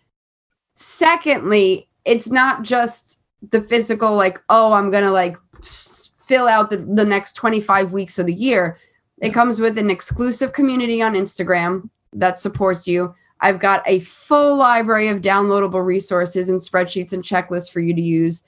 Secondly, 0.74 1.88
it's 2.04 2.30
not 2.30 2.62
just 2.62 3.20
the 3.50 3.60
physical, 3.60 4.14
like, 4.14 4.40
oh, 4.48 4.72
I'm 4.72 4.90
going 4.90 5.04
to 5.04 5.10
like 5.10 5.36
fill 5.62 6.48
out 6.48 6.70
the, 6.70 6.78
the 6.78 7.04
next 7.04 7.34
25 7.34 7.92
weeks 7.92 8.18
of 8.18 8.26
the 8.26 8.34
year. 8.34 8.78
It 9.20 9.30
comes 9.30 9.60
with 9.60 9.78
an 9.78 9.90
exclusive 9.90 10.52
community 10.52 11.00
on 11.00 11.14
Instagram 11.14 11.90
that 12.12 12.38
supports 12.38 12.86
you. 12.88 13.14
I've 13.40 13.58
got 13.58 13.82
a 13.86 14.00
full 14.00 14.56
library 14.56 15.08
of 15.08 15.20
downloadable 15.20 15.84
resources 15.84 16.48
and 16.48 16.60
spreadsheets 16.60 17.12
and 17.12 17.22
checklists 17.22 17.70
for 17.70 17.80
you 17.80 17.94
to 17.94 18.00
use. 18.00 18.44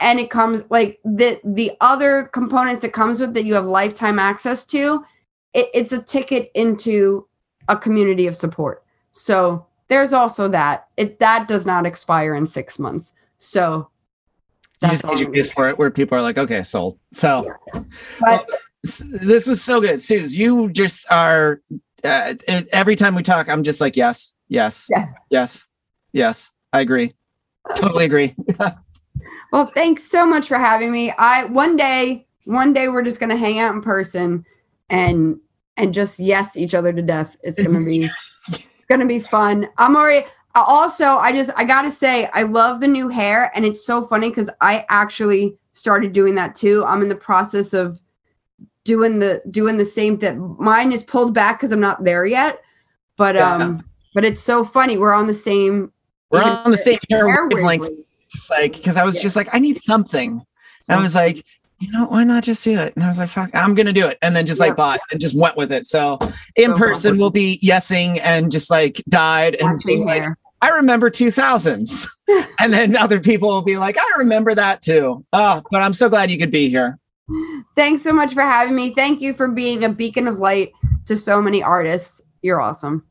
And 0.00 0.20
it 0.20 0.30
comes 0.30 0.64
like 0.70 1.00
the 1.04 1.40
the 1.44 1.72
other 1.80 2.24
components 2.24 2.84
it 2.84 2.92
comes 2.92 3.20
with 3.20 3.34
that 3.34 3.44
you 3.44 3.54
have 3.54 3.66
lifetime 3.66 4.18
access 4.18 4.64
to. 4.66 5.04
It, 5.52 5.68
it's 5.74 5.92
a 5.92 6.00
ticket 6.00 6.50
into 6.54 7.26
a 7.68 7.76
community 7.76 8.26
of 8.26 8.36
support. 8.36 8.84
So 9.10 9.66
there's 9.88 10.12
also 10.12 10.48
that. 10.48 10.88
It 10.96 11.18
that 11.18 11.48
does 11.48 11.66
not 11.66 11.86
expire 11.86 12.34
in 12.34 12.46
six 12.46 12.78
months. 12.78 13.14
So 13.38 13.90
that's 14.80 15.02
you 15.04 15.30
just 15.34 15.52
for 15.52 15.68
it 15.68 15.78
where 15.78 15.90
people 15.90 16.16
are 16.16 16.22
like, 16.22 16.38
okay, 16.38 16.62
sold. 16.62 16.98
So 17.12 17.44
yeah. 17.44 17.82
but, 18.20 18.46
well, 18.46 18.46
this 18.82 19.46
was 19.46 19.62
so 19.62 19.80
good. 19.80 20.00
Suze, 20.00 20.36
you 20.36 20.70
just 20.70 21.04
are 21.10 21.60
uh, 22.04 22.34
every 22.72 22.96
time 22.96 23.14
we 23.14 23.22
talk, 23.22 23.48
I'm 23.48 23.62
just 23.62 23.80
like, 23.80 23.96
yes, 23.96 24.34
yes, 24.48 24.86
yeah. 24.90 25.06
yes, 25.30 25.66
yes. 26.12 26.50
I 26.72 26.80
agree. 26.80 27.14
Totally 27.76 28.04
agree. 28.04 28.34
well, 29.52 29.66
thanks 29.66 30.04
so 30.04 30.26
much 30.26 30.48
for 30.48 30.58
having 30.58 30.92
me. 30.92 31.12
I 31.18 31.44
one 31.44 31.76
day, 31.76 32.26
one 32.44 32.72
day 32.72 32.88
we're 32.88 33.02
just 33.02 33.20
gonna 33.20 33.36
hang 33.36 33.58
out 33.58 33.74
in 33.74 33.82
person 33.82 34.44
and 34.88 35.40
and 35.76 35.94
just 35.94 36.18
yes 36.18 36.56
each 36.56 36.74
other 36.74 36.92
to 36.92 37.02
death. 37.02 37.36
It's 37.42 37.62
gonna 37.62 37.84
be 37.84 38.08
it's 38.48 38.84
gonna 38.88 39.06
be 39.06 39.20
fun. 39.20 39.68
I'm 39.78 39.96
already 39.96 40.26
also 40.54 41.16
I 41.16 41.32
just 41.32 41.50
I 41.56 41.64
gotta 41.64 41.90
say 41.90 42.28
I 42.32 42.42
love 42.42 42.80
the 42.80 42.88
new 42.88 43.08
hair 43.08 43.50
and 43.54 43.64
it's 43.64 43.84
so 43.84 44.04
funny 44.04 44.30
because 44.30 44.50
I 44.60 44.84
actually 44.88 45.56
started 45.72 46.12
doing 46.12 46.34
that 46.36 46.54
too. 46.54 46.84
I'm 46.84 47.02
in 47.02 47.08
the 47.08 47.16
process 47.16 47.72
of 47.72 48.00
doing 48.84 49.18
the 49.18 49.42
doing 49.50 49.76
the 49.76 49.84
same 49.84 50.18
thing. 50.18 50.56
Mine 50.58 50.92
is 50.92 51.02
pulled 51.02 51.34
back 51.34 51.58
because 51.58 51.72
I'm 51.72 51.80
not 51.80 52.04
there 52.04 52.24
yet. 52.24 52.60
But 53.16 53.36
um 53.36 53.84
but 54.14 54.24
it's 54.24 54.40
so 54.40 54.64
funny. 54.64 54.98
We're 54.98 55.12
on 55.12 55.26
the 55.26 55.34
same 55.34 55.92
we're 56.30 56.42
on 56.42 56.70
the 56.70 56.76
same 56.76 56.98
wavelength. 57.10 57.90
like 58.50 58.72
because 58.72 58.96
I 58.96 59.04
was 59.04 59.16
Yeah. 59.16 59.22
just 59.22 59.36
like, 59.36 59.48
I 59.52 59.58
need 59.58 59.82
something. 59.82 60.40
I 60.88 60.98
was 60.98 61.14
like, 61.14 61.44
you 61.80 61.90
know, 61.90 62.06
why 62.06 62.24
not 62.24 62.42
just 62.44 62.62
do 62.64 62.78
it? 62.78 62.94
And 62.94 63.04
I 63.04 63.08
was 63.08 63.18
like, 63.18 63.28
fuck, 63.28 63.50
I'm 63.54 63.74
gonna 63.74 63.92
do 63.92 64.06
it. 64.06 64.18
And 64.22 64.34
then 64.34 64.46
just 64.46 64.60
like 64.60 64.70
Yeah. 64.70 64.74
bought 64.74 65.00
and 65.10 65.20
just 65.20 65.36
went 65.36 65.56
with 65.56 65.72
it. 65.72 65.86
So 65.86 66.18
in 66.56 66.70
So 66.70 66.76
person 66.78 67.18
we'll 67.18 67.30
be 67.30 67.58
yesing 67.62 68.20
and 68.22 68.50
just 68.50 68.70
like 68.70 69.02
died 69.08 69.56
and 69.56 69.80
being 69.84 70.04
like. 70.06 70.24
I 70.62 70.68
remember 70.68 71.08
2000s. 71.08 72.06
and 72.60 72.70
then 72.70 72.94
other 72.94 73.18
people 73.18 73.48
will 73.48 73.62
be 73.62 73.78
like, 73.78 73.96
I 73.98 74.18
remember 74.18 74.54
that 74.54 74.82
too. 74.82 75.24
Oh, 75.32 75.62
but 75.70 75.80
I'm 75.80 75.94
so 75.94 76.10
glad 76.10 76.30
you 76.30 76.36
could 76.36 76.50
be 76.50 76.68
here. 76.68 76.98
Thanks 77.76 78.02
so 78.02 78.12
much 78.12 78.34
for 78.34 78.42
having 78.42 78.74
me. 78.74 78.90
Thank 78.94 79.20
you 79.20 79.32
for 79.32 79.48
being 79.48 79.84
a 79.84 79.88
beacon 79.88 80.26
of 80.26 80.38
light 80.38 80.72
to 81.06 81.16
so 81.16 81.40
many 81.40 81.62
artists. 81.62 82.22
You're 82.42 82.60
awesome. 82.60 83.04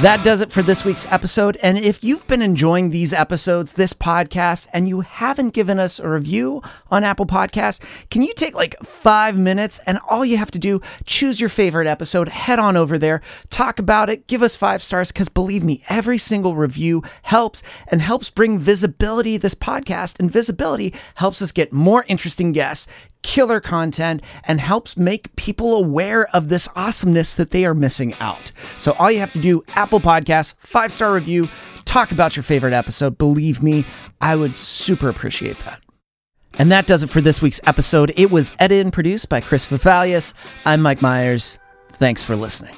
That 0.00 0.22
does 0.22 0.40
it 0.40 0.52
for 0.52 0.62
this 0.62 0.84
week's 0.84 1.10
episode. 1.10 1.56
And 1.60 1.76
if 1.76 2.04
you've 2.04 2.24
been 2.28 2.40
enjoying 2.40 2.90
these 2.90 3.12
episodes, 3.12 3.72
this 3.72 3.92
podcast, 3.92 4.68
and 4.72 4.88
you 4.88 5.00
haven't 5.00 5.54
given 5.54 5.80
us 5.80 5.98
a 5.98 6.08
review 6.08 6.62
on 6.88 7.02
Apple 7.02 7.26
Podcasts, 7.26 7.82
can 8.08 8.22
you 8.22 8.32
take 8.34 8.54
like 8.54 8.78
five 8.84 9.36
minutes 9.36 9.80
and 9.86 9.98
all 10.08 10.24
you 10.24 10.36
have 10.36 10.52
to 10.52 10.58
do, 10.58 10.80
choose 11.04 11.40
your 11.40 11.48
favorite 11.48 11.88
episode, 11.88 12.28
head 12.28 12.60
on 12.60 12.76
over 12.76 12.96
there, 12.96 13.20
talk 13.50 13.80
about 13.80 14.08
it, 14.08 14.28
give 14.28 14.40
us 14.40 14.54
five 14.54 14.84
stars, 14.84 15.10
because 15.10 15.28
believe 15.28 15.64
me, 15.64 15.82
every 15.88 16.16
single 16.16 16.54
review 16.54 17.02
helps 17.22 17.60
and 17.88 18.00
helps 18.00 18.30
bring 18.30 18.60
visibility 18.60 19.36
this 19.36 19.56
podcast. 19.56 20.20
And 20.20 20.30
visibility 20.30 20.94
helps 21.16 21.42
us 21.42 21.50
get 21.50 21.72
more 21.72 22.04
interesting 22.06 22.52
guests 22.52 22.86
killer 23.22 23.60
content 23.60 24.22
and 24.44 24.60
helps 24.60 24.96
make 24.96 25.34
people 25.36 25.76
aware 25.76 26.28
of 26.34 26.48
this 26.48 26.68
awesomeness 26.76 27.34
that 27.34 27.50
they 27.50 27.64
are 27.64 27.74
missing 27.74 28.14
out. 28.20 28.52
So 28.78 28.94
all 28.98 29.10
you 29.10 29.18
have 29.18 29.32
to 29.32 29.40
do, 29.40 29.62
Apple 29.74 30.00
Podcasts, 30.00 30.54
five 30.58 30.92
star 30.92 31.14
review, 31.14 31.48
talk 31.84 32.12
about 32.12 32.36
your 32.36 32.42
favorite 32.42 32.72
episode. 32.72 33.18
Believe 33.18 33.62
me, 33.62 33.84
I 34.20 34.36
would 34.36 34.56
super 34.56 35.08
appreciate 35.08 35.58
that. 35.60 35.82
And 36.58 36.72
that 36.72 36.86
does 36.86 37.02
it 37.02 37.10
for 37.10 37.20
this 37.20 37.40
week's 37.40 37.60
episode. 37.66 38.12
It 38.16 38.30
was 38.30 38.54
edited 38.58 38.86
and 38.86 38.92
produced 38.92 39.28
by 39.28 39.40
Chris 39.40 39.66
Vafalius. 39.66 40.34
I'm 40.64 40.82
Mike 40.82 41.02
Myers. 41.02 41.58
Thanks 41.92 42.22
for 42.22 42.34
listening. 42.34 42.74